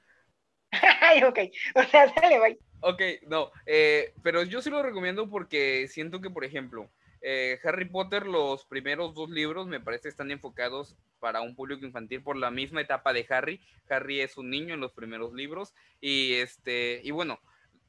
Ay, 1.01 1.23
ok, 1.23 1.39
o 1.75 1.83
sea, 1.83 2.13
bye. 2.15 2.59
Ok, 2.81 3.01
no, 3.27 3.51
eh, 3.65 4.13
pero 4.23 4.43
yo 4.43 4.61
sí 4.61 4.69
lo 4.69 4.81
recomiendo 4.81 5.29
porque 5.29 5.87
siento 5.87 6.21
que, 6.21 6.29
por 6.29 6.45
ejemplo, 6.45 6.89
eh, 7.21 7.59
Harry 7.63 7.85
Potter, 7.85 8.25
los 8.25 8.65
primeros 8.65 9.13
dos 9.13 9.29
libros 9.29 9.67
me 9.67 9.81
parece 9.81 10.07
están 10.07 10.31
enfocados 10.31 10.95
para 11.19 11.41
un 11.41 11.55
público 11.55 11.85
infantil 11.85 12.23
por 12.23 12.37
la 12.37 12.51
misma 12.51 12.81
etapa 12.81 13.11
de 13.11 13.25
Harry. 13.29 13.61
Harry 13.89 14.21
es 14.21 14.37
un 14.37 14.49
niño 14.49 14.73
en 14.73 14.79
los 14.79 14.93
primeros 14.93 15.33
libros 15.33 15.73
y 15.99 16.35
este 16.35 17.01
y 17.03 17.11
bueno, 17.11 17.39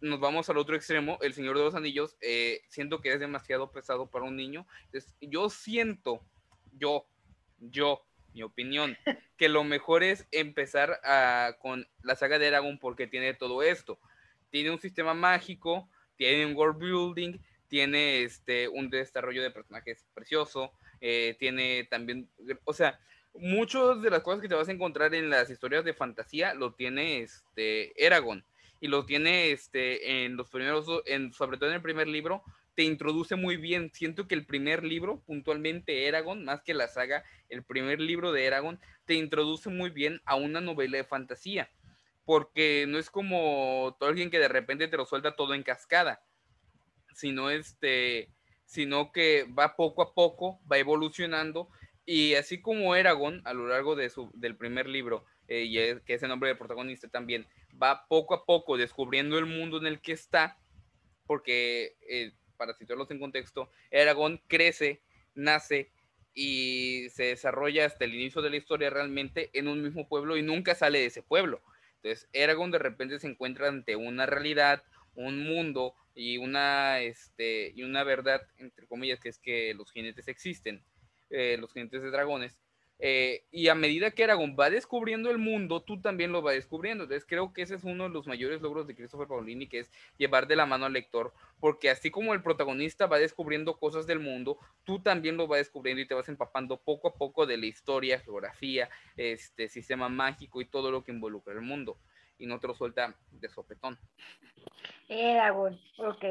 nos 0.01 0.21
vamos 0.21 0.49
al 0.49 0.59
otro 0.59 0.77
extremo, 0.77 1.19
El 1.21 1.35
Señor 1.35 1.57
de 1.57 1.65
los 1.65 1.75
Anillos, 1.75 2.17
eh, 2.21 2.63
siento 2.69 3.01
que 3.01 3.13
es 3.13 3.21
demasiado 3.21 3.71
pesado 3.71 4.09
para 4.09 4.25
un 4.25 4.37
niño. 4.37 4.67
yo 5.21 5.51
siento, 5.51 6.25
yo, 6.73 7.07
yo, 7.59 8.05
mi 8.33 8.43
opinión, 8.43 8.97
que 9.37 9.49
lo 9.49 9.65
mejor 9.65 10.03
es 10.03 10.27
empezar 10.31 11.01
con 11.61 11.87
la 12.03 12.17
saga 12.17 12.39
de 12.39 12.49
Aragón 12.49 12.79
porque 12.79 13.07
tiene 13.07 13.35
todo 13.35 13.63
esto. 13.63 13.99
tiene 14.51 14.71
un 14.71 14.81
sistema 14.81 15.15
mágico, 15.15 15.89
tiene 16.17 16.47
un 16.47 16.57
world 16.57 16.79
building, 16.79 17.39
tiene 17.69 18.23
este, 18.23 18.69
un 18.69 18.91
desarrollo 18.91 19.43
de 19.43 19.51
personajes 19.51 20.05
precioso, 20.13 20.73
eh, 21.01 21.37
tiene 21.39 21.85
también, 21.85 22.29
o 22.65 22.73
sea, 22.73 22.99
muchas 23.35 24.03
de 24.03 24.11
las 24.11 24.23
cosas 24.23 24.43
que 24.43 24.49
te 24.49 24.55
vas 24.55 24.69
a 24.69 24.73
encontrar 24.73 25.15
en 25.15 25.31
las 25.31 25.51
historias 25.51 25.85
de 25.85 25.95
fantasía 25.95 26.53
lo 26.55 26.75
tiene 26.75 27.21
este 27.21 27.93
Eragon 28.05 28.45
y 28.81 28.89
lo 28.89 29.05
tiene 29.05 29.53
este 29.53 30.25
en 30.25 30.37
los 30.37 30.51
primeros 30.51 30.87
en 31.07 31.33
sobre 31.33 31.59
todo 31.59 31.69
en 31.69 31.77
el 31.77 31.83
primer 31.83 32.09
libro 32.09 32.43
te 32.75 32.85
introduce 32.85 33.37
muy 33.37 33.57
bien. 33.57 33.91
Siento 33.93 34.27
que 34.27 34.35
el 34.35 34.47
primer 34.47 34.85
libro, 34.85 35.21
puntualmente 35.27 36.07
Eragon, 36.07 36.45
más 36.45 36.63
que 36.63 36.73
la 36.73 36.89
saga, 36.89 37.25
el 37.49 37.63
primer 37.63 38.01
libro 38.01 38.33
de 38.33 38.47
Eragon, 38.47 38.81
te 39.05 39.15
introduce 39.15 39.69
muy 39.69 39.91
bien 39.91 40.21
a 40.25 40.37
una 40.37 40.61
novela 40.61 40.97
de 40.97 41.05
fantasía. 41.05 41.71
Porque 42.25 42.87
no 42.89 42.99
es 42.99 43.11
como 43.11 43.97
todo 43.99 44.09
alguien 44.09 44.31
que 44.31 44.39
de 44.39 44.49
repente 44.49 44.89
te 44.89 44.97
lo 44.97 45.05
suelta 45.05 45.37
todo 45.37 45.55
en 45.55 45.63
cascada, 45.63 46.23
sino 47.15 47.51
este, 47.51 48.31
sino 48.65 49.11
que 49.13 49.47
va 49.59 49.77
poco 49.77 50.03
a 50.03 50.15
poco, 50.15 50.61
va 50.71 50.79
evolucionando 50.79 51.69
y 52.07 52.35
así 52.35 52.61
como 52.61 52.95
Eragon 52.95 53.43
a 53.45 53.53
lo 53.53 53.67
largo 53.69 53.95
de 53.95 54.11
su, 54.11 54.31
del 54.35 54.57
primer 54.57 54.89
libro, 54.89 55.25
eh, 55.51 55.65
y 55.65 56.01
que 56.03 56.15
es 56.15 56.23
nombre 56.23 56.49
del 56.49 56.57
protagonista 56.57 57.09
también, 57.09 57.45
va 57.71 58.07
poco 58.07 58.35
a 58.35 58.47
poco 58.47 58.77
descubriendo 58.77 59.37
el 59.37 59.47
mundo 59.47 59.79
en 59.79 59.87
el 59.87 60.01
que 60.01 60.13
está, 60.13 60.57
porque 61.27 61.97
eh, 62.09 62.33
para 62.57 62.73
situarlos 62.73 63.11
en 63.11 63.19
contexto, 63.19 63.69
Aragón 63.93 64.41
crece, 64.47 65.03
nace 65.35 65.91
y 66.35 67.09
se 67.11 67.25
desarrolla 67.25 67.85
hasta 67.85 68.05
el 68.05 68.15
inicio 68.15 68.43
de 68.43 68.51
la 68.51 68.59
historia 68.59 68.91
realmente 68.91 69.51
en 69.53 69.67
un 69.67 69.83
mismo 69.83 70.09
pueblo 70.09 70.37
y 70.37 70.43
nunca 70.43 70.77
sale 70.77 71.01
de 71.01 71.07
ese 71.07 71.23
pueblo. 71.23 71.61
Entonces, 71.97 72.29
Aragón 72.41 72.71
de 72.71 72.79
repente 72.79 73.19
se 73.19 73.27
encuentra 73.27 73.67
ante 73.67 73.97
una 73.97 74.27
realidad, 74.27 74.85
un 75.17 75.43
mundo 75.43 75.97
y 76.15 76.39
una, 76.39 77.01
este, 77.01 77.73
y 77.75 77.83
una 77.83 78.05
verdad, 78.05 78.41
entre 78.59 78.87
comillas, 78.87 79.19
que 79.19 79.31
es 79.31 79.41
que 79.41 79.75
los 79.75 79.91
jinetes 79.91 80.29
existen, 80.29 80.85
eh, 81.31 81.57
los 81.59 81.73
jinetes 81.73 82.03
de 82.03 82.11
dragones, 82.13 82.57
eh, 83.03 83.45
y 83.51 83.69
a 83.69 83.75
medida 83.75 84.11
que 84.11 84.25
Aragón 84.25 84.57
va 84.61 84.69
descubriendo 84.69 85.31
el 85.31 85.39
mundo, 85.39 85.81
tú 85.81 86.01
también 86.01 86.33
lo 86.33 86.43
vas 86.43 86.55
descubriendo. 86.55 87.05
Entonces 87.05 87.27
creo 87.27 87.53
que 87.53 87.63
ese 87.63 87.77
es 87.77 87.85
uno 87.85 88.05
de 88.05 88.11
los 88.11 88.27
mayores 88.27 88.61
logros 88.61 88.87
de 88.87 88.95
Christopher 88.95 89.27
Paolini, 89.27 89.67
que 89.67 89.81
es 89.81 89.91
llevar 90.19 90.47
de 90.47 90.57
la 90.57 90.67
mano 90.67 90.85
al 90.85 90.93
lector, 90.93 91.33
porque 91.61 91.89
así 91.89 92.11
como 92.11 92.35
el 92.35 92.43
protagonista 92.43 93.07
va 93.07 93.19
descubriendo 93.19 93.79
cosas 93.79 94.07
del 94.07 94.21
mundo, 94.21 94.59
tú 94.85 95.01
también 95.01 95.39
lo 95.39 95.47
vas 95.47 95.61
descubriendo 95.61 96.03
y 96.03 96.07
te 96.07 96.15
vas 96.15 96.29
empapando 96.29 96.77
poco 96.77 97.09
a 97.09 97.15
poco 97.15 97.47
de 97.47 97.57
la 97.57 97.67
historia, 97.67 98.21
geografía, 98.21 98.91
este 99.17 99.69
sistema 99.69 100.11
mágico 100.11 100.61
y 100.61 100.67
todo 100.67 100.91
lo 100.91 101.03
que 101.03 101.13
involucra 101.13 101.55
el 101.55 101.63
mundo. 101.63 101.97
Y 102.39 102.47
no 102.47 102.61
te 102.61 102.67
lo 102.67 102.75
suelta 102.75 103.15
de 103.31 103.49
sopetón. 103.49 103.99
Aragón, 105.09 105.81
ok 105.99 106.25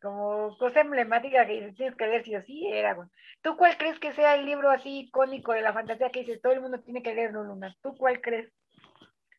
como 0.00 0.56
cosa 0.58 0.80
emblemática 0.80 1.46
que 1.46 1.72
tienes 1.76 1.96
que 1.96 2.06
leer 2.06 2.24
sí 2.24 2.34
o 2.34 2.42
sí, 2.42 2.66
Eragon. 2.66 3.10
¿Tú 3.42 3.56
cuál 3.56 3.76
crees 3.76 3.98
que 3.98 4.12
sea 4.12 4.34
el 4.34 4.46
libro 4.46 4.70
así 4.70 5.00
icónico 5.00 5.52
de 5.52 5.62
la 5.62 5.72
fantasía 5.72 6.10
que 6.10 6.20
dices 6.20 6.40
todo 6.40 6.52
el 6.52 6.60
mundo 6.60 6.80
tiene 6.80 7.02
que 7.02 7.14
leerlo, 7.14 7.44
Luna? 7.44 7.76
¿Tú 7.82 7.94
cuál 7.96 8.20
crees? 8.20 8.50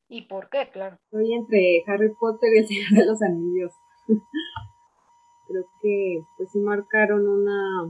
¿Y 0.07 0.27
por 0.27 0.49
qué? 0.49 0.69
Claro. 0.71 0.97
Estoy 1.05 1.33
entre 1.33 1.83
Harry 1.87 2.13
Potter 2.19 2.49
y 2.53 2.59
el 2.59 2.67
Señor 2.67 2.89
de 2.91 3.05
los 3.05 3.21
Anillos. 3.21 3.71
Creo 5.47 5.65
que 5.81 6.23
pues 6.37 6.51
sí 6.51 6.59
marcaron 6.59 7.27
una, 7.27 7.83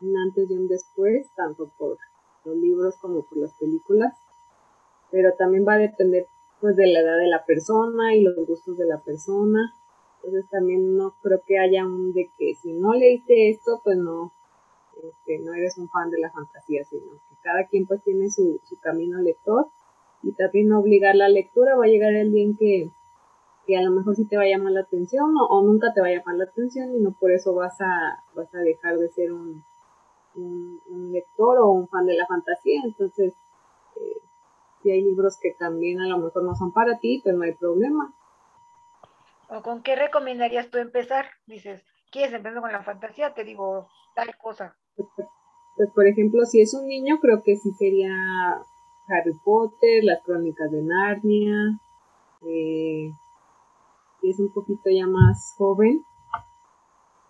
un 0.00 0.18
antes 0.18 0.50
y 0.50 0.54
un 0.54 0.68
después, 0.68 1.26
tanto 1.36 1.72
por 1.78 1.96
los 2.44 2.56
libros 2.56 2.96
como 3.00 3.26
por 3.26 3.38
las 3.38 3.54
películas. 3.58 4.14
Pero 5.10 5.34
también 5.38 5.66
va 5.66 5.74
a 5.74 5.78
depender 5.78 6.26
pues 6.60 6.76
de 6.76 6.86
la 6.86 7.00
edad 7.00 7.18
de 7.18 7.28
la 7.28 7.44
persona 7.44 8.14
y 8.14 8.22
los 8.22 8.36
gustos 8.46 8.76
de 8.76 8.86
la 8.86 9.02
persona 9.02 9.72
entonces 10.22 10.50
también 10.50 10.96
no 10.96 11.14
creo 11.22 11.40
que 11.46 11.58
haya 11.58 11.86
un 11.86 12.12
de 12.12 12.30
que 12.36 12.54
si 12.54 12.72
no 12.72 12.92
leíste 12.92 13.48
esto, 13.48 13.80
pues 13.82 13.96
no, 13.96 14.32
este, 15.02 15.38
no 15.38 15.54
eres 15.54 15.78
un 15.78 15.88
fan 15.88 16.10
de 16.10 16.20
la 16.20 16.30
fantasía, 16.30 16.84
sino 16.84 17.12
que 17.12 17.36
cada 17.42 17.66
quien 17.66 17.86
pues 17.86 18.02
tiene 18.02 18.28
su, 18.30 18.60
su 18.64 18.78
camino 18.78 19.18
lector 19.20 19.68
y 20.22 20.32
también 20.32 20.68
no 20.68 20.80
obligar 20.80 21.16
la 21.16 21.28
lectura, 21.28 21.76
va 21.76 21.84
a 21.84 21.88
llegar 21.88 22.12
el 22.14 22.32
día 22.32 22.54
que, 22.58 22.90
que 23.66 23.76
a 23.76 23.82
lo 23.82 23.92
mejor 23.92 24.14
sí 24.14 24.26
te 24.26 24.36
va 24.36 24.42
a 24.42 24.48
llamar 24.48 24.72
la 24.72 24.80
atención 24.80 25.34
o, 25.36 25.62
nunca 25.62 25.92
te 25.94 26.00
va 26.00 26.08
a 26.08 26.14
llamar 26.14 26.36
la 26.36 26.44
atención 26.44 26.94
y 26.94 27.00
no 27.00 27.12
por 27.12 27.30
eso 27.32 27.54
vas 27.54 27.80
a, 27.80 28.22
vas 28.34 28.54
a 28.54 28.58
dejar 28.58 28.98
de 28.98 29.08
ser 29.08 29.32
un, 29.32 29.64
un, 30.34 31.12
lector 31.12 31.58
o 31.58 31.70
un 31.70 31.88
fan 31.88 32.06
de 32.06 32.16
la 32.16 32.26
fantasía. 32.26 32.82
Entonces, 32.84 33.34
eh, 33.96 34.20
si 34.82 34.90
hay 34.90 35.02
libros 35.02 35.38
que 35.40 35.52
también 35.52 36.00
a 36.00 36.06
lo 36.06 36.18
mejor 36.18 36.44
no 36.44 36.54
son 36.54 36.72
para 36.72 36.98
ti, 36.98 37.20
pues 37.22 37.34
no 37.34 37.42
hay 37.42 37.54
problema. 37.54 38.14
¿O 39.50 39.62
con 39.62 39.82
qué 39.82 39.96
recomendarías 39.96 40.70
tú 40.70 40.78
empezar? 40.78 41.26
Dices, 41.46 41.84
¿quieres 42.12 42.32
empezar 42.32 42.60
con 42.60 42.72
la 42.72 42.84
fantasía? 42.84 43.34
Te 43.34 43.42
digo 43.42 43.88
tal 44.14 44.36
cosa. 44.36 44.76
Pues, 45.76 45.90
por 45.92 46.06
ejemplo, 46.06 46.44
si 46.44 46.60
es 46.60 46.72
un 46.72 46.86
niño, 46.86 47.18
creo 47.20 47.42
que 47.42 47.56
sí 47.56 47.72
sería 47.72 48.12
Harry 49.08 49.32
Potter, 49.44 50.04
las 50.04 50.22
crónicas 50.22 50.70
de 50.70 50.82
Narnia. 50.82 51.80
Eh, 52.46 53.10
si 54.20 54.30
es 54.30 54.38
un 54.38 54.52
poquito 54.52 54.88
ya 54.88 55.06
más 55.08 55.54
joven, 55.58 56.00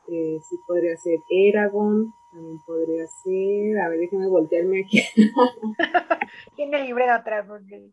eh, 0.08 0.38
sí 0.42 0.56
podría 0.66 0.96
ser 0.98 1.20
Eragon, 1.30 2.12
también 2.32 2.58
podría 2.66 3.06
ser, 3.06 3.78
a 3.80 3.88
ver, 3.88 3.98
déjame 3.98 4.28
voltearme 4.28 4.82
aquí. 4.84 5.00
Tiene 6.56 6.80
el 6.80 6.86
libro 6.86 7.10
atrás, 7.10 7.46
porque... 7.48 7.90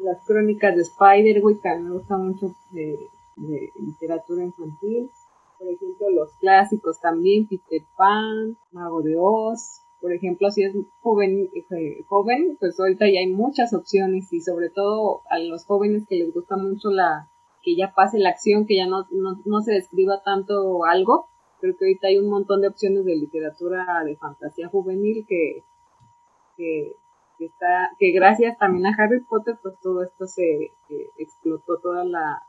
Las 0.00 0.24
crónicas 0.26 0.74
de 0.74 0.82
Spider-Man, 0.82 1.60
que 1.62 1.78
me 1.78 1.90
gusta 1.90 2.16
mucho. 2.16 2.46
Eh, 2.76 2.96
de 3.38 3.72
literatura 3.76 4.44
infantil. 4.44 5.10
Por 5.58 5.68
ejemplo, 5.68 6.10
los 6.10 6.32
clásicos 6.34 7.00
también, 7.00 7.48
Peter 7.48 7.82
Pan, 7.96 8.56
Mago 8.72 9.02
de 9.02 9.16
Oz. 9.18 9.82
Por 10.00 10.12
ejemplo, 10.12 10.50
si 10.50 10.62
es 10.62 10.74
joven, 11.02 11.50
eh, 11.54 12.04
joven, 12.06 12.56
pues 12.60 12.78
ahorita 12.78 13.06
ya 13.06 13.18
hay 13.18 13.32
muchas 13.32 13.74
opciones 13.74 14.32
y 14.32 14.40
sobre 14.40 14.70
todo 14.70 15.22
a 15.28 15.40
los 15.40 15.64
jóvenes 15.64 16.06
que 16.08 16.16
les 16.16 16.32
gusta 16.32 16.56
mucho 16.56 16.90
la 16.90 17.28
que 17.62 17.74
ya 17.76 17.92
pase 17.92 18.18
la 18.18 18.30
acción, 18.30 18.66
que 18.66 18.76
ya 18.76 18.86
no, 18.86 19.06
no, 19.10 19.60
se 19.60 19.72
describa 19.72 20.22
tanto 20.22 20.84
algo. 20.84 21.26
Creo 21.60 21.76
que 21.76 21.86
ahorita 21.86 22.06
hay 22.06 22.18
un 22.18 22.30
montón 22.30 22.60
de 22.60 22.68
opciones 22.68 23.04
de 23.04 23.16
literatura 23.16 23.84
de 24.04 24.16
fantasía 24.16 24.68
juvenil 24.68 25.26
que, 25.28 25.64
que, 26.56 26.94
está, 27.40 27.90
que 27.98 28.12
gracias 28.12 28.56
también 28.58 28.86
a 28.86 28.94
Harry 28.96 29.20
Potter, 29.20 29.58
pues 29.60 29.74
todo 29.82 30.04
esto 30.04 30.26
se 30.26 30.44
eh, 30.44 31.10
explotó 31.18 31.78
toda 31.78 32.04
la, 32.04 32.42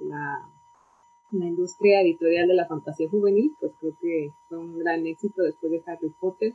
la, 0.00 0.48
industria 1.30 2.00
editorial 2.00 2.48
de 2.48 2.54
la 2.54 2.66
fantasía 2.66 3.08
juvenil, 3.10 3.54
pues 3.60 3.72
creo 3.78 3.92
que 4.00 4.32
fue 4.48 4.58
un 4.58 4.78
gran 4.78 5.06
éxito 5.06 5.42
después 5.42 5.70
de 5.70 5.82
Harry 5.86 6.10
Potter. 6.18 6.54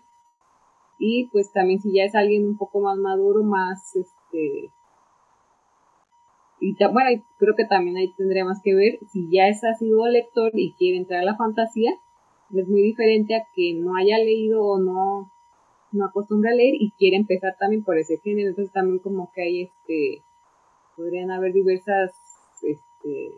Y 0.97 1.29
pues 1.31 1.51
también 1.51 1.79
si 1.79 1.93
ya 1.93 2.03
es 2.05 2.15
alguien 2.15 2.47
un 2.47 2.57
poco 2.57 2.79
más 2.79 2.97
maduro, 2.97 3.43
más 3.43 3.95
este... 3.95 4.71
Y 6.59 6.75
bueno, 6.77 7.23
creo 7.37 7.55
que 7.55 7.65
también 7.65 7.97
ahí 7.97 8.13
tendría 8.13 8.45
más 8.45 8.61
que 8.63 8.73
ver, 8.73 8.99
si 9.09 9.29
ya 9.29 9.47
es 9.47 9.61
sido 9.77 10.07
lector 10.07 10.51
y 10.53 10.73
quiere 10.73 10.97
entrar 10.97 11.19
a 11.21 11.25
la 11.25 11.35
fantasía, 11.35 11.91
es 12.53 12.67
muy 12.67 12.81
diferente 12.81 13.35
a 13.35 13.45
que 13.53 13.73
no 13.73 13.95
haya 13.95 14.17
leído 14.17 14.63
o 14.63 14.79
no, 14.79 15.31
no 15.91 16.05
acostumbra 16.05 16.51
a 16.51 16.55
leer 16.55 16.75
y 16.79 16.91
quiere 16.91 17.17
empezar 17.17 17.55
también 17.59 17.83
por 17.83 17.97
ese 17.97 18.17
género. 18.19 18.49
Entonces 18.49 18.73
también 18.73 18.99
como 18.99 19.31
que 19.33 19.41
hay 19.41 19.61
este, 19.63 20.23
podrían 20.95 21.31
haber 21.31 21.53
diversas 21.53 22.11
este, 23.03 23.37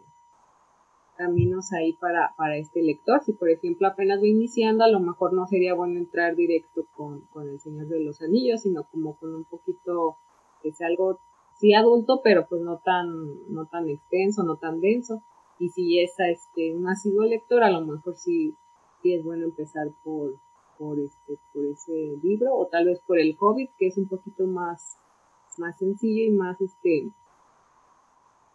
caminos 1.17 1.71
ahí 1.73 1.93
para, 1.93 2.33
para 2.37 2.57
este 2.57 2.81
lector. 2.81 3.21
Si 3.23 3.33
por 3.33 3.49
ejemplo 3.49 3.87
apenas 3.87 4.21
va 4.21 4.27
iniciando, 4.27 4.83
a 4.83 4.89
lo 4.89 4.99
mejor 4.99 5.33
no 5.33 5.47
sería 5.47 5.73
bueno 5.73 5.97
entrar 5.97 6.35
directo 6.35 6.85
con, 6.95 7.27
El 7.47 7.59
Señor 7.59 7.87
de 7.87 8.01
los 8.01 8.21
Anillos, 8.21 8.61
sino 8.61 8.83
como 8.83 9.17
con 9.17 9.33
un 9.33 9.45
poquito, 9.45 10.17
que 10.61 10.71
sea 10.71 10.87
algo, 10.87 11.19
sí 11.55 11.73
adulto, 11.73 12.21
pero 12.23 12.47
pues 12.47 12.61
no 12.61 12.79
tan, 12.79 13.07
no 13.53 13.65
tan 13.65 13.89
extenso, 13.89 14.43
no 14.43 14.57
tan 14.57 14.81
denso. 14.81 15.21
Y 15.57 15.69
si 15.69 15.99
es 15.99 16.13
este, 16.19 16.75
un 16.75 16.87
asiduo 16.89 17.23
lector, 17.23 17.63
a 17.63 17.71
lo 17.71 17.81
mejor 17.81 18.15
sí, 18.17 18.53
sí 19.01 19.13
es 19.13 19.23
bueno 19.23 19.45
empezar 19.45 19.87
por, 20.03 20.35
por, 20.77 20.99
este, 20.99 21.37
por 21.53 21.65
ese 21.65 22.17
libro, 22.21 22.53
o 22.55 22.67
tal 22.67 22.85
vez 22.85 22.99
por 23.07 23.19
el 23.19 23.37
Hobbit, 23.39 23.71
que 23.77 23.87
es 23.87 23.97
un 23.97 24.09
poquito 24.09 24.45
más, 24.47 24.97
más 25.57 25.77
sencillo 25.77 26.25
y 26.25 26.31
más 26.31 26.59
este 26.59 27.09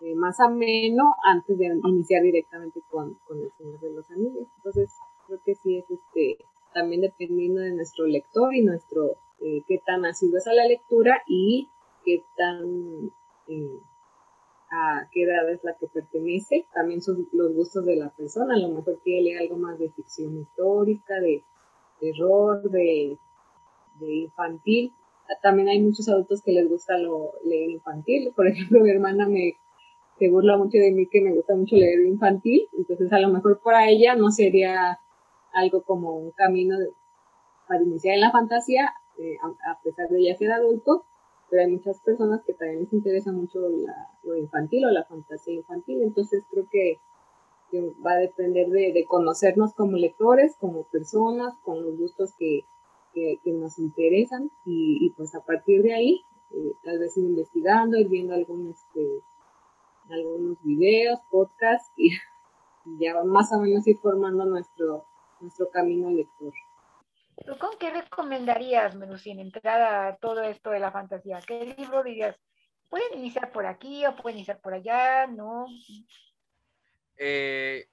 eh, 0.03 0.15
más 0.15 0.41
ameno 0.41 1.15
antes 1.25 1.59
de 1.59 1.79
iniciar 1.85 2.23
directamente 2.23 2.81
con, 2.91 3.19
el 3.31 3.51
Señor 3.59 3.81
de 3.81 3.91
los 3.91 4.11
Anillos. 4.11 4.47
Entonces, 4.57 4.97
creo 5.27 5.41
que 5.45 5.55
sí 5.55 5.77
es 5.77 5.91
este, 5.91 6.39
también 6.73 7.03
dependiendo 7.03 7.61
de 7.61 7.75
nuestro 7.75 8.07
lector 8.07 8.55
y 8.55 8.63
nuestro, 8.63 9.17
eh, 9.41 9.63
qué 9.69 9.79
tan 9.85 10.07
asiduo 10.07 10.39
es 10.39 10.47
a 10.47 10.55
la 10.55 10.65
lectura 10.65 11.23
y 11.27 11.69
qué 12.05 12.25
tan, 12.35 13.11
eh, 13.49 13.79
a 14.71 15.07
qué 15.13 15.25
edad 15.25 15.51
es 15.51 15.63
la 15.65 15.77
que 15.77 15.87
pertenece, 15.87 16.67
también 16.73 17.03
son 17.03 17.29
los 17.33 17.55
gustos 17.55 17.85
de 17.85 17.97
la 17.97 18.09
persona, 18.09 18.55
a 18.55 18.59
lo 18.59 18.69
mejor 18.69 19.01
quiere 19.03 19.23
leer 19.23 19.39
algo 19.39 19.57
más 19.57 19.79
de 19.79 19.91
ficción 19.91 20.39
histórica, 20.39 21.21
de 21.21 21.45
terror, 22.01 22.63
de, 22.71 23.19
de 23.99 24.15
infantil. 24.15 24.95
También 25.43 25.69
hay 25.69 25.81
muchos 25.81 26.09
adultos 26.09 26.43
que 26.43 26.53
les 26.53 26.69
gusta 26.69 26.99
lo 26.99 27.35
leer 27.45 27.71
infantil. 27.71 28.33
Por 28.35 28.49
ejemplo, 28.49 28.81
mi 28.81 28.91
hermana 28.91 29.29
me 29.29 29.57
se 30.21 30.29
burla 30.29 30.59
mucho 30.59 30.77
de 30.77 30.93
mí 30.93 31.07
que 31.07 31.23
me 31.23 31.33
gusta 31.33 31.57
mucho 31.57 31.77
leer 31.77 32.01
infantil, 32.07 32.69
entonces 32.77 33.11
a 33.11 33.19
lo 33.19 33.31
mejor 33.31 33.59
para 33.61 33.89
ella 33.89 34.15
no 34.17 34.31
sería 34.31 35.01
algo 35.55 35.83
como 35.83 36.15
un 36.15 36.31
camino 36.33 36.77
para 37.67 37.83
iniciar 37.83 38.17
en 38.17 38.21
la 38.21 38.31
fantasía, 38.31 38.93
eh, 39.19 39.39
a, 39.43 39.81
pesar 39.83 40.11
de 40.11 40.23
ya 40.23 40.37
ser 40.37 40.53
adulto, 40.53 41.07
pero 41.49 41.63
hay 41.63 41.71
muchas 41.71 41.99
personas 42.01 42.43
que 42.45 42.53
también 42.53 42.81
les 42.81 42.93
interesa 42.93 43.33
mucho 43.33 43.61
lo 44.23 44.37
infantil 44.37 44.85
o 44.85 44.91
la 44.91 45.05
fantasía 45.05 45.55
infantil, 45.55 46.03
entonces 46.03 46.45
creo 46.51 46.67
que, 46.71 46.99
va 48.05 48.13
a 48.13 48.17
depender 48.17 48.69
de, 48.69 49.05
conocernos 49.09 49.73
como 49.75 49.97
lectores, 49.97 50.57
como 50.57 50.83
personas, 50.83 51.55
con 51.63 51.83
los 51.83 51.97
gustos 51.97 52.35
que, 52.39 52.67
nos 53.47 53.79
interesan 53.79 54.51
y, 54.67 55.15
pues 55.17 55.35
a 55.35 55.41
partir 55.41 55.83
de 55.83 55.95
ahí, 55.95 56.23
eh, 56.51 56.73
tal 56.85 56.99
vez 56.99 57.17
ir 57.17 57.25
investigando, 57.25 57.97
ir 57.97 58.09
viendo 58.09 58.35
algún 58.35 58.71
este, 58.71 59.23
algunos 60.13 60.59
videos, 60.65 61.21
podcasts 61.31 61.91
y 61.97 62.11
ya 63.01 63.23
más 63.25 63.53
o 63.53 63.61
menos 63.61 63.87
ir 63.87 63.97
formando 64.03 64.45
nuestro, 64.45 65.05
nuestro 65.41 65.71
camino 65.71 66.11
lector. 66.11 66.53
¿Tú 67.47 67.57
con 67.59 67.71
qué 67.79 67.91
recomendarías, 67.91 68.95
Melusín, 68.97 69.41
entrar 69.41 69.81
a 69.81 70.17
todo 70.17 70.43
esto 70.43 70.71
de 70.71 70.81
la 70.81 70.93
fantasía? 70.93 71.41
¿Qué 71.47 71.75
libro 71.79 72.03
dirías? 72.03 72.37
¿Pueden 72.89 73.19
iniciar 73.19 73.51
por 73.53 73.67
aquí 73.67 74.05
o 74.05 74.15
pueden 74.17 74.39
iniciar 74.39 74.61
por 74.61 74.75
allá? 74.75 75.27
¿No? 75.27 75.67
Eh, 77.17 77.89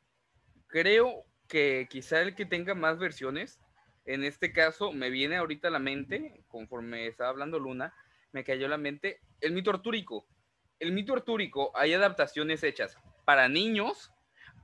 creo 0.67 1.23
que 1.47 1.87
quizá 1.89 2.21
el 2.21 2.35
que 2.35 2.45
tenga 2.45 2.73
más 2.73 2.97
versiones, 2.99 3.61
en 4.05 4.23
este 4.23 4.51
caso 4.51 4.91
me 4.91 5.09
viene 5.09 5.37
ahorita 5.37 5.69
a 5.69 5.71
la 5.71 5.79
mente, 5.79 6.43
conforme 6.49 7.07
estaba 7.07 7.29
hablando 7.29 7.59
Luna, 7.59 7.93
me 8.33 8.43
cayó 8.43 8.65
a 8.65 8.69
la 8.69 8.77
mente 8.77 9.21
el 9.39 9.53
mito 9.53 9.69
artúrico 9.69 10.27
el 10.79 10.91
mito 10.91 11.13
artúrico 11.13 11.71
hay 11.75 11.93
adaptaciones 11.93 12.63
hechas 12.63 12.97
para 13.25 13.49
niños, 13.49 14.11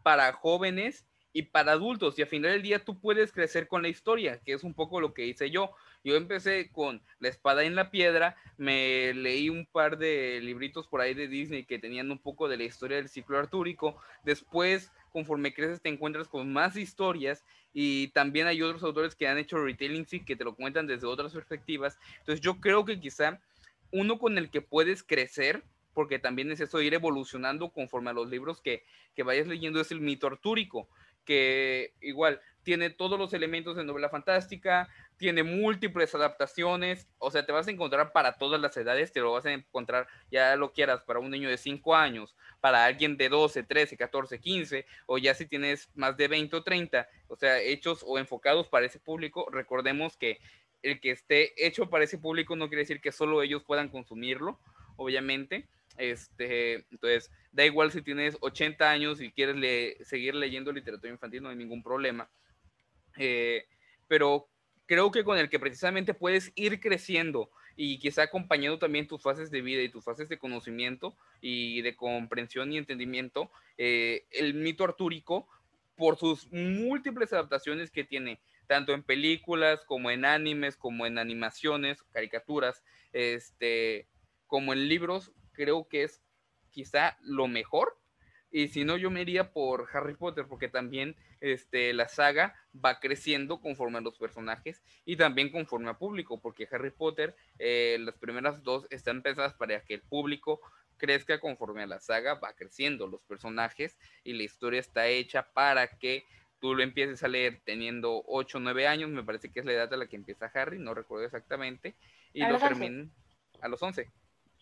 para 0.04 0.32
jóvenes 0.34 1.06
y 1.34 1.44
para 1.44 1.74
adultos. 1.74 2.18
Y 2.18 2.22
al 2.22 2.28
final 2.28 2.52
del 2.52 2.62
día 2.62 2.86
tú 2.86 3.00
puedes 3.00 3.32
crecer 3.32 3.68
con 3.68 3.82
la 3.82 3.88
historia, 3.90 4.40
que 4.40 4.54
es 4.54 4.64
un 4.64 4.74
poco 4.74 5.02
lo 5.02 5.14
que 5.14 5.26
hice 5.26 5.50
yo. 5.50 5.72
Yo 6.04 6.16
empecé 6.16 6.72
con 6.72 7.02
La 7.20 7.30
espada 7.30 7.64
en 7.64 7.76
la 7.76 7.90
piedra, 7.90 8.36
me 8.58 9.14
leí 9.14 9.50
un 9.50 9.66
par 9.66 9.98
de 9.98 10.40
libritos 10.42 10.88
por 10.88 11.02
ahí 11.02 11.14
de 11.14 11.28
Disney 11.28 11.66
que 11.66 11.80
tenían 11.80 12.12
un 12.12 12.20
poco 12.20 12.48
de 12.48 12.58
la 12.58 12.64
historia 12.64 12.98
del 12.98 13.10
ciclo 13.10 13.40
artúrico. 13.40 13.98
Después, 14.24 14.92
conforme 15.12 15.54
creces, 15.54 15.82
te 15.82 15.90
encuentras 15.90 16.28
con 16.28 16.54
más 16.54 16.76
historias 16.76 17.44
y 17.74 18.10
también 18.10 18.48
hay 18.48 18.62
otros 18.62 18.84
autores 18.84 19.16
que 19.16 19.28
han 19.28 19.38
hecho 19.38 19.58
retailing 19.58 20.06
y 20.12 20.20
que 20.24 20.36
te 20.36 20.44
lo 20.44 20.56
cuentan 20.56 20.86
desde 20.86 21.08
otras 21.08 21.34
perspectivas. 21.34 21.98
Entonces 22.20 22.42
yo 22.42 22.60
creo 22.60 22.86
que 22.86 23.00
quizá 23.00 23.42
uno 23.92 24.20
con 24.20 24.38
el 24.38 24.52
que 24.52 24.62
puedes 24.62 25.04
crecer 25.04 25.64
porque 25.94 26.20
también 26.20 26.52
es 26.52 26.60
eso 26.60 26.82
ir 26.82 26.94
evolucionando 26.94 27.70
conforme 27.70 28.10
a 28.10 28.14
los 28.14 28.30
libros 28.30 28.62
que, 28.62 28.84
vayas 29.24 29.48
leyendo, 29.48 29.80
es 29.80 29.92
el 29.92 30.02
mito 30.02 30.28
artúrico, 30.28 30.88
que 31.26 31.94
igual 32.02 32.42
tiene 32.64 32.90
todos 32.90 33.20
los 33.20 33.34
elementos 33.34 33.76
de 33.76 33.84
novela 33.84 34.10
fantástica, 34.10 34.90
tiene 35.18 35.44
múltiples 35.44 36.14
adaptaciones, 36.16 37.08
o 37.18 37.30
sea, 37.30 37.46
te 37.46 37.52
vas 37.52 37.68
a 37.68 37.72
encontrar 37.72 38.12
para 38.12 38.38
todas 38.38 38.60
las 38.60 38.76
edades, 38.78 39.12
te 39.12 39.20
lo 39.20 39.34
vas 39.34 39.46
a 39.46 39.54
encontrar, 39.54 40.08
ya 40.32 40.56
lo 40.56 40.72
quieras, 40.72 41.04
para 41.04 41.20
un 41.20 41.30
niño 41.30 41.50
de 41.50 41.58
5 41.58 41.96
años, 41.96 42.36
para 42.62 42.86
alguien 42.86 43.18
de 43.18 43.30
12, 43.30 43.64
13, 43.64 43.98
14, 43.98 44.40
15, 44.40 44.86
o 45.06 45.18
ya 45.18 45.34
si 45.34 45.46
tienes 45.46 45.90
más 45.96 46.18
de 46.18 46.28
20 46.28 46.56
o 46.56 46.64
30, 46.64 47.08
o 47.28 47.36
sea, 47.36 47.60
hechos 47.60 48.04
o 48.06 48.18
enfocados 48.18 48.68
para 48.68 48.86
ese 48.86 49.00
público, 49.00 49.48
recordemos 49.52 50.18
que 50.18 50.40
el 50.82 51.00
que 51.00 51.12
esté 51.12 51.54
hecho 51.66 51.90
para 51.90 52.04
ese 52.04 52.18
público 52.18 52.56
no 52.56 52.68
quiere 52.68 52.82
decir 52.82 53.02
que 53.02 53.12
solo 53.12 53.42
ellos 53.42 53.64
puedan 53.64 53.90
consumirlo, 53.90 54.60
obviamente, 54.98 55.68
este, 55.98 56.86
entonces, 56.92 57.32
da 57.52 57.66
igual 57.66 57.92
si 57.92 58.02
tienes 58.02 58.38
80 58.42 58.90
años 58.90 59.22
y 59.22 59.32
quieres 59.32 60.08
seguir 60.08 60.36
leyendo 60.36 60.72
literatura 60.72 61.12
infantil, 61.12 61.44
no 61.44 61.50
hay 61.50 61.56
ningún 61.56 61.84
problema. 61.84 62.30
Eh, 63.18 63.66
pero 64.08 64.48
creo 64.86 65.12
que 65.12 65.24
con 65.24 65.38
el 65.38 65.50
que 65.50 65.60
precisamente 65.60 66.14
puedes 66.14 66.52
ir 66.56 66.80
creciendo 66.80 67.50
y 67.76 68.00
quizá 68.00 68.24
acompañando 68.24 68.80
también 68.80 69.08
tus 69.08 69.22
fases 69.22 69.50
de 69.50 69.62
vida 69.62 69.82
y 69.82 69.90
tus 69.90 70.04
fases 70.04 70.30
de 70.30 70.38
conocimiento 70.38 71.16
y 71.42 71.82
de 71.82 71.96
comprensión 71.96 72.72
y 72.72 72.78
entendimiento, 72.78 73.50
eh, 73.78 74.26
el 74.32 74.54
mito 74.54 74.84
artúrico, 74.84 75.48
por 75.96 76.18
sus 76.18 76.52
múltiples 76.52 77.34
adaptaciones 77.34 77.92
que 77.92 78.04
tiene, 78.04 78.40
tanto 78.68 78.94
en 78.94 79.04
películas 79.04 79.84
como 79.86 80.10
en 80.12 80.26
animes, 80.26 80.76
como 80.76 81.06
en 81.06 81.18
animaciones, 81.18 82.02
caricaturas, 82.12 82.84
este, 83.12 84.08
como 84.48 84.74
en 84.74 84.88
libros, 84.88 85.32
creo 85.54 85.88
que 85.88 86.04
es 86.04 86.22
quizá 86.74 87.18
lo 87.22 87.48
mejor. 87.48 87.98
Y 88.52 88.68
si 88.68 88.84
no, 88.84 88.98
yo 88.98 89.10
me 89.10 89.22
iría 89.22 89.52
por 89.52 89.88
Harry 89.94 90.16
Potter, 90.16 90.46
porque 90.48 90.68
también 90.68 91.16
este, 91.40 91.92
la 91.94 92.08
saga 92.08 92.56
va 92.74 93.00
creciendo 93.00 93.60
conforme 93.62 93.98
a 93.98 94.02
los 94.02 94.18
personajes 94.18 94.84
y 95.06 95.16
también 95.16 95.50
conforme 95.50 95.90
a 95.90 95.98
público, 95.98 96.40
porque 96.40 96.68
Harry 96.72 96.92
Potter, 96.92 97.36
eh, 97.58 97.98
las 98.00 98.16
primeras 98.16 98.62
dos 98.62 98.86
están 98.92 99.24
pensadas 99.24 99.56
para 99.56 99.84
que 99.84 99.96
el 99.96 100.02
público 100.02 100.62
crezca 100.98 101.40
conforme 101.40 101.82
a 101.82 101.88
la 101.88 102.00
saga, 102.00 102.36
va 102.36 102.54
creciendo 102.54 103.08
los 103.08 103.24
personajes 103.24 103.98
y 104.24 104.34
la 104.34 104.44
historia 104.44 104.80
está 104.80 105.08
hecha 105.08 105.52
para 105.52 105.88
que 105.88 106.24
tú 106.60 106.76
lo 106.76 106.84
empieces 106.84 107.24
a 107.24 107.28
leer 107.28 107.60
teniendo 107.66 108.24
8 108.28 108.60
o 108.60 108.62
9 108.62 108.88
años, 108.88 109.10
me 109.10 109.24
parece 109.24 109.52
que 109.52 109.62
es 109.62 109.66
la 109.66 109.74
edad 109.74 109.92
a 109.92 109.98
la 109.98 110.06
que 110.06 110.16
empieza 110.16 110.52
Harry, 110.54 110.78
no 110.78 110.94
recuerdo 110.94 111.26
exactamente, 111.26 111.96
y 112.34 112.46
lo 112.46 112.60
termina 112.60 113.10
a 113.62 113.68
los 113.68 113.82
11. 113.82 114.10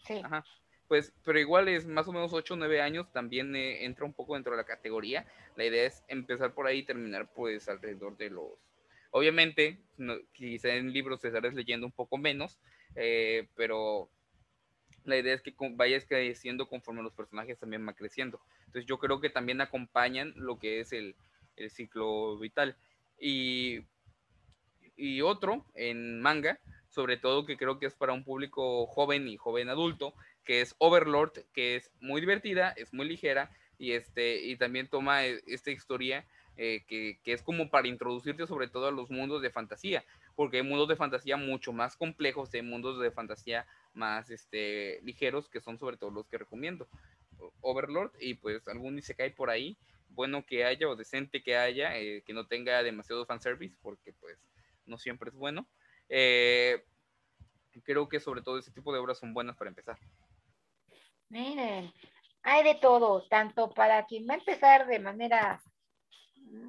Sí. 0.08 0.22
Ajá 0.24 0.46
pues, 0.92 1.14
pero 1.24 1.40
igual 1.40 1.70
es 1.70 1.88
más 1.88 2.06
o 2.10 2.12
menos 2.12 2.34
8 2.34 2.54
o 2.54 2.58
9 2.58 2.82
años, 2.82 3.10
también 3.14 3.56
eh, 3.56 3.86
entra 3.86 4.04
un 4.04 4.12
poco 4.12 4.34
dentro 4.34 4.52
de 4.52 4.58
la 4.58 4.66
categoría. 4.66 5.26
La 5.56 5.64
idea 5.64 5.86
es 5.86 6.04
empezar 6.10 6.54
por 6.54 6.68
ahí 6.68 6.80
y 6.80 6.84
terminar 6.84 7.32
pues 7.34 7.70
alrededor 7.70 8.18
de 8.18 8.30
los... 8.30 8.52
Obviamente, 9.12 9.80
quizá 10.34 10.76
en 10.76 10.92
libros 10.92 11.22
te 11.22 11.30
estarás 11.30 11.54
leyendo 11.54 11.86
un 11.86 11.94
poco 11.94 12.18
menos, 12.18 12.60
eh, 12.98 13.48
pero 13.56 14.10
la 15.06 15.16
idea 15.16 15.34
es 15.34 15.42
que 15.42 15.56
vayas 15.58 16.04
creciendo 16.04 16.68
conforme 16.68 17.04
los 17.04 17.14
personajes 17.14 17.58
también 17.58 17.86
van 17.86 17.96
creciendo. 17.96 18.42
Entonces 18.66 18.86
yo 18.86 19.00
creo 19.00 19.22
que 19.22 19.30
también 19.30 19.62
acompañan 19.62 20.34
lo 20.36 20.60
que 20.60 20.82
es 20.82 20.92
el, 20.92 21.16
el 21.56 21.72
ciclo 21.72 22.38
vital. 22.38 22.76
Y, 23.18 23.86
y 24.98 25.22
otro 25.22 25.66
en 25.74 26.20
manga, 26.20 26.60
sobre 26.90 27.16
todo 27.16 27.46
que 27.46 27.56
creo 27.56 27.80
que 27.80 27.86
es 27.86 27.96
para 27.96 28.12
un 28.12 28.26
público 28.26 28.86
joven 28.88 29.30
y 29.30 29.38
joven 29.38 29.70
adulto, 29.70 30.14
que 30.44 30.62
es 30.62 30.76
Overlord, 30.80 31.46
que 31.54 31.76
es 31.76 31.92
muy 32.00 32.22
divertida, 32.22 32.72
es 32.72 32.94
muy 32.94 33.08
ligera 33.08 33.52
y, 33.78 33.94
este, 33.94 34.46
y 34.46 34.56
también 34.58 34.88
toma 34.88 35.26
eh, 35.26 35.42
esta 35.48 35.72
historia 35.72 36.26
eh, 36.56 36.84
que, 36.88 37.20
es 37.26 37.42
como 37.42 37.70
para 37.70 37.88
introducirte 37.88 38.46
sobre 38.46 38.68
todo 38.68 38.88
a 38.88 38.92
los 38.92 39.10
mundos 39.10 39.42
de 39.42 39.50
fantasía, 39.50 40.04
porque 40.36 40.58
hay 40.58 40.64
mundos 40.64 40.88
de 40.88 40.96
fantasía 40.96 41.38
mucho 41.38 41.74
más 41.74 41.96
complejos, 41.96 42.54
hay 42.54 42.62
mundos 42.62 43.00
de 43.00 43.10
fantasía 43.10 43.66
más 43.94 44.30
este, 44.30 45.00
ligeros, 45.02 45.50
que 45.50 45.62
son 45.62 45.80
sobre 45.80 45.98
todo 45.98 46.12
los 46.12 46.28
que 46.28 46.38
recomiendo. 46.38 46.88
Overlord 47.62 48.12
y 48.20 48.36
pues 48.36 48.68
algún 48.68 49.02
se 49.02 49.16
cae 49.16 49.32
por 49.32 49.50
ahí, 49.50 49.76
bueno 50.10 50.46
que 50.46 50.64
haya 50.64 50.88
o 50.88 50.96
decente 50.96 51.42
que 51.42 51.58
haya, 51.58 51.98
eh, 51.98 52.22
que 52.24 52.34
no 52.34 52.46
tenga 52.46 52.84
demasiado 52.84 53.26
fanservice, 53.26 53.76
porque 53.82 54.14
pues 54.14 54.38
no 54.86 55.00
siempre 55.00 55.30
es 55.30 55.36
bueno. 55.36 55.68
creo 57.84 58.08
que 58.10 58.20
sobre 58.20 58.44
todo 58.44 58.60
ese 58.60 58.72
tipo 58.72 58.94
de 58.94 59.00
obras 59.00 59.18
son 59.18 59.34
buenas 59.34 59.58
para 59.58 59.70
empezar. 59.70 59.98
Miren, 61.32 61.94
hay 62.44 62.64
de 62.66 62.76
todo, 62.76 63.26
tanto 63.30 63.70
para 63.70 64.06
quien 64.06 64.28
va 64.30 64.34
a 64.34 64.38
empezar 64.38 64.86
de 64.86 65.00
manera 65.00 65.62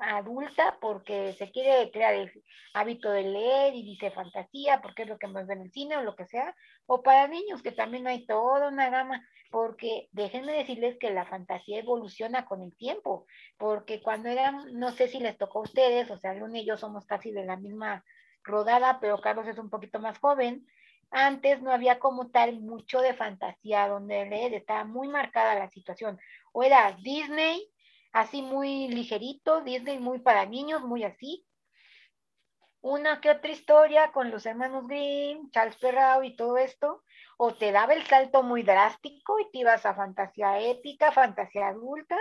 adulta 0.00 0.78
porque 0.80 1.32
se 1.32 1.50
quiere 1.50 1.90
crear 1.90 2.14
el 2.14 2.32
hábito 2.72 3.10
de 3.10 3.24
leer 3.24 3.74
y 3.74 3.82
dice 3.82 4.12
fantasía 4.12 4.80
porque 4.80 5.02
es 5.02 5.08
lo 5.08 5.18
que 5.18 5.26
más 5.26 5.48
ve 5.48 5.54
en 5.54 5.62
el 5.62 5.72
cine 5.72 5.96
o 5.96 6.02
lo 6.02 6.14
que 6.14 6.26
sea, 6.26 6.54
o 6.86 7.02
para 7.02 7.26
niños 7.26 7.60
que 7.60 7.72
también 7.72 8.06
hay 8.06 8.24
toda 8.24 8.68
una 8.68 8.88
gama, 8.88 9.26
porque 9.50 10.08
déjenme 10.12 10.52
decirles 10.52 10.96
que 10.96 11.10
la 11.10 11.26
fantasía 11.26 11.80
evoluciona 11.80 12.44
con 12.44 12.62
el 12.62 12.76
tiempo, 12.76 13.26
porque 13.58 14.00
cuando 14.00 14.28
eran, 14.28 14.78
no 14.78 14.92
sé 14.92 15.08
si 15.08 15.18
les 15.18 15.36
tocó 15.36 15.58
a 15.58 15.62
ustedes, 15.62 16.08
o 16.12 16.18
sea, 16.18 16.34
Luna 16.34 16.60
y 16.60 16.66
yo 16.66 16.76
somos 16.76 17.04
casi 17.04 17.32
de 17.32 17.44
la 17.44 17.56
misma 17.56 18.04
rodada, 18.44 19.00
pero 19.00 19.20
Carlos 19.20 19.48
es 19.48 19.58
un 19.58 19.70
poquito 19.70 19.98
más 19.98 20.20
joven, 20.20 20.64
antes 21.12 21.60
no 21.60 21.70
había 21.70 21.98
como 21.98 22.30
tal 22.30 22.58
mucho 22.60 23.00
de 23.00 23.14
fantasía 23.14 23.86
donde 23.86 24.24
leer, 24.24 24.54
estaba 24.54 24.84
muy 24.84 25.08
marcada 25.08 25.54
la 25.54 25.68
situación. 25.70 26.18
O 26.52 26.62
era 26.62 26.96
Disney, 27.02 27.70
así 28.12 28.40
muy 28.40 28.88
ligerito, 28.88 29.60
Disney 29.60 29.98
muy 29.98 30.20
para 30.20 30.46
niños, 30.46 30.82
muy 30.82 31.04
así. 31.04 31.46
Una 32.80 33.20
que 33.20 33.30
otra 33.30 33.52
historia 33.52 34.10
con 34.10 34.30
los 34.30 34.44
hermanos 34.46 34.88
Grimm, 34.88 35.50
Charles 35.50 35.76
Perrault 35.76 36.24
y 36.24 36.34
todo 36.34 36.56
esto, 36.56 37.04
o 37.36 37.54
te 37.54 37.72
daba 37.72 37.92
el 37.92 38.04
salto 38.06 38.42
muy 38.42 38.62
drástico 38.62 39.38
y 39.38 39.50
te 39.52 39.58
ibas 39.58 39.84
a 39.86 39.94
fantasía 39.94 40.60
épica, 40.60 41.12
fantasía 41.12 41.68
adulta, 41.68 42.16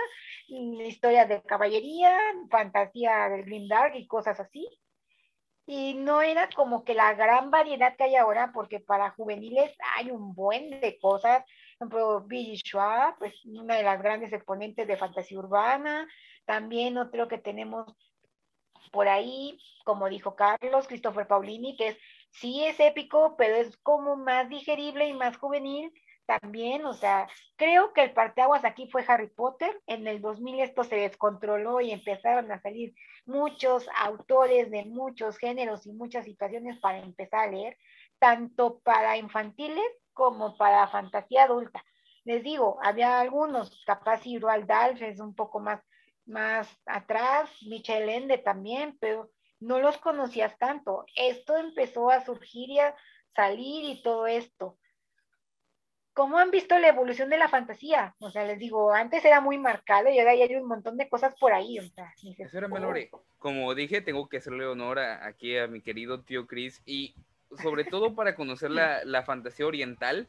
historias 0.46 1.28
de 1.28 1.42
caballería, 1.42 2.16
fantasía 2.50 3.28
del 3.30 3.44
Green 3.44 3.68
Dark 3.68 3.96
y 3.96 4.06
cosas 4.06 4.38
así 4.38 4.68
y 5.66 5.94
no 5.94 6.22
era 6.22 6.48
como 6.54 6.84
que 6.84 6.94
la 6.94 7.14
gran 7.14 7.50
variedad 7.50 7.96
que 7.96 8.04
hay 8.04 8.16
ahora, 8.16 8.52
porque 8.52 8.80
para 8.80 9.10
juveniles 9.10 9.72
hay 9.96 10.10
un 10.10 10.34
buen 10.34 10.80
de 10.80 10.98
cosas. 10.98 11.44
Por 11.78 11.88
ejemplo, 11.88 12.20
Billy 12.26 12.56
Schwab, 12.56 13.18
pues 13.18 13.34
una 13.44 13.76
de 13.76 13.82
las 13.82 14.02
grandes 14.02 14.32
exponentes 14.32 14.86
de 14.86 14.96
fantasía 14.96 15.38
urbana. 15.38 16.08
También 16.44 16.98
otro 16.98 17.28
que 17.28 17.38
tenemos 17.38 17.86
por 18.90 19.08
ahí, 19.08 19.58
como 19.84 20.08
dijo 20.08 20.34
Carlos, 20.34 20.86
Christopher 20.88 21.26
Paulini, 21.26 21.76
que 21.76 21.88
es 21.88 21.98
sí 22.32 22.64
es 22.64 22.80
épico, 22.80 23.36
pero 23.36 23.56
es 23.56 23.76
como 23.78 24.16
más 24.16 24.48
digerible 24.48 25.06
y 25.06 25.12
más 25.12 25.36
juvenil 25.36 25.92
también, 26.26 26.84
o 26.84 26.94
sea, 26.94 27.28
creo 27.56 27.92
que 27.92 28.02
el 28.02 28.12
parteaguas 28.12 28.64
aquí 28.64 28.88
fue 28.90 29.04
Harry 29.08 29.28
Potter, 29.28 29.80
en 29.86 30.06
el 30.06 30.20
2000 30.20 30.60
esto 30.60 30.84
se 30.84 30.96
descontroló 30.96 31.80
y 31.80 31.90
empezaron 31.90 32.50
a 32.52 32.60
salir 32.60 32.94
muchos 33.26 33.86
autores 33.96 34.70
de 34.70 34.84
muchos 34.84 35.38
géneros 35.38 35.86
y 35.86 35.92
muchas 35.92 36.24
situaciones 36.24 36.78
para 36.80 36.98
empezar 36.98 37.48
a 37.48 37.50
leer, 37.50 37.76
tanto 38.18 38.80
para 38.80 39.16
infantiles 39.16 39.84
como 40.12 40.56
para 40.56 40.88
fantasía 40.88 41.44
adulta. 41.44 41.84
Les 42.24 42.42
digo, 42.42 42.78
había 42.82 43.20
algunos, 43.20 43.82
capaz 43.84 44.22
Roald 44.40 44.66
Dahl 44.66 45.02
es 45.02 45.18
un 45.18 45.34
poco 45.34 45.58
más, 45.58 45.80
más 46.24 46.68
atrás, 46.86 47.50
Michel 47.62 48.08
Ende 48.08 48.38
también, 48.38 48.96
pero 49.00 49.30
no 49.58 49.80
los 49.80 49.98
conocías 49.98 50.56
tanto. 50.58 51.04
Esto 51.16 51.56
empezó 51.56 52.10
a 52.10 52.24
surgir 52.24 52.70
y 52.70 52.78
a 52.78 52.94
salir 53.34 53.84
y 53.84 54.02
todo 54.02 54.26
esto. 54.26 54.78
¿Cómo 56.14 56.38
han 56.38 56.50
visto 56.50 56.78
la 56.78 56.88
evolución 56.88 57.30
de 57.30 57.38
la 57.38 57.48
fantasía? 57.48 58.14
O 58.18 58.30
sea, 58.30 58.44
les 58.44 58.58
digo, 58.58 58.92
antes 58.92 59.24
era 59.24 59.40
muy 59.40 59.58
marcado 59.58 60.10
y 60.10 60.18
ahora 60.18 60.32
hay 60.32 60.54
un 60.56 60.68
montón 60.68 60.98
de 60.98 61.08
cosas 61.08 61.34
por 61.40 61.52
ahí. 61.52 61.78
O 61.78 61.82
sea, 61.82 62.12
Como 63.38 63.74
dije, 63.74 64.02
tengo 64.02 64.28
que 64.28 64.36
hacerle 64.36 64.66
honor 64.66 64.98
aquí 64.98 65.56
a 65.56 65.66
mi 65.68 65.80
querido 65.80 66.20
tío 66.20 66.46
Chris 66.46 66.82
y 66.84 67.14
sobre 67.62 67.84
todo 67.84 68.14
para 68.14 68.34
conocer 68.34 68.70
la, 68.70 69.04
la 69.04 69.22
fantasía 69.22 69.66
oriental. 69.66 70.28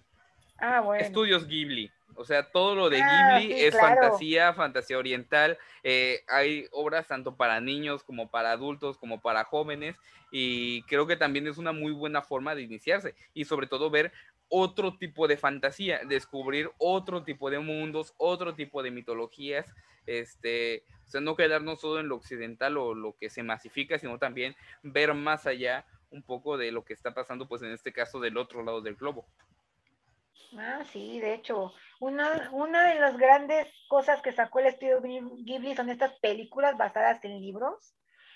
Ah, 0.58 0.80
bueno. 0.80 1.04
Estudios 1.04 1.48
Ghibli. 1.48 1.92
O 2.16 2.26
sea, 2.26 2.44
todo 2.52 2.76
lo 2.76 2.90
de 2.90 3.02
ah, 3.02 3.40
Ghibli 3.40 3.54
es 3.54 3.78
fantasía, 3.78 4.54
fantasía 4.54 4.98
oriental. 4.98 5.58
Eh, 5.84 6.24
hay 6.28 6.68
obras 6.72 7.08
tanto 7.08 7.36
para 7.36 7.60
niños 7.60 8.04
como 8.04 8.30
para 8.30 8.52
adultos, 8.52 8.98
como 8.98 9.20
para 9.20 9.44
jóvenes. 9.44 9.98
Y 10.32 10.84
creo 10.84 11.08
que 11.08 11.16
también 11.16 11.48
es 11.48 11.58
una 11.58 11.72
muy 11.72 11.92
buena 11.92 12.22
forma 12.22 12.56
de 12.56 12.62
iniciarse. 12.62 13.16
Y 13.34 13.46
sobre 13.46 13.68
todo 13.68 13.90
ver 13.90 14.12
otro 14.56 14.98
tipo 14.98 15.28
de 15.28 15.36
fantasía, 15.36 16.02
descubrir 16.08 16.70
otro 16.78 17.24
tipo 17.24 17.50
de 17.50 17.58
mundos, 17.58 18.14
otro 18.18 18.54
tipo 18.54 18.84
de 18.84 18.92
mitologías. 18.92 19.74
Este, 20.06 20.84
o 21.08 21.10
sea, 21.10 21.22
no 21.22 21.36
quedarnos 21.36 21.82
solo 21.82 22.00
en 22.00 22.08
lo 22.08 22.18
occidental 22.18 22.78
o 22.78 22.94
lo 22.94 23.18
que 23.18 23.32
se 23.32 23.42
masifica, 23.42 23.98
sino 23.98 24.20
también 24.20 24.56
ver 24.84 25.16
más 25.16 25.48
allá 25.48 25.88
un 26.12 26.22
poco 26.22 26.56
de 26.56 26.72
lo 26.72 26.86
que 26.86 26.94
está 26.94 27.16
pasando, 27.16 27.48
pues 27.48 27.64
en 27.64 27.72
este 27.72 27.92
caso 27.92 28.20
del 28.20 28.38
otro 28.38 28.62
lado 28.62 28.82
del 28.82 28.96
globo. 28.96 29.26
Ah, 30.56 30.84
sí, 30.92 31.20
de 31.20 31.34
hecho, 31.34 31.74
una, 32.00 32.52
una 32.52 32.94
de 32.94 33.00
las 33.00 33.18
grandes 33.18 33.68
cosas 33.88 34.22
que 34.22 34.34
sacó 34.34 34.60
el 34.60 34.68
estudio 34.68 35.02
Ghibli 35.02 35.76
son 35.76 35.90
estas 35.90 36.14
películas 36.20 36.78
basadas 36.78 37.24
en 37.26 37.42
libros. 37.42 37.96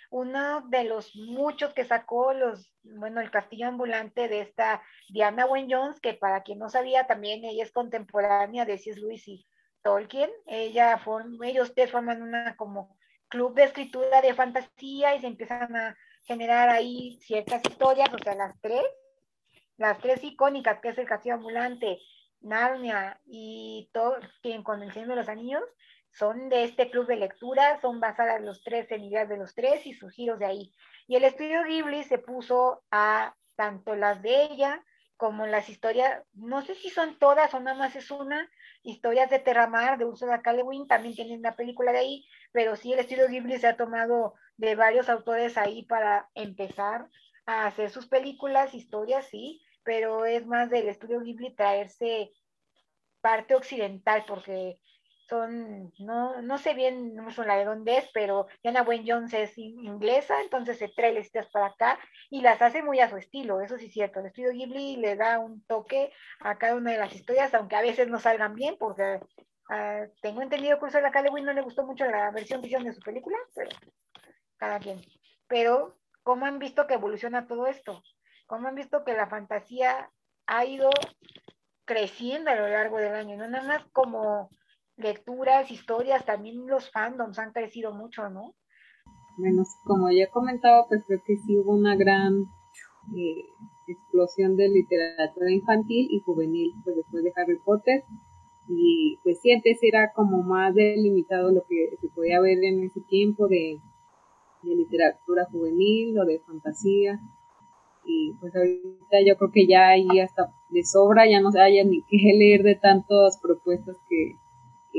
Uno 0.10 0.62
de 0.70 0.84
los 0.86 1.16
muchos 1.16 1.74
que 1.74 1.86
sacó 1.86 2.34
los, 2.34 2.74
bueno, 2.84 3.22
el 3.22 3.32
castillo 3.32 3.68
ambulante 3.68 4.28
de 4.28 4.42
esta 4.42 4.82
Diana 5.10 5.46
Wynne 5.46 5.74
Jones, 5.76 6.00
que 6.00 6.14
para 6.14 6.44
quien 6.44 6.60
no 6.60 6.70
sabía 6.70 7.08
también 7.08 7.44
ella 7.44 7.64
es 7.64 7.72
contemporánea 7.72 8.66
de 8.66 8.78
C.S. 8.78 9.00
Lewis 9.00 9.28
y 9.28 9.46
Tolkien. 9.84 10.30
Ella 10.46 11.00
ellos 11.44 11.74
te 11.74 11.88
forman 11.88 12.22
una 12.22 12.56
como 12.56 12.98
club 13.28 13.54
de 13.56 13.64
escritura 13.64 14.22
de 14.22 14.34
fantasía 14.34 15.16
y 15.16 15.22
se 15.22 15.28
empiezan 15.28 15.76
a 15.76 15.98
generar 16.24 16.70
ahí 16.70 17.20
ciertas 17.22 17.62
historias, 17.66 18.14
o 18.14 18.18
sea, 18.20 18.36
las 18.36 18.60
tres 18.62 18.84
las 19.78 20.00
tres 20.00 20.24
icónicas, 20.24 20.80
que 20.80 20.90
es 20.90 20.98
el 20.98 21.08
castillo 21.08 21.36
ambulante, 21.36 22.00
Narnia 22.42 23.20
y 23.26 23.90
todo, 23.94 24.18
quien 24.42 24.64
con 24.64 24.82
el 24.82 24.92
Señor 24.92 25.10
de 25.10 25.16
los 25.18 25.30
Anillos, 25.30 25.64
son 26.18 26.50
de 26.50 26.64
este 26.64 26.90
club 26.90 27.08
de 27.08 27.18
lectura, 27.18 27.80
son 27.82 28.00
basadas 28.00 28.42
los 28.42 28.64
tres 28.64 28.92
en 28.92 29.04
ideas 29.04 29.30
de 29.30 29.38
los 29.38 29.54
tres 29.54 29.86
y 29.86 29.94
sus 29.94 30.12
giros 30.14 30.40
de 30.40 30.46
ahí. 30.46 30.74
Y 31.08 31.16
el 31.16 31.24
estudio 31.24 31.64
Ghibli 31.64 32.04
se 32.04 32.18
puso 32.18 32.84
a 32.92 33.36
tanto 33.56 33.96
las 33.96 34.22
de 34.22 34.44
ella 34.44 34.84
como 35.18 35.48
las 35.48 35.68
historias, 35.68 36.24
no 36.34 36.62
sé 36.62 36.76
si 36.76 36.90
son 36.90 37.18
todas 37.18 37.54
o 37.54 37.60
nada 37.60 37.76
más 37.76 37.96
es 37.96 38.12
una, 38.12 38.50
historias 38.84 39.30
de 39.32 39.40
Terramar, 39.40 39.98
de 39.98 40.06
Ursula 40.06 40.42
K. 40.44 40.56
también 40.88 41.16
tienen 41.16 41.40
una 41.40 41.56
película 41.56 41.92
de 41.92 42.00
ahí, 42.00 42.26
pero 42.52 42.76
sí 42.76 42.94
el 42.94 43.00
estudio 43.00 43.28
Ghibli 43.28 43.58
se 43.58 43.68
ha 43.68 43.78
tomado 43.78 44.36
de 44.58 44.76
varios 44.76 45.10
autores 45.10 45.58
ahí 45.58 45.84
para 45.84 46.30
empezar 46.36 47.10
a 47.48 47.66
hacer 47.66 47.90
sus 47.90 48.08
películas, 48.08 48.76
historias, 48.76 49.26
sí, 49.28 49.62
pero 49.84 50.26
es 50.26 50.46
más 50.46 50.70
del 50.70 50.88
estudio 50.88 51.20
Ghibli 51.20 51.56
traerse 51.56 52.32
parte 53.22 53.56
occidental, 53.56 54.24
porque 54.28 54.80
son, 55.28 55.92
no, 56.00 56.42
no 56.42 56.58
sé 56.58 56.74
bien 56.74 57.16
no 57.16 57.30
sé 57.32 57.46
la 57.46 57.58
de 57.58 57.66
dónde 57.66 57.98
es, 57.98 58.10
pero 58.14 58.48
Diana 58.64 58.84
Wayne 58.84 59.06
Jones 59.08 59.34
es 59.34 59.58
inglesa, 59.58 60.42
entonces 60.42 60.78
se 60.78 60.88
trae 60.90 61.14
las 61.14 61.26
historias 61.26 61.52
para 61.52 61.68
acá 61.68 62.00
y 62.30 62.42
las 62.42 62.62
hace 62.62 62.82
muy 62.82 63.00
a 63.00 63.10
su 63.10 63.18
estilo, 63.18 63.62
eso 63.62 63.78
sí 63.78 63.86
es 63.86 63.94
cierto. 63.94 64.20
El 64.20 64.28
estudio 64.28 64.52
Ghibli 64.52 64.98
le 64.98 65.16
da 65.16 65.40
un 65.40 65.64
toque 65.66 66.12
a 66.40 66.58
cada 66.58 66.76
una 66.76 66.92
de 66.92 66.98
las 66.98 67.14
historias, 67.14 67.54
aunque 67.54 67.76
a 67.76 67.82
veces 67.82 68.08
no 68.08 68.20
salgan 68.20 68.56
bien, 68.56 68.76
porque 68.80 69.20
uh, 69.70 70.12
tengo 70.22 70.42
entendido 70.42 70.80
que 70.80 70.98
a 70.98 71.02
la 71.02 71.12
Calewin 71.12 71.46
no 71.46 71.54
le 71.54 71.62
gustó 71.62 71.86
mucho 71.86 72.06
la 72.06 72.32
versión 72.32 72.62
que 72.62 72.70
de 72.78 72.94
su 72.94 73.02
película, 73.02 73.38
pero 73.56 73.70
cada 74.58 74.80
quien. 74.80 75.02
Pero, 75.48 75.98
¿cómo 76.24 76.46
han 76.46 76.60
visto 76.60 76.88
que 76.88 76.96
evoluciona 76.96 77.48
todo 77.48 77.68
esto? 77.68 78.02
como 78.48 78.70
han 78.70 78.76
visto 78.76 79.04
que 79.04 79.14
la 79.14 79.28
fantasía 79.28 80.10
ha 80.48 80.66
ido 80.66 80.90
creciendo 81.86 82.50
a 82.50 82.56
lo 82.56 82.68
largo 82.68 82.98
del 82.98 83.14
año, 83.14 83.38
no 83.38 83.48
nada 83.48 83.68
más 83.68 83.86
como 83.92 84.50
lecturas, 84.98 85.72
historias, 85.72 86.26
también 86.26 86.68
los 86.68 86.92
fandoms 86.92 87.40
han 87.40 87.54
crecido 87.54 87.94
mucho, 87.94 88.30
¿no? 88.30 88.54
Bueno, 89.38 89.64
como 89.84 90.10
ya 90.12 90.30
comentaba, 90.32 90.88
pues 90.88 91.04
creo 91.06 91.22
que 91.26 91.38
sí 91.38 91.58
hubo 91.58 91.76
una 91.76 91.96
gran 91.96 92.46
eh, 93.16 93.46
explosión 93.88 94.58
de 94.58 94.68
literatura 94.68 95.52
infantil 95.52 96.08
y 96.10 96.20
juvenil, 96.22 96.74
pues 96.84 96.96
después 96.96 97.24
de 97.24 97.34
Harry 97.36 97.60
Potter. 97.64 98.04
Y 98.68 99.20
pues 99.24 99.40
sí, 99.40 99.54
antes 99.54 99.78
era 99.82 100.12
como 100.14 100.44
más 100.44 100.74
delimitado 100.74 101.52
lo 101.52 101.64
que 101.70 101.96
se 102.02 102.10
podía 102.10 102.42
ver 102.42 102.58
en 102.64 102.84
ese 102.84 103.00
tiempo 103.02 103.48
de, 103.48 103.80
literatura 104.64 105.46
juvenil 105.50 106.20
o 106.20 106.26
de 106.26 106.40
fantasía 106.40 107.22
y 108.04 108.34
pues 108.34 108.54
ahorita 108.54 109.18
yo 109.26 109.38
creo 109.38 109.52
que 109.54 109.66
ya 109.66 109.90
ahí 109.90 110.20
hasta 110.20 110.52
de 110.70 110.84
sobra 110.84 111.26
ya 111.30 111.40
no 111.40 111.52
se 111.52 111.62
haya 111.62 111.86
ni 111.86 112.02
que 112.10 112.18
leer 112.38 112.64
de 112.64 112.76
tantas 112.76 113.40
propuestas 113.42 113.96
que, 114.10 114.36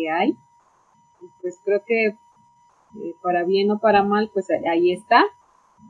hay. 0.07 0.37
pues 1.41 1.61
creo 1.65 1.83
que 1.85 2.07
eh, 2.07 3.17
para 3.23 3.45
bien 3.45 3.71
o 3.71 3.79
para 3.79 4.03
mal, 4.03 4.31
pues 4.33 4.49
ahí 4.51 4.93
está. 4.93 5.25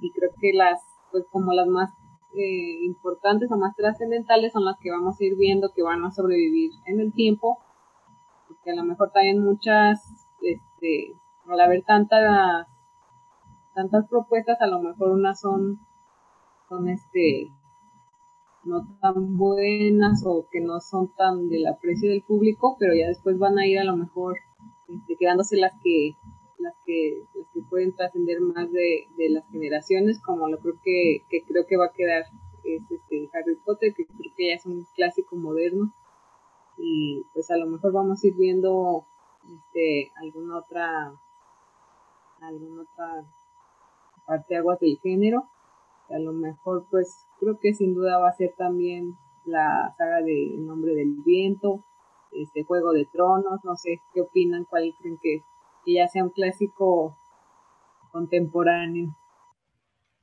Y 0.00 0.12
creo 0.12 0.30
que 0.40 0.52
las, 0.52 0.82
pues 1.10 1.26
como 1.30 1.52
las 1.52 1.66
más 1.66 1.90
eh, 2.34 2.84
importantes 2.84 3.50
o 3.50 3.56
más 3.56 3.74
trascendentales 3.76 4.52
son 4.52 4.64
las 4.64 4.78
que 4.78 4.90
vamos 4.90 5.20
a 5.20 5.24
ir 5.24 5.36
viendo 5.36 5.72
que 5.74 5.82
van 5.82 6.04
a 6.04 6.10
sobrevivir 6.10 6.72
en 6.86 7.00
el 7.00 7.12
tiempo. 7.12 7.58
Porque 8.48 8.70
a 8.70 8.76
lo 8.76 8.84
mejor 8.84 9.10
también 9.12 9.44
muchas, 9.44 10.26
este, 10.40 11.14
al 11.46 11.60
haber 11.60 11.84
tantas, 11.84 12.66
tantas 13.74 14.08
propuestas, 14.08 14.60
a 14.60 14.66
lo 14.66 14.80
mejor 14.80 15.10
unas 15.10 15.40
son 15.40 15.80
son 16.68 16.88
este 16.88 17.50
no 18.64 18.86
tan 19.00 19.36
buenas 19.36 20.22
o 20.26 20.46
que 20.50 20.60
no 20.60 20.80
son 20.80 21.08
tan 21.14 21.48
del 21.48 21.66
aprecio 21.66 22.10
del 22.10 22.22
público, 22.22 22.76
pero 22.78 22.94
ya 22.94 23.08
después 23.08 23.38
van 23.38 23.58
a 23.58 23.66
ir 23.66 23.78
a 23.78 23.84
lo 23.84 23.96
mejor 23.96 24.36
este, 24.88 25.16
quedándose 25.16 25.56
las 25.56 25.72
que 25.82 26.16
las 26.58 26.74
que, 26.84 27.22
las 27.34 27.46
que 27.52 27.60
pueden 27.62 27.94
trascender 27.94 28.40
más 28.40 28.70
de, 28.72 29.06
las 29.30 29.48
generaciones, 29.50 30.20
como 30.20 30.48
lo 30.48 30.58
creo 30.58 30.74
que, 30.82 31.22
creo 31.46 31.66
que 31.66 31.76
va 31.76 31.86
a 31.86 31.92
quedar 31.92 32.24
es 32.64 32.82
este 32.90 33.30
Harry 33.32 33.56
Potter, 33.64 33.94
que 33.94 34.04
creo 34.06 34.32
que 34.36 34.48
ya 34.48 34.54
es 34.54 34.66
un 34.66 34.84
clásico 34.94 35.36
moderno. 35.36 35.94
Y 36.76 37.24
pues 37.32 37.50
a 37.50 37.56
lo 37.56 37.66
mejor 37.66 37.92
vamos 37.92 38.22
a 38.22 38.26
ir 38.26 38.34
viendo 38.34 39.06
este 39.44 40.12
alguna 40.16 40.58
otra 40.58 41.12
alguna 42.40 42.82
otra 42.82 43.24
parte 44.26 44.56
aguas 44.56 44.78
del 44.80 44.98
género 44.98 45.48
a 46.10 46.18
lo 46.18 46.32
mejor 46.32 46.86
pues 46.90 47.26
creo 47.40 47.58
que 47.60 47.74
sin 47.74 47.94
duda 47.94 48.18
va 48.18 48.28
a 48.28 48.36
ser 48.36 48.52
también 48.56 49.14
la 49.44 49.94
saga 49.96 50.22
de 50.22 50.54
El 50.54 50.66
nombre 50.66 50.94
del 50.94 51.16
viento, 51.24 51.84
este 52.32 52.62
Juego 52.64 52.92
de 52.92 53.06
Tronos, 53.12 53.60
no 53.64 53.76
sé 53.76 53.98
qué 54.14 54.20
opinan, 54.20 54.64
cuál 54.64 54.92
creen 55.00 55.18
que, 55.22 55.40
ya 55.86 56.06
sea 56.08 56.24
un 56.24 56.30
clásico 56.30 57.16
contemporáneo. 58.12 59.16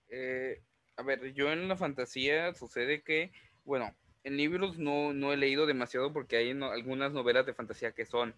Eh, 0.09 0.61
a 0.97 1.03
ver, 1.03 1.33
yo 1.33 1.51
en 1.51 1.67
la 1.67 1.75
fantasía 1.75 2.53
sucede 2.53 3.01
que, 3.03 3.31
bueno, 3.63 3.91
en 4.23 4.37
libros 4.37 4.77
no, 4.77 5.13
no 5.13 5.33
he 5.33 5.37
leído 5.37 5.65
demasiado 5.65 6.13
porque 6.13 6.37
hay 6.37 6.51
algunas 6.51 7.13
novelas 7.13 7.45
de 7.45 7.53
fantasía 7.53 7.93
que 7.93 8.05
son 8.05 8.35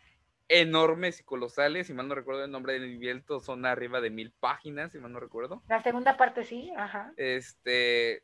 enormes 0.49 1.19
y 1.19 1.23
colosales, 1.23 1.87
si 1.87 1.93
mal 1.93 2.07
no 2.07 2.15
recuerdo 2.15 2.45
el 2.45 2.51
nombre 2.51 2.73
del 2.73 2.97
viento, 2.97 3.39
son 3.39 3.65
arriba 3.65 4.01
de 4.01 4.09
mil 4.09 4.31
páginas, 4.39 4.91
si 4.91 4.99
mal 4.99 5.11
no 5.11 5.19
recuerdo. 5.19 5.63
La 5.67 5.83
segunda 5.83 6.15
parte 6.17 6.43
sí, 6.43 6.71
ajá. 6.77 7.13
Este, 7.17 8.23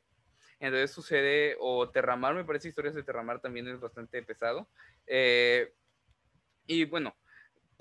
entonces 0.59 0.91
sucede, 0.91 1.57
o 1.59 1.89
Terramar, 1.89 2.35
me 2.35 2.45
parece 2.45 2.69
historias 2.69 2.95
de 2.95 3.03
Terramar 3.03 3.41
también 3.41 3.67
es 3.67 3.79
bastante 3.79 4.23
pesado. 4.23 4.69
Eh, 5.07 5.73
y 6.65 6.85
bueno, 6.85 7.15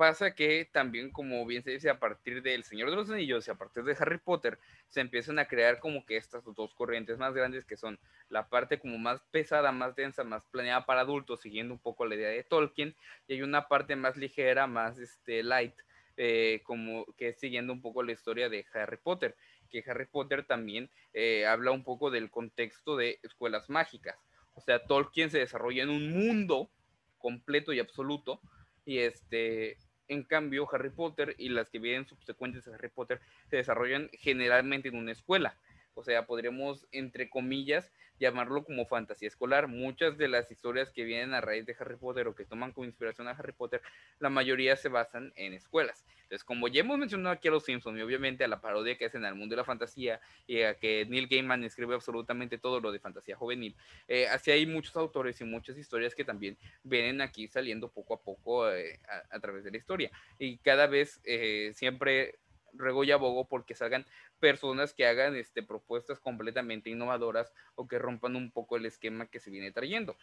pasa 0.03 0.35
que 0.35 0.69
también, 0.73 1.13
como 1.13 1.47
bien 1.47 1.63
se 1.63 1.71
dice, 1.71 1.89
a 1.89 2.01
partir 2.01 2.43
del 2.43 2.65
Señor 2.65 2.91
de 2.91 2.97
los 2.97 3.09
Anillos 3.09 3.47
y 3.47 3.53
a 3.53 3.55
partir 3.55 3.85
de 3.85 3.97
Harry 4.01 4.19
Potter, 4.19 4.59
se 4.89 5.01
empiezan 5.01 5.39
a 5.39 5.47
crear 5.47 5.79
como 5.79 6.05
que 6.05 6.17
estas 6.17 6.43
dos 6.57 6.75
corrientes 6.75 7.19
más 7.19 7.35
grandes 7.35 7.65
que 7.65 7.77
son 7.77 8.01
la 8.29 8.49
parte 8.49 8.81
como 8.81 8.99
más 8.99 9.23
pesada, 9.31 9.71
más 9.71 9.95
densa, 9.95 10.25
más 10.25 10.45
planeada 10.49 10.87
para 10.87 11.03
adultos, 11.03 11.43
siguiendo 11.43 11.73
un 11.73 11.79
poco 11.79 12.05
la 12.05 12.17
idea 12.17 12.31
de 12.31 12.43
Tolkien, 12.43 12.97
y 13.29 13.35
hay 13.35 13.43
una 13.43 13.69
parte 13.69 13.95
más 13.95 14.17
ligera, 14.17 14.67
más 14.67 14.99
este, 14.99 15.45
light, 15.45 15.77
eh, 16.17 16.63
como 16.65 17.07
que 17.17 17.35
siguiendo 17.35 17.73
un 17.73 17.81
poco 17.81 18.03
la 18.03 18.11
historia 18.11 18.49
de 18.49 18.67
Harry 18.75 18.99
Potter, 19.01 19.37
que 19.71 19.85
Harry 19.87 20.07
Potter 20.07 20.45
también 20.45 20.91
eh, 21.13 21.47
habla 21.47 21.71
un 21.71 21.85
poco 21.85 22.11
del 22.11 22.29
contexto 22.29 22.97
de 22.97 23.21
escuelas 23.23 23.71
mágicas. 23.71 24.19
O 24.55 24.61
sea, 24.61 24.85
Tolkien 24.85 25.31
se 25.31 25.39
desarrolla 25.39 25.85
en 25.85 25.91
un 25.91 26.11
mundo 26.11 26.73
completo 27.19 27.73
y 27.73 27.79
absoluto, 27.79 28.41
y 28.85 28.99
este 28.99 29.79
en 30.09 30.23
cambio, 30.25 30.69
Harry 30.73 30.91
Potter 30.91 31.35
y 31.39 31.49
las 31.49 31.71
que 31.71 31.79
vienen 31.79 32.07
subsecuentes 32.07 32.67
a 32.69 32.75
Harry 32.75 32.89
Potter 32.89 33.21
se 33.49 33.57
desarrollan 33.57 34.11
generalmente 34.13 34.89
en 34.89 34.97
una 34.97 35.13
escuela. 35.13 35.57
O 35.95 36.05
sea, 36.05 36.27
podríamos, 36.27 36.87
entre 36.93 37.29
comillas, 37.29 37.91
llamarlo 38.19 38.65
como 38.65 38.87
fantasía 38.87 39.29
escolar. 39.29 39.69
Muchas 39.69 40.17
de 40.17 40.29
las 40.29 40.51
historias 40.51 40.91
que 40.91 41.05
vienen 41.05 41.35
a 41.35 41.41
raíz 41.41 41.67
de 41.67 41.77
Harry 41.79 41.97
Potter 41.97 42.29
o 42.29 42.35
que 42.35 42.45
toman 42.45 42.73
como 42.73 42.87
inspiración 42.87 43.29
a 43.29 43.33
Harry 43.33 43.53
Potter, 43.53 43.83
la 44.21 44.31
mayoría 44.31 44.77
se 44.77 44.89
basan 44.89 45.33
en 45.37 45.53
escuelas. 45.53 46.05
Entonces, 46.23 46.45
como 46.45 46.69
ya 46.69 46.81
hemos 46.81 46.99
mencionado 46.99 47.35
aquí 47.35 47.49
a 47.49 47.51
los 47.51 47.65
Simpsons 47.65 47.99
y 47.99 48.03
obviamente 48.03 48.45
a 48.45 48.49
la 48.49 48.61
parodia 48.61 48.97
que 48.97 49.05
hacen 49.05 49.25
al 49.25 49.35
mundo 49.35 49.53
de 49.53 49.59
la 49.59 49.65
fantasía 49.65 50.21
y 50.47 50.63
a 50.63 50.75
que 50.79 51.05
Neil 51.07 51.29
Gaiman 51.29 51.65
escribe 51.65 51.95
absolutamente 51.95 52.57
todo 52.57 52.81
lo 52.81 52.91
de 52.91 53.01
fantasía 53.01 53.37
juvenil, 53.37 53.77
eh, 54.09 54.27
así 54.29 54.51
hay 54.51 54.65
muchos 54.65 54.97
autores 54.97 55.41
y 55.41 55.45
muchas 55.45 55.77
historias 55.77 56.15
que 56.15 56.25
también 56.25 56.57
vienen 56.85 57.21
aquí 57.21 57.49
saliendo 57.49 57.91
poco 57.91 58.15
a 58.15 58.23
poco 58.23 58.71
eh, 58.71 58.99
a, 59.31 59.41
través 59.41 59.65
de 59.65 59.73
la 59.73 59.77
historia. 59.77 60.11
Y 60.39 60.57
cada 60.59 60.87
vez 60.87 61.21
eh, 61.25 61.73
siempre 61.75 62.39
ruego 62.73 63.05
y 63.05 63.11
abogo 63.11 63.47
porque 63.47 63.75
salgan 63.75 64.07
personas 64.41 64.95
que 64.95 65.07
hagan 65.07 65.37
este, 65.37 65.63
propuestas 65.63 66.19
completamente 66.19 66.91
innovadoras 66.91 67.53
o 67.75 67.87
que 67.87 67.99
rompan 67.99 68.37
un 68.37 68.51
poco 68.51 68.77
el 68.77 68.87
esquema 68.87 69.27
que 69.27 69.41
se 69.41 69.51
viene 69.51 69.73
trayendo. 69.73 70.17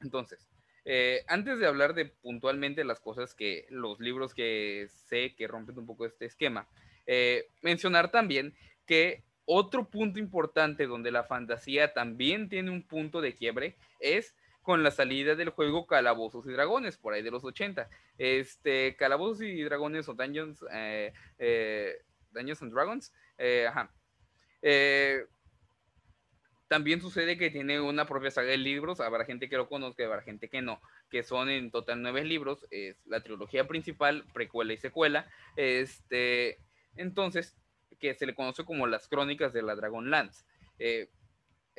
Entonces, 0.00 0.48
eh, 0.84 1.24
antes 1.28 1.58
de 1.58 1.66
hablar 1.66 1.94
de 1.94 2.06
puntualmente 2.06 2.84
las 2.84 3.00
cosas 3.00 3.34
que 3.34 3.66
los 3.70 4.00
libros 4.00 4.34
que 4.34 4.88
sé 4.88 5.34
que 5.34 5.46
rompen 5.46 5.78
un 5.78 5.86
poco 5.86 6.06
este 6.06 6.24
esquema, 6.24 6.68
eh, 7.06 7.48
mencionar 7.60 8.10
también 8.10 8.54
que 8.86 9.22
otro 9.44 9.88
punto 9.88 10.18
importante 10.18 10.86
donde 10.86 11.10
la 11.10 11.24
fantasía 11.24 11.92
también 11.92 12.48
tiene 12.48 12.70
un 12.70 12.82
punto 12.82 13.20
de 13.20 13.34
quiebre 13.34 13.76
es 13.98 14.34
con 14.70 14.84
la 14.84 14.92
salida 14.92 15.34
del 15.34 15.48
juego 15.48 15.84
Calabozos 15.84 16.46
y 16.46 16.52
Dragones, 16.52 16.96
por 16.96 17.12
ahí 17.12 17.22
de 17.22 17.32
los 17.32 17.42
80. 17.42 17.90
Este, 18.18 18.94
Calabozos 18.94 19.42
y 19.42 19.64
Dragones 19.64 20.08
o 20.08 20.14
Dungeons, 20.14 20.64
eh, 20.72 21.12
eh, 21.40 21.96
Dungeons 22.30 22.62
and 22.62 22.72
Dragons, 22.72 23.12
eh, 23.36 23.66
ajá. 23.66 23.92
también 26.68 27.00
sucede 27.00 27.36
que 27.36 27.50
tiene 27.50 27.80
una 27.80 28.06
propia 28.06 28.30
saga 28.30 28.50
de 28.50 28.58
libros, 28.58 29.00
habrá 29.00 29.24
gente 29.24 29.48
que 29.48 29.56
lo 29.56 29.68
conozca, 29.68 30.04
habrá 30.04 30.22
gente 30.22 30.48
que 30.48 30.62
no, 30.62 30.80
que 31.10 31.24
son 31.24 31.48
en 31.48 31.72
total 31.72 32.00
nueve 32.00 32.24
libros, 32.24 32.64
es 32.70 33.04
la 33.06 33.24
trilogía 33.24 33.66
principal, 33.66 34.24
precuela 34.32 34.72
y 34.72 34.76
secuela, 34.76 35.28
este, 35.56 36.60
entonces, 36.94 37.56
que 37.98 38.14
se 38.14 38.24
le 38.24 38.36
conoce 38.36 38.64
como 38.64 38.86
las 38.86 39.08
crónicas 39.08 39.52
de 39.52 39.62
la 39.62 39.74
Dragonlance. 39.74 40.44
Eh, 40.78 41.10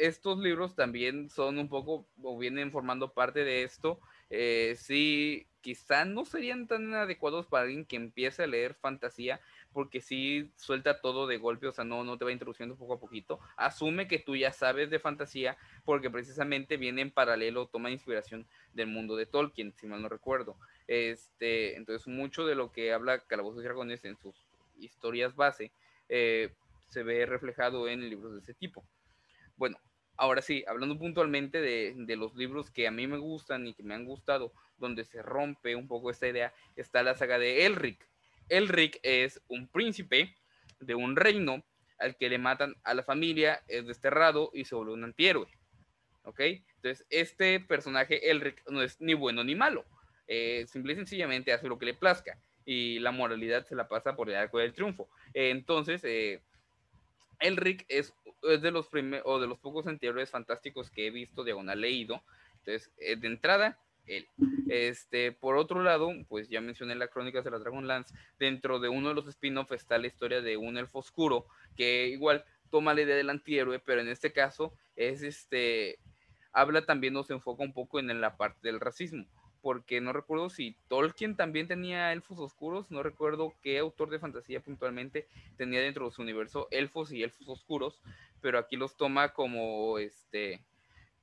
estos 0.02 0.40
libros 0.40 0.76
también 0.76 1.30
son 1.30 1.60
un 1.60 1.70
poco 1.70 2.08
o 2.24 2.38
vienen 2.38 2.72
formando 2.72 3.14
parte 3.14 3.44
de 3.44 3.64
esto. 3.64 4.00
Eh, 4.30 4.76
sí, 4.78 5.48
quizá 5.62 6.06
no 6.06 6.26
serían 6.26 6.68
tan 6.68 6.94
adecuados 6.94 7.46
para 7.46 7.64
alguien 7.64 7.86
que 7.86 7.98
empiece 7.98 8.44
a 8.44 8.48
leer 8.48 8.74
fantasía, 8.74 9.40
porque 9.72 10.02
sí 10.02 10.52
suelta 10.56 11.02
todo 11.02 11.28
de 11.28 11.38
golpe, 11.38 11.68
o 11.68 11.72
sea, 11.72 11.84
no, 11.84 12.04
no 12.04 12.18
te 12.18 12.26
va 12.26 12.32
introduciendo 12.32 12.76
poco 12.76 12.96
a 12.96 13.00
poquito. 13.00 13.40
Asume 13.58 14.08
que 14.08 14.20
tú 14.20 14.36
ya 14.36 14.52
sabes 14.52 14.90
de 14.90 15.00
fantasía, 15.00 15.58
porque 15.86 16.10
precisamente 16.10 16.78
viene 16.78 17.02
en 17.04 17.12
paralelo, 17.12 17.68
toma 17.68 17.92
inspiración 17.92 18.48
del 18.74 18.88
mundo 18.88 19.16
de 19.16 19.28
Tolkien, 19.28 19.74
si 19.74 19.86
mal 19.86 20.02
no 20.02 20.10
recuerdo. 20.10 20.58
Este, 20.88 21.76
entonces, 21.76 22.08
mucho 22.08 22.46
de 22.46 22.56
lo 22.56 22.72
que 22.72 22.92
habla 22.92 23.20
Calabozos 23.20 23.62
y 23.62 23.66
Dragones 23.66 24.04
en 24.04 24.18
sus 24.18 24.36
historias 24.80 25.36
base 25.36 25.72
eh, 26.10 26.54
se 26.90 27.04
ve 27.04 27.26
reflejado 27.26 27.88
en 27.88 28.10
libros 28.10 28.34
de 28.34 28.40
ese 28.40 28.54
tipo. 28.54 28.84
Bueno, 29.56 29.78
ahora 30.22 30.44
sí, 30.44 30.64
hablando 30.68 31.00
puntualmente 31.00 31.62
de, 31.62 32.16
los 32.16 32.36
libros 32.36 32.70
que 32.70 32.88
a 32.88 32.92
mí 32.92 33.08
me 33.08 33.18
gustan 33.18 33.66
y 33.66 33.74
que 33.74 33.82
me 33.82 33.96
han 33.96 34.06
gustado, 34.06 34.54
donde 34.78 35.04
se 35.04 35.24
rompe 35.24 35.76
un 35.76 35.88
poco 35.88 36.12
esta 36.12 36.28
idea, 36.28 36.54
está 36.76 37.02
la 37.02 37.16
saga 37.16 37.40
de 37.40 37.66
Elric. 37.66 38.08
Elric 38.48 39.00
es 39.02 39.42
un 39.48 39.68
príncipe 39.68 40.36
de 40.80 40.94
un 40.94 41.16
reino 41.16 41.64
al 41.98 42.16
que 42.18 42.30
le 42.30 42.38
matan 42.38 42.76
a 42.84 42.94
la 42.94 43.02
familia, 43.02 43.64
es 43.68 43.88
desterrado 43.88 44.52
y 44.54 44.66
se 44.66 44.76
vuelve 44.76 44.94
un 44.94 45.06
antihéroe. 45.06 45.48
¿Ok? 46.24 46.40
Entonces, 46.40 47.04
este 47.10 47.60
personaje, 47.60 48.30
Elric, 48.30 48.62
no 48.70 48.84
es 48.84 49.02
ni 49.02 49.16
bueno 49.16 49.44
ni 49.44 49.56
malo. 49.56 49.86
Eh, 50.28 50.68
simple 50.68 50.94
y 50.94 50.98
sencillamente 50.98 51.52
hace 51.52 51.68
lo 51.68 51.80
que 51.80 51.88
le 51.88 51.96
plazca 51.96 52.38
y 52.64 53.00
la 53.00 53.12
moralidad 53.12 53.66
se 53.66 53.76
la 53.76 53.88
pasa 53.88 54.16
por 54.16 54.30
el 54.30 54.36
arco 54.36 54.60
del 54.60 54.74
triunfo. 54.74 55.10
entonces, 55.34 56.04
eh, 56.04 56.44
Elric 57.42 57.86
es, 57.90 58.14
es 58.44 58.62
de 58.62 58.72
los 58.72 58.88
primeros 58.88 59.26
o 59.28 59.40
de 59.40 59.48
los 59.48 59.60
pocos 59.60 59.88
anteriores 59.88 60.30
fantásticos 60.30 60.90
que 60.90 61.08
he 61.08 61.12
visto, 61.12 61.44
diagonal 61.44 61.82
leído. 61.82 62.24
Entonces, 62.60 62.92
eh, 62.98 63.16
de 63.16 63.28
entrada, 63.28 63.80
él. 64.06 64.28
Este, 64.70 65.32
por 65.32 65.58
otro 65.58 65.84
lado, 65.84 66.12
pues 66.28 66.50
ya 66.50 66.62
mencioné 66.62 66.96
las 66.96 67.10
crónicas 67.10 67.44
de 67.44 67.52
la 67.52 67.60
Dragonlance. 67.60 68.16
Dentro 68.40 68.80
de 68.80 68.90
uno 68.90 69.10
de 69.10 69.16
los 69.16 69.28
spin-offs 69.28 69.72
está 69.72 69.98
la 69.98 70.08
historia 70.08 70.42
de 70.42 70.58
un 70.58 70.78
elfo 70.78 71.00
oscuro 71.00 71.46
que 71.76 72.08
igual 72.08 72.44
toma 72.70 72.94
la 72.94 73.02
idea 73.02 73.16
del 73.16 73.30
antihéroe, 73.30 73.80
pero 73.80 74.02
en 74.02 74.08
este 74.08 74.32
caso 74.32 74.74
es 74.96 75.24
este 75.24 76.00
habla 76.54 76.86
también 76.86 77.16
o 77.16 77.24
se 77.24 77.34
enfoca 77.34 77.64
un 77.64 77.74
poco 77.74 78.00
en 78.00 78.20
la 78.20 78.36
parte 78.36 78.60
del 78.64 78.80
racismo 78.80 79.26
porque 79.62 80.02
no 80.02 80.14
recuerdo 80.14 80.50
si 80.50 80.76
Tolkien 80.88 81.36
también 81.36 81.68
tenía 81.68 82.12
elfos 82.12 82.40
oscuros, 82.40 82.90
no 82.90 83.04
recuerdo 83.04 83.54
qué 83.62 83.80
autor 83.80 84.10
de 84.10 84.20
fantasía 84.20 84.60
puntualmente 84.60 85.28
tenía 85.58 85.82
dentro 85.82 86.06
de 86.06 86.12
su 86.12 86.22
universo 86.22 86.68
elfos 86.72 87.12
y 87.12 87.24
elfos 87.24 87.48
oscuros, 87.48 88.02
pero 88.42 88.58
aquí 88.58 88.76
los 88.76 88.96
toma 88.98 89.34
como 89.34 90.00
este 90.00 90.62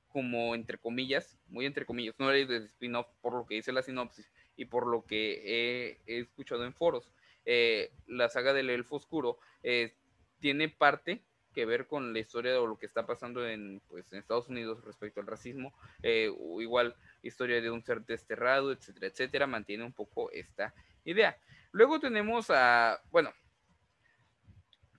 como 0.07 0.55
entre 0.55 0.77
comillas, 0.77 1.37
muy 1.47 1.65
entre 1.65 1.85
comillas, 1.85 2.15
no 2.17 2.31
era 2.31 2.47
de 2.47 2.65
spin-off 2.65 3.07
por 3.21 3.33
lo 3.33 3.45
que 3.45 3.55
dice 3.55 3.71
la 3.71 3.83
sinopsis 3.83 4.31
y 4.55 4.65
por 4.65 4.87
lo 4.87 5.05
que 5.05 5.97
he, 6.07 6.19
escuchado 6.19 6.65
en 6.65 6.73
foros. 6.73 7.11
Eh, 7.45 7.91
la 8.07 8.27
saga 8.29 8.53
del 8.53 8.69
elfo 8.69 8.95
oscuro 8.95 9.37
eh, 9.63 9.93
tiene 10.39 10.67
parte 10.67 11.21
que 11.53 11.65
ver 11.65 11.87
con 11.87 12.13
la 12.13 12.19
historia 12.19 12.53
de 12.53 12.59
lo 12.59 12.77
que 12.77 12.85
está 12.85 13.05
pasando 13.05 13.47
en, 13.47 13.81
pues, 13.87 14.11
en 14.11 14.19
Estados 14.19 14.47
Unidos 14.49 14.83
respecto 14.83 15.19
al 15.19 15.27
racismo, 15.27 15.73
eh, 16.03 16.31
igual 16.59 16.95
historia 17.21 17.61
de 17.61 17.71
un 17.71 17.83
ser 17.83 18.05
desterrado, 18.05 18.71
etcétera, 18.71 19.07
etcétera, 19.07 19.47
mantiene 19.47 19.83
un 19.83 19.93
poco 19.93 20.31
esta 20.31 20.73
idea. 21.05 21.37
Luego 21.71 21.99
tenemos 21.99 22.49
a, 22.49 23.01
bueno, 23.11 23.31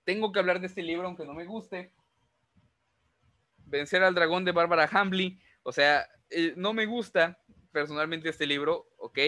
tengo 0.05 0.32
que 0.32 0.38
hablar 0.38 0.61
de 0.61 0.66
este 0.66 0.82
libro 0.82 1.07
aunque 1.07 1.24
no 1.24 1.34
me 1.34 1.44
guste, 1.44 1.92
Vencer 3.66 4.03
al 4.03 4.16
dragón 4.16 4.44
de 4.44 4.51
Bárbara 4.51 4.88
Hambley, 4.90 5.38
o 5.62 5.70
sea, 5.70 6.09
eh, 6.28 6.55
no 6.57 6.72
me 6.72 6.86
gusta 6.86 7.38
personalmente 7.70 8.28
este 8.28 8.44
libro, 8.44 8.88
¿ok? 8.98 9.18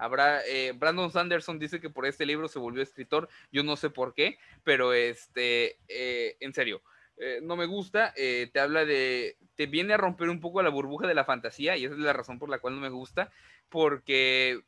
Habrá, 0.00 0.44
eh, 0.46 0.72
Brandon 0.72 1.10
Sanderson 1.10 1.58
dice 1.58 1.78
que 1.78 1.90
por 1.90 2.06
este 2.06 2.24
libro 2.24 2.48
se 2.48 2.58
volvió 2.58 2.82
escritor, 2.82 3.28
yo 3.52 3.62
no 3.62 3.76
sé 3.76 3.90
por 3.90 4.14
qué, 4.14 4.38
pero 4.64 4.94
este, 4.94 5.78
eh, 5.88 6.36
en 6.40 6.54
serio, 6.54 6.82
eh, 7.18 7.40
no 7.42 7.54
me 7.54 7.66
gusta, 7.66 8.14
te 8.14 8.58
habla 8.58 8.86
de, 8.86 9.36
te 9.56 9.66
viene 9.66 9.92
a 9.92 9.98
romper 9.98 10.30
un 10.30 10.40
poco 10.40 10.62
la 10.62 10.70
burbuja 10.70 11.06
de 11.06 11.14
la 11.14 11.26
fantasía 11.26 11.76
y 11.76 11.84
esa 11.84 11.94
es 11.94 12.00
la 12.00 12.14
razón 12.14 12.38
por 12.38 12.48
la 12.48 12.60
cual 12.60 12.76
no 12.76 12.80
me 12.80 12.88
gusta, 12.88 13.30
porque 13.68 14.62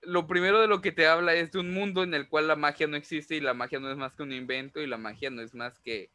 lo 0.00 0.26
primero 0.26 0.60
de 0.62 0.66
lo 0.66 0.80
que 0.80 0.92
te 0.92 1.06
habla 1.06 1.34
es 1.34 1.52
de 1.52 1.58
un 1.58 1.74
mundo 1.74 2.02
en 2.02 2.14
el 2.14 2.28
cual 2.28 2.48
la 2.48 2.56
magia 2.56 2.86
no 2.86 2.96
existe 2.96 3.36
y 3.36 3.40
la 3.40 3.52
magia 3.52 3.80
no 3.80 3.90
es 3.90 3.98
más 3.98 4.14
que 4.14 4.22
un 4.22 4.32
invento 4.32 4.80
y 4.80 4.86
la 4.86 4.96
magia 4.96 5.28
no 5.28 5.42
es 5.42 5.54
más 5.54 5.78
que 5.80 6.10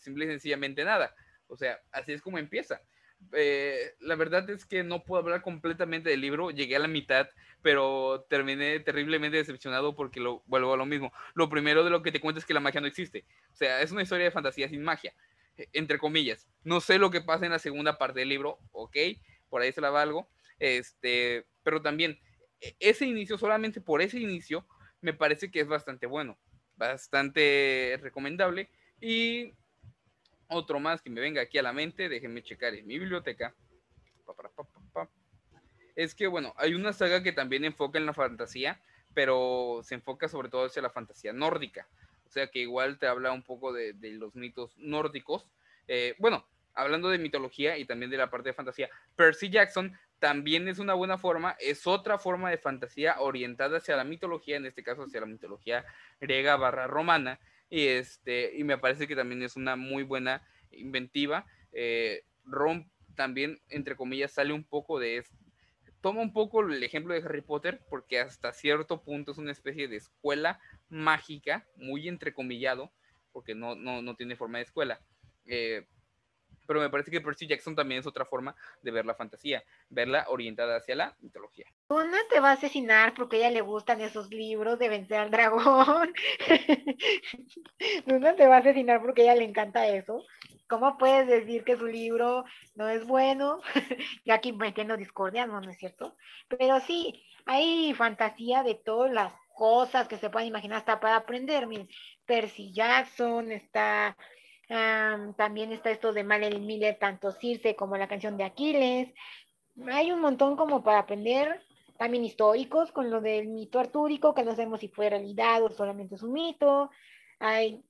simple 0.00 0.24
y 0.24 0.28
sencillamente 0.28 0.84
nada. 0.84 1.14
O 1.46 1.56
sea, 1.56 1.78
así 1.92 2.12
es 2.12 2.20
como 2.20 2.38
empieza. 2.38 2.80
Eh, 3.32 3.94
la 4.00 4.16
verdad 4.16 4.48
es 4.50 4.64
que 4.64 4.82
no 4.82 5.04
puedo 5.04 5.22
hablar 5.22 5.42
completamente 5.42 6.10
del 6.10 6.20
libro, 6.20 6.50
llegué 6.50 6.76
a 6.76 6.80
la 6.80 6.88
mitad, 6.88 7.28
pero 7.62 8.26
terminé 8.28 8.80
terriblemente 8.80 9.38
decepcionado 9.38 9.94
porque 9.94 10.20
lo 10.20 10.42
vuelvo 10.46 10.74
a 10.74 10.76
lo 10.76 10.86
mismo. 10.86 11.12
Lo 11.34 11.48
primero 11.48 11.84
de 11.84 11.90
lo 11.90 12.02
que 12.02 12.12
te 12.12 12.20
cuento 12.20 12.38
es 12.38 12.44
que 12.44 12.54
la 12.54 12.60
magia 12.60 12.80
no 12.80 12.86
existe. 12.86 13.24
O 13.52 13.56
sea, 13.56 13.80
es 13.80 13.90
una 13.92 14.02
historia 14.02 14.24
de 14.24 14.30
fantasía 14.30 14.68
sin 14.68 14.82
magia, 14.82 15.14
eh, 15.56 15.68
entre 15.72 15.98
comillas. 15.98 16.48
No 16.62 16.80
sé 16.80 16.98
lo 16.98 17.10
que 17.10 17.20
pasa 17.20 17.44
en 17.46 17.52
la 17.52 17.58
segunda 17.58 17.98
parte 17.98 18.20
del 18.20 18.28
libro, 18.28 18.58
ok, 18.72 18.96
por 19.48 19.62
ahí 19.62 19.72
se 19.72 19.80
la 19.80 19.90
valgo. 19.90 20.28
Este, 20.58 21.46
pero 21.62 21.82
también 21.82 22.18
e, 22.60 22.76
ese 22.80 23.06
inicio, 23.06 23.38
solamente 23.38 23.80
por 23.80 24.02
ese 24.02 24.18
inicio, 24.20 24.66
me 25.00 25.12
parece 25.12 25.50
que 25.50 25.60
es 25.60 25.68
bastante 25.68 26.06
bueno, 26.06 26.38
bastante 26.76 27.98
recomendable. 28.02 28.70
Y 29.00 29.52
otro 30.48 30.80
más 30.80 31.02
que 31.02 31.10
me 31.10 31.20
venga 31.20 31.42
aquí 31.42 31.58
a 31.58 31.62
la 31.62 31.72
mente, 31.72 32.08
déjenme 32.08 32.42
checar 32.42 32.74
en 32.74 32.86
mi 32.86 32.98
biblioteca. 32.98 33.54
Es 35.96 36.14
que, 36.14 36.26
bueno, 36.26 36.52
hay 36.56 36.74
una 36.74 36.92
saga 36.92 37.22
que 37.22 37.32
también 37.32 37.64
enfoca 37.64 37.98
en 37.98 38.06
la 38.06 38.14
fantasía, 38.14 38.80
pero 39.14 39.80
se 39.84 39.94
enfoca 39.94 40.28
sobre 40.28 40.48
todo 40.48 40.66
hacia 40.66 40.82
la 40.82 40.90
fantasía 40.90 41.32
nórdica. 41.32 41.86
O 42.26 42.30
sea 42.30 42.48
que 42.48 42.58
igual 42.58 42.98
te 42.98 43.06
habla 43.06 43.32
un 43.32 43.42
poco 43.42 43.72
de, 43.72 43.94
los 44.00 44.34
mitos 44.34 44.76
nórdicos. 44.76 45.46
Eh, 45.86 46.16
bueno, 46.18 46.44
hablando 46.74 47.08
de 47.08 47.18
mitología 47.18 47.78
y 47.78 47.84
también 47.84 48.10
de 48.10 48.16
la 48.16 48.30
parte 48.30 48.48
de 48.48 48.54
fantasía, 48.54 48.90
Percy 49.14 49.50
Jackson 49.50 49.96
también 50.18 50.68
es 50.68 50.78
una 50.78 50.94
buena 50.94 51.18
forma, 51.18 51.56
es 51.60 51.86
otra 51.86 52.18
forma 52.18 52.50
de 52.50 52.58
fantasía 52.58 53.20
orientada 53.20 53.78
hacia 53.78 53.96
la 53.96 54.04
mitología, 54.04 54.56
en 54.56 54.66
este 54.66 54.82
caso 54.82 55.02
hacia 55.02 55.20
la 55.20 55.26
mitología 55.26 55.84
griega 56.20 56.56
barra 56.56 56.86
romana, 56.86 57.38
y, 57.70 57.86
este, 57.86 58.56
y 58.56 58.64
me 58.64 58.78
parece 58.78 59.06
que 59.06 59.16
también 59.16 59.42
es 59.42 59.56
una 59.56 59.76
muy 59.76 60.02
buena 60.02 60.42
inventiva. 60.70 61.46
Eh, 61.72 62.24
Rom 62.44 62.88
también, 63.14 63.60
entre 63.68 63.96
comillas, 63.96 64.32
sale 64.32 64.52
un 64.52 64.64
poco 64.64 64.98
de, 64.98 65.24
toma 66.00 66.20
un 66.20 66.32
poco 66.32 66.60
el 66.60 66.82
ejemplo 66.82 67.14
de 67.14 67.22
Harry 67.22 67.40
Potter, 67.40 67.80
porque 67.88 68.20
hasta 68.20 68.52
cierto 68.52 69.02
punto 69.02 69.32
es 69.32 69.38
una 69.38 69.52
especie 69.52 69.88
de 69.88 69.96
escuela 69.96 70.60
mágica, 70.88 71.66
muy 71.76 72.08
entrecomillado, 72.08 72.92
porque 73.32 73.54
no, 73.54 73.74
no, 73.74 74.02
no 74.02 74.14
tiene 74.14 74.36
forma 74.36 74.58
de 74.58 74.64
escuela. 74.64 75.00
Eh, 75.46 75.86
pero 76.66 76.80
me 76.80 76.90
parece 76.90 77.10
que 77.10 77.20
Percy 77.20 77.46
Jackson 77.46 77.74
también 77.74 78.00
es 78.00 78.06
otra 78.06 78.24
forma 78.24 78.54
de 78.82 78.90
ver 78.90 79.06
la 79.06 79.14
fantasía, 79.14 79.62
verla 79.88 80.26
orientada 80.28 80.76
hacia 80.76 80.96
la 80.96 81.16
mitología. 81.20 81.66
Una 81.88 82.18
te 82.30 82.40
va 82.40 82.50
a 82.50 82.54
asesinar 82.54 83.14
porque 83.14 83.36
a 83.36 83.38
ella 83.40 83.50
le 83.50 83.60
gustan 83.60 84.00
esos 84.00 84.30
libros 84.30 84.78
de 84.78 84.88
vencer 84.88 85.18
al 85.18 85.30
dragón. 85.30 86.12
Una 88.06 88.34
te 88.34 88.46
va 88.46 88.56
a 88.56 88.60
asesinar 88.60 89.02
porque 89.02 89.22
a 89.22 89.24
ella 89.24 89.36
le 89.36 89.44
encanta 89.44 89.86
eso. 89.86 90.24
¿Cómo 90.68 90.96
puedes 90.96 91.26
decir 91.26 91.62
que 91.64 91.76
su 91.76 91.86
libro 91.86 92.44
no 92.74 92.88
es 92.88 93.06
bueno? 93.06 93.60
y 94.24 94.30
aquí 94.30 94.52
metiendo 94.52 94.96
discordia, 94.96 95.46
no, 95.46 95.60
no 95.60 95.70
es 95.70 95.78
cierto. 95.78 96.16
Pero 96.48 96.80
sí, 96.80 97.22
hay 97.44 97.92
fantasía 97.94 98.62
de 98.62 98.74
todas 98.74 99.12
las 99.12 99.32
cosas 99.54 100.08
que 100.08 100.16
se 100.16 100.30
pueden 100.30 100.48
imaginar 100.48 100.78
hasta 100.78 101.00
para 101.00 101.16
aprender. 101.16 101.68
Percy 102.24 102.72
Jackson 102.72 103.52
está 103.52 104.16
también 104.68 105.72
está 105.72 105.90
esto 105.90 106.12
de 106.12 106.24
Marilyn 106.24 106.66
Miller, 106.66 106.98
tanto 106.98 107.32
Circe 107.32 107.76
como 107.76 107.96
la 107.96 108.08
canción 108.08 108.36
de 108.36 108.44
Aquiles. 108.44 109.12
Hay 109.90 110.12
un 110.12 110.20
montón 110.20 110.56
como 110.56 110.82
para 110.82 111.00
aprender, 111.00 111.62
también 111.98 112.24
históricos, 112.24 112.92
con 112.92 113.10
lo 113.10 113.20
del 113.20 113.48
mito 113.48 113.78
artúrico, 113.78 114.34
que 114.34 114.44
no 114.44 114.52
sabemos 114.52 114.80
si 114.80 114.88
fue 114.88 115.10
realidad 115.10 115.62
o 115.62 115.70
solamente 115.70 116.14
es 116.14 116.22
un 116.22 116.32
mito. 116.32 116.90
Hay 117.38 117.84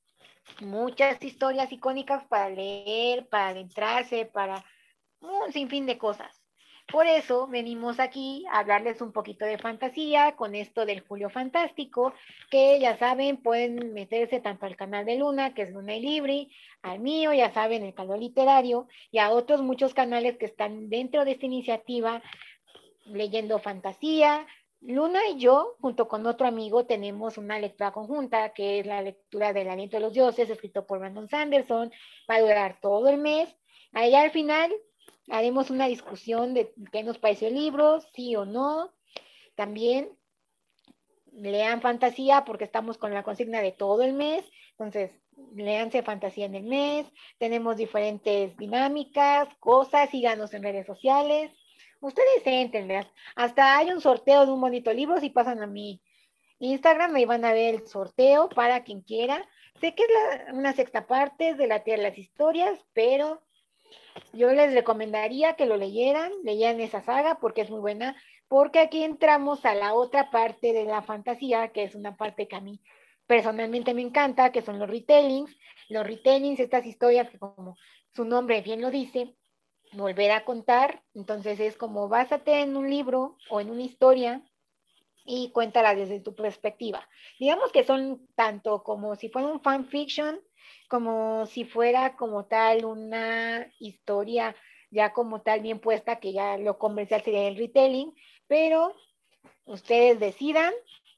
muchas 0.61 1.23
historias 1.23 1.73
icónicas 1.73 2.25
para 2.27 2.49
leer, 2.51 3.29
para 3.29 3.49
adentrarse, 3.49 4.27
para 4.27 4.65
un 5.21 5.53
sinfín 5.53 5.87
de 5.87 5.99
cosas. 5.99 6.44
Por 6.87 7.07
eso 7.07 7.47
venimos 7.47 7.99
aquí 7.99 8.45
a 8.51 8.59
hablarles 8.59 9.01
un 9.01 9.13
poquito 9.13 9.45
de 9.47 9.59
fantasía 9.59 10.37
con 10.37 10.55
esto 10.55 10.85
del 10.85 11.01
Julio 11.01 11.31
Fantástico, 11.31 12.13
que 12.51 12.79
ya 12.79 12.97
saben, 12.99 13.39
pueden 13.39 13.95
meterse 13.95 14.41
tanto 14.41 14.67
al 14.67 14.77
canal 14.77 15.07
de 15.07 15.17
Luna, 15.17 15.55
que 15.55 15.63
es 15.63 15.71
Luna 15.71 15.97
y 15.97 16.03
Libre, 16.03 16.49
al 16.83 17.01
mío, 17.01 17.33
ya 17.33 17.53
saben, 17.53 17.85
el 17.85 17.95
canal 17.95 18.21
literario, 18.21 18.87
y 19.11 19.19
a 19.19 19.31
otros 19.31 19.63
muchos 19.63 19.95
canales 19.95 20.37
que 20.37 20.45
están 20.45 20.91
dentro 20.91 21.25
de 21.25 21.33
esta 21.33 21.47
iniciativa 21.47 22.23
leyendo 23.07 23.59
fantasía. 23.59 24.47
Luna 24.81 25.21
y 25.31 25.39
yo, 25.39 25.77
junto 25.81 26.07
con 26.07 26.27
otro 26.27 26.47
amigo, 26.47 26.85
tenemos 26.85 27.39
una 27.39 27.59
lectura 27.59 27.93
conjunta, 27.93 28.53
que 28.53 28.81
es 28.81 28.87
la 28.87 29.01
lectura 29.01 29.55
del 29.55 29.71
Aliento 29.71 29.97
de 29.97 30.03
los 30.03 30.13
Dioses, 30.13 30.51
escrito 30.51 30.87
por 30.87 30.99
Brandon 30.99 31.29
Sanderson. 31.29 31.91
Va 32.31 32.37
a 32.37 32.41
durar 32.41 32.79
todo 32.83 33.09
el 33.09 33.17
mes. 33.17 33.49
Allá 33.93 34.21
al 34.21 34.31
final 34.31 34.71
haremos 35.29 35.71
una 35.71 35.87
discusión 35.87 36.55
de 36.55 36.73
qué 36.93 37.03
nos 37.03 37.19
pareció 37.19 37.49
el 37.49 37.55
libro, 37.55 38.01
sí 38.15 38.37
o 38.37 38.45
no. 38.45 38.93
También 39.55 40.11
lean 41.33 41.81
fantasía 41.81 42.45
porque 42.45 42.65
estamos 42.65 42.99
con 42.99 43.13
la 43.13 43.23
consigna 43.23 43.61
de 43.61 43.73
todo 43.73 44.03
el 44.03 44.13
mes. 44.13 44.45
Entonces, 44.73 45.11
leanse 45.55 46.03
fantasía 46.03 46.47
en 46.47 46.55
el 46.55 46.65
mes. 46.65 47.07
Tenemos 47.39 47.77
diferentes 47.77 48.57
dinámicas, 48.57 49.49
cosas, 49.61 50.11
síganos 50.11 50.53
en 50.55 50.63
redes 50.63 50.87
sociales. 50.87 51.53
Ustedes 52.01 52.43
entren, 52.45 53.07
hasta 53.35 53.79
hay 53.79 53.91
un 53.91 54.01
sorteo 54.01 54.45
de 54.45 54.53
un 54.53 54.61
bonito 54.61 54.93
libro 54.93 55.19
si 55.21 55.31
pasan 55.31 55.63
a 55.63 55.67
mi 55.67 56.03
Instagram, 56.59 57.15
ahí 57.15 57.25
van 57.25 57.45
a 57.45 57.53
ver 57.53 57.77
el 57.77 57.87
sorteo 57.87 58.49
para 58.51 58.85
quien 58.85 59.01
quiera. 59.01 59.49
Sé 59.81 59.95
que 59.95 60.03
es 60.03 60.53
una 60.53 60.73
sexta 60.75 61.07
parte 61.07 61.55
de 61.55 61.67
la 61.67 61.83
tierra 61.83 62.03
de 62.03 62.09
las 62.11 62.19
historias, 62.19 62.79
pero 62.93 63.43
yo 64.33 64.53
les 64.53 64.75
recomendaría 64.75 65.55
que 65.55 65.67
lo 65.67 65.77
leyeran, 65.77 66.33
leyeran 66.43 66.81
esa 66.81 67.03
saga 67.03 67.39
porque 67.41 67.63
es 67.63 67.71
muy 67.71 67.81
buena, 67.81 68.17
porque 68.49 68.79
aquí 68.79 69.03
entramos 69.03 69.65
a 69.65 69.75
la 69.75 69.95
otra 69.95 70.31
parte 70.31 70.73
de 70.73 70.85
la 70.85 71.03
fantasía, 71.03 71.69
que 71.69 71.85
es 71.85 71.95
una 71.95 72.17
parte 72.17 72.49
que 72.49 72.57
a 72.57 72.61
mí 72.61 72.81
personalmente 73.27 73.95
me 73.95 74.03
encanta, 74.03 74.53
que 74.53 74.63
son 74.63 74.79
los 74.79 74.89
retellings. 74.89 75.57
Los 75.89 76.07
retellings, 76.07 76.61
estas 76.61 76.87
historias 76.87 77.31
que 77.31 77.39
como 77.39 77.77
su 78.15 78.25
nombre 78.25 78.61
bien 78.63 78.81
lo 78.81 78.91
dice, 78.91 79.35
volver 79.93 80.33
a 80.33 80.45
contar. 80.45 81.03
Entonces 81.15 81.61
es 81.61 81.77
como 81.77 82.09
básate 82.09 82.61
en 82.61 82.77
un 82.77 82.89
libro 82.91 83.37
o 83.51 83.61
en 83.61 83.71
una 83.71 83.83
historia 83.83 84.43
y 85.25 85.51
cuéntala 85.53 85.95
desde 85.95 86.21
tu 86.21 86.35
perspectiva. 86.35 87.09
Digamos 87.39 87.73
que 87.73 87.85
son 87.85 88.27
tanto 88.35 88.83
como 88.83 89.17
si 89.17 89.31
fuera 89.31 89.49
un 89.49 89.61
fanfiction, 89.61 90.41
como 90.89 91.47
si 91.47 91.65
fuera 91.65 92.17
como 92.17 92.45
tal 92.47 92.85
una 92.85 93.71
historia 93.79 94.55
ya 94.91 95.13
como 95.13 95.43
tal 95.43 95.61
bien 95.61 95.81
puesta, 95.81 96.21
que 96.21 96.33
ya 96.33 96.57
lo 96.57 96.79
comercial 96.79 97.23
sería 97.23 97.49
el 97.49 97.57
retailing, 97.57 98.15
pero 98.47 98.95
ustedes 99.65 100.21
decidan, 100.21 100.73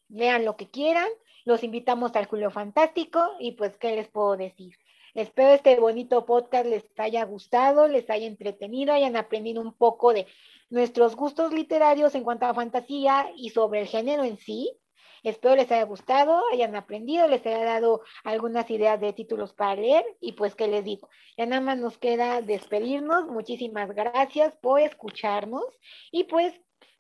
vean 0.09 0.45
lo 0.45 0.57
que 0.57 0.71
quieran, 0.71 1.09
los 1.45 1.63
invitamos 1.63 2.17
al 2.17 2.27
Julio 2.27 2.51
Fantástico 2.51 3.21
y 3.39 3.53
pues, 3.53 3.77
¿qué 3.77 3.95
les 3.95 4.09
puedo 4.09 4.37
decir? 4.37 4.75
Espero 5.15 5.51
este 5.51 5.79
bonito 5.79 6.27
podcast 6.27 6.67
les 6.67 6.85
haya 6.99 7.25
gustado, 7.25 7.89
les 7.89 8.09
haya 8.11 8.27
entretenido, 8.27 8.93
hayan 8.93 9.17
aprendido 9.17 9.63
un 9.63 9.73
poco 9.73 10.13
de 10.13 10.27
nuestros 10.69 11.17
gustos 11.17 11.53
literarios 11.53 12.15
en 12.15 12.25
cuanto 12.25 12.47
a 12.47 12.55
fantasía 12.55 13.31
y 13.37 13.51
sobre 13.51 13.81
el 13.81 13.87
género 13.87 14.25
en 14.25 14.37
sí. 14.39 14.77
Espero 15.23 15.57
les 15.57 15.71
haya 15.71 15.85
gustado, 15.85 16.43
hayan 16.53 16.77
aprendido, 16.77 17.29
les 17.29 17.45
haya 17.47 17.65
dado 17.65 18.03
algunas 18.25 18.71
ideas 18.71 19.01
de 19.01 19.13
títulos 19.13 19.53
para 19.53 19.81
leer 19.81 20.05
y 20.21 20.33
pues 20.33 20.55
qué 20.55 20.69
les 20.69 20.85
digo. 20.85 21.09
Ya 21.37 21.47
nada 21.47 21.61
más 21.61 21.79
nos 21.79 21.99
queda 21.99 22.43
despedirnos. 22.43 23.27
Muchísimas 23.27 23.91
gracias 23.93 24.57
por 24.57 24.81
escucharnos 24.81 25.65
y 26.11 26.25
pues 26.25 26.55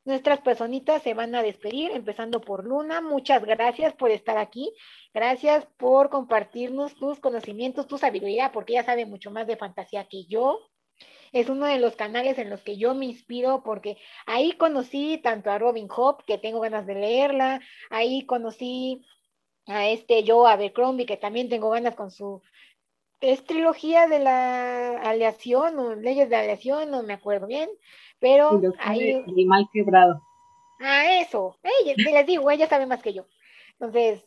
nuestras 0.04 0.40
personitas 0.40 1.02
se 1.02 1.14
van 1.14 1.34
a 1.34 1.42
despedir, 1.42 1.90
empezando 1.90 2.40
por 2.40 2.64
Luna. 2.64 3.00
Muchas 3.00 3.44
gracias 3.44 3.92
por 3.94 4.10
estar 4.12 4.38
aquí. 4.38 4.72
Gracias 5.12 5.66
por 5.76 6.10
compartirnos 6.10 6.94
tus 6.94 7.18
conocimientos, 7.18 7.88
tu 7.88 7.98
sabiduría, 7.98 8.52
porque 8.52 8.74
ella 8.74 8.84
sabe 8.84 9.04
mucho 9.04 9.32
más 9.32 9.48
de 9.48 9.56
fantasía 9.56 10.06
que 10.08 10.24
yo 10.26 10.60
es 11.32 11.48
uno 11.48 11.66
de 11.66 11.78
los 11.78 11.96
canales 11.96 12.38
en 12.38 12.50
los 12.50 12.62
que 12.62 12.76
yo 12.76 12.94
me 12.94 13.06
inspiro 13.06 13.62
porque 13.64 13.96
ahí 14.26 14.52
conocí 14.52 15.18
tanto 15.18 15.50
a 15.50 15.58
Robin 15.58 15.88
Hood, 15.88 16.16
que 16.26 16.38
tengo 16.38 16.60
ganas 16.60 16.86
de 16.86 16.94
leerla, 16.94 17.60
ahí 17.90 18.26
conocí 18.26 19.04
a 19.66 19.88
este 19.88 20.24
Joe 20.26 20.50
Abercrombie, 20.50 21.06
que 21.06 21.16
también 21.16 21.48
tengo 21.48 21.70
ganas 21.70 21.94
con 21.94 22.10
su 22.10 22.42
es 23.20 23.44
trilogía 23.44 24.06
de 24.06 24.18
la 24.18 24.98
aleación 25.00 25.78
o 25.78 25.94
leyes 25.94 26.28
de 26.28 26.36
aleación, 26.36 26.90
no 26.90 27.02
me 27.02 27.14
acuerdo 27.14 27.46
bien, 27.46 27.68
pero 28.18 28.60
ahí... 28.78 29.14
Animal 29.26 29.66
quebrado. 29.72 30.22
Ah, 30.80 31.20
eso, 31.20 31.58
les 31.96 32.26
digo, 32.26 32.50
ella 32.50 32.68
sabe 32.68 32.86
más 32.86 33.02
que 33.02 33.14
yo. 33.14 33.26
Entonces, 33.72 34.22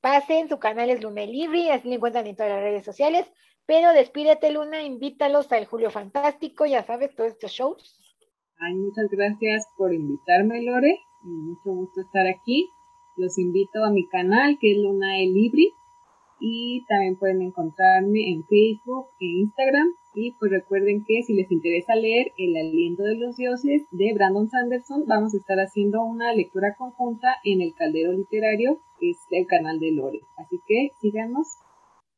pasen, 0.00 0.48
su 0.48 0.58
canal 0.58 0.88
es 0.90 1.02
Luna 1.02 1.22
Libre, 1.22 1.72
así 1.72 1.88
lo 1.88 1.94
encuentran 1.94 2.26
en 2.26 2.36
todas 2.36 2.52
las 2.52 2.62
redes 2.62 2.84
sociales. 2.84 3.30
Pero 3.66 3.92
despídete, 3.92 4.52
Luna, 4.52 4.82
invítalos 4.84 5.50
al 5.50 5.66
Julio 5.66 5.90
Fantástico, 5.90 6.66
ya 6.66 6.84
sabes, 6.84 7.14
todos 7.16 7.32
estos 7.32 7.50
shows. 7.50 8.16
Ay, 8.58 8.74
muchas 8.74 9.10
gracias 9.10 9.66
por 9.76 9.92
invitarme, 9.92 10.62
Lore. 10.62 11.00
Mucho 11.22 11.70
gusto 11.72 12.00
estar 12.00 12.26
aquí. 12.28 12.70
Los 13.16 13.38
invito 13.38 13.82
a 13.84 13.90
mi 13.90 14.06
canal, 14.08 14.56
que 14.60 14.72
es 14.72 14.78
Luna 14.78 15.18
El 15.18 15.34
Libri. 15.34 15.72
Y 16.38 16.84
también 16.86 17.18
pueden 17.18 17.42
encontrarme 17.42 18.30
en 18.30 18.44
Facebook 18.44 19.08
e 19.20 19.24
Instagram. 19.24 19.88
Y 20.14 20.32
pues 20.38 20.52
recuerden 20.52 21.04
que 21.04 21.22
si 21.24 21.34
les 21.34 21.50
interesa 21.50 21.94
leer 21.96 22.32
El 22.38 22.56
aliento 22.56 23.02
de 23.02 23.16
los 23.16 23.36
dioses 23.36 23.82
de 23.90 24.14
Brandon 24.14 24.48
Sanderson, 24.48 25.06
vamos 25.06 25.34
a 25.34 25.38
estar 25.38 25.58
haciendo 25.58 26.04
una 26.04 26.32
lectura 26.32 26.74
conjunta 26.78 27.36
en 27.44 27.62
el 27.62 27.74
Caldero 27.74 28.12
Literario, 28.12 28.80
que 29.00 29.10
es 29.10 29.18
el 29.30 29.46
canal 29.46 29.80
de 29.80 29.92
Lore. 29.92 30.20
Así 30.36 30.60
que 30.66 30.92
síganos 31.00 31.58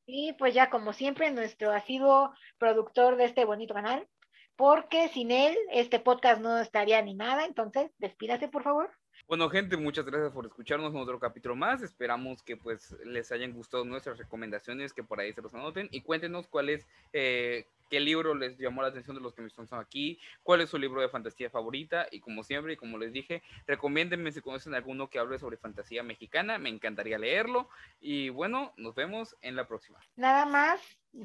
y 0.08 0.32
pues 0.32 0.54
ya 0.54 0.70
como 0.70 0.94
siempre, 0.94 1.30
nuestro 1.30 1.70
asiduo 1.70 2.32
productor 2.56 3.16
de 3.16 3.26
este 3.26 3.44
bonito 3.44 3.74
canal, 3.74 4.08
porque 4.56 5.08
sin 5.08 5.30
él 5.30 5.54
este 5.70 6.00
podcast 6.00 6.40
no 6.40 6.58
estaría 6.58 7.00
ni 7.02 7.14
nada. 7.14 7.44
Entonces, 7.44 7.92
despídase, 7.98 8.48
por 8.48 8.62
favor. 8.62 8.90
Bueno, 9.28 9.50
gente, 9.50 9.76
muchas 9.76 10.06
gracias 10.06 10.32
por 10.32 10.46
escucharnos 10.46 10.94
en 10.94 11.00
otro 11.00 11.20
capítulo 11.20 11.54
más. 11.54 11.82
Esperamos 11.82 12.42
que 12.42 12.56
pues 12.56 12.96
les 13.04 13.30
hayan 13.32 13.52
gustado 13.52 13.84
nuestras 13.84 14.16
recomendaciones, 14.16 14.94
que 14.94 15.04
por 15.04 15.20
ahí 15.20 15.34
se 15.34 15.42
los 15.42 15.52
anoten 15.54 15.88
y 15.90 16.00
cuéntenos 16.00 16.48
cuál 16.48 16.70
es, 16.70 16.86
eh, 17.12 17.66
qué 17.88 18.00
libro 18.00 18.34
les 18.34 18.58
llamó 18.58 18.82
la 18.82 18.88
atención 18.88 19.16
de 19.16 19.22
los 19.22 19.34
que 19.34 19.42
me 19.42 19.48
están 19.48 19.66
aquí, 19.72 20.18
cuál 20.42 20.60
es 20.60 20.70
su 20.70 20.78
libro 20.78 21.00
de 21.00 21.08
fantasía 21.08 21.50
favorita 21.50 22.06
y 22.10 22.20
como 22.20 22.42
siempre 22.42 22.74
y 22.74 22.76
como 22.76 22.98
les 22.98 23.12
dije, 23.12 23.42
recomiéndenme 23.66 24.32
si 24.32 24.40
conocen 24.40 24.74
alguno 24.74 25.08
que 25.08 25.18
hable 25.18 25.38
sobre 25.38 25.56
fantasía 25.56 26.02
mexicana, 26.02 26.58
me 26.58 26.68
encantaría 26.68 27.18
leerlo 27.18 27.68
y 28.00 28.28
bueno, 28.28 28.72
nos 28.76 28.94
vemos 28.94 29.36
en 29.42 29.56
la 29.56 29.66
próxima. 29.66 29.98
Nada 30.16 30.46
más, 30.46 30.80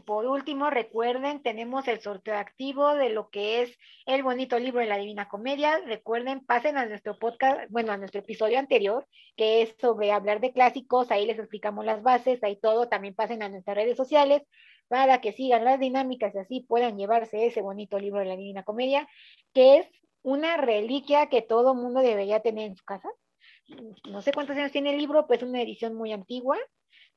por 0.05 0.26
último, 0.26 0.70
recuerden, 0.70 1.43
tenemos 1.43 1.88
el 1.88 1.99
sorteo 1.99 2.36
activo 2.36 2.95
de 2.95 3.09
lo 3.09 3.30
que 3.30 3.61
es 3.61 3.78
el 4.05 4.24
bonito 4.24 4.57
libro 4.57 4.80
de 4.80 4.88
la 4.88 4.97
Divina 4.97 5.28
Comedia. 5.28 5.78
Recuerden, 5.86 6.45
pasen 6.45 6.78
a 6.78 6.86
nuestro 6.86 7.20
podcast, 7.20 7.70
bueno, 7.70 7.91
a 7.91 7.97
nuestro 7.97 8.22
episodio 8.22 8.59
anterior, 8.59 9.05
que 9.36 9.61
es 9.61 9.76
sobre 9.80 10.11
hablar 10.11 10.39
de 10.39 10.53
clásicos. 10.53 11.11
Ahí 11.11 11.26
les 11.26 11.38
explicamos 11.38 11.86
las 11.86 12.01
bases, 12.01 12.43
ahí 12.43 12.55
todo. 12.55 12.88
También 12.88 13.14
pasen 13.14 13.43
a 13.43 13.49
nuestras 13.49 13.76
redes 13.76 13.97
sociales 13.97 14.41
que 15.22 15.34
sigan 15.34 15.66
las 15.66 15.80
dinámicas 15.80 16.34
y 16.36 16.39
así 16.39 16.66
puedan 16.68 16.98
llevarse 16.98 17.46
ese 17.46 17.62
bonito 17.62 18.00
libro 18.00 18.20
de 18.20 18.26
la 18.26 18.38
Divina 18.38 18.64
Comedia, 18.64 19.08
que 19.54 19.78
es 19.78 19.88
una 20.22 20.58
reliquia 20.58 21.28
que 21.28 21.41
todo 21.41 21.76
mundo 21.76 22.02
debería 22.02 22.41
tener 22.41 22.68
en 22.68 22.76
su 22.76 22.84
casa. 22.84 23.10
No 24.10 24.22
sé 24.22 24.32
cuántos 24.34 24.56
años 24.58 24.72
tiene 24.72 24.91
el 24.91 24.98
libro, 24.98 25.28
pues 25.28 25.41
es 25.41 25.50
una 25.50 25.62
edición 25.62 25.96
muy 25.96 26.12
antigua 26.12 26.58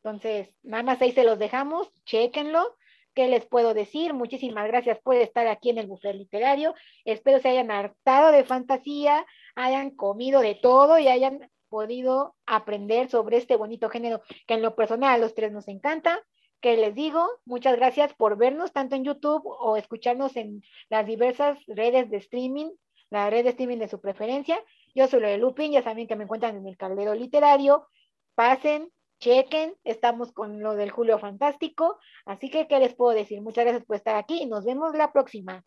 entonces, 0.07 0.55
nada 0.62 0.85
más 0.85 1.03
ahí 1.03 1.11
se 1.11 1.24
los 1.24 1.37
dejamos, 1.37 1.91
chequenlo. 2.05 2.77
¿Qué 3.12 3.27
les 3.27 3.45
puedo 3.45 3.74
decir? 3.74 4.14
Muchísimas 4.14 4.68
gracias 4.68 5.01
por 5.03 5.16
estar 5.16 5.49
aquí 5.49 5.70
en 5.70 5.79
el 5.79 5.89
buffet 5.89 6.14
literario. 6.14 6.74
Espero 7.05 7.41
se 7.41 7.49
hayan 7.49 7.72
hartado 7.72 8.31
de 8.31 8.45
fantasía, 8.45 9.27
hayan 9.57 9.91
comido 9.91 10.43
de 10.43 10.55
todo 10.55 11.01
y 11.01 11.09
hayan 11.09 11.51
podido 11.68 12.37
aprender 12.47 13.11
sobre 13.11 13.39
este 13.39 13.57
bonito 13.57 13.89
género 13.89 14.22
que 14.47 14.55
en 14.55 14.62
lo 14.62 14.77
personal 14.77 15.14
a 15.14 15.18
los 15.18 15.35
tres 15.35 15.51
nos 15.51 15.66
encanta. 15.66 16.22
Que 16.61 16.76
les 16.76 16.94
digo, 16.94 17.24
muchas 17.44 17.76
gracias 17.76 18.14
por 18.14 18.36
vernos 18.36 18.72
tanto 18.72 18.96
en 18.96 19.04
YouTube 19.04 19.42
o 19.44 19.76
escucharnos 19.76 20.36
en 20.36 20.62
las 20.88 21.07
diversas 21.07 21.59
redes 21.66 22.11
de 22.11 22.16
streaming, 22.16 22.70
la 23.11 23.30
red 23.30 23.44
de 23.44 23.50
streaming 23.50 23.78
de 23.78 23.88
su 23.88 24.00
preferencia. 24.00 24.59
Yo 24.94 25.07
soy 25.07 25.20
de 25.20 25.38
Lupin, 25.38 25.72
ya 25.72 25.82
saben 25.82 26.07
que 26.07 26.16
me 26.16 26.24
encuentran 26.24 26.57
en 26.57 26.66
el 26.66 26.76
Caldero 26.76 27.14
Literario. 27.14 27.88
Pasen, 28.34 28.90
chequen, 29.20 29.74
estamos 29.84 30.32
con 30.32 30.61
lo 30.61 30.74
del 30.74 30.90
Julio 30.90 31.18
Fantástico, 31.18 31.98
así 32.24 32.50
que, 32.50 32.66
¿qué 32.66 32.78
les 32.78 32.94
puedo 32.94 33.14
decir? 33.14 33.40
Muchas 33.40 33.64
gracias 33.64 33.84
por 33.84 33.96
estar 33.96 34.16
aquí 34.16 34.42
y 34.42 34.46
nos 34.46 34.64
vemos 34.64 34.94
la 34.94 35.12
próxima. 35.12 35.64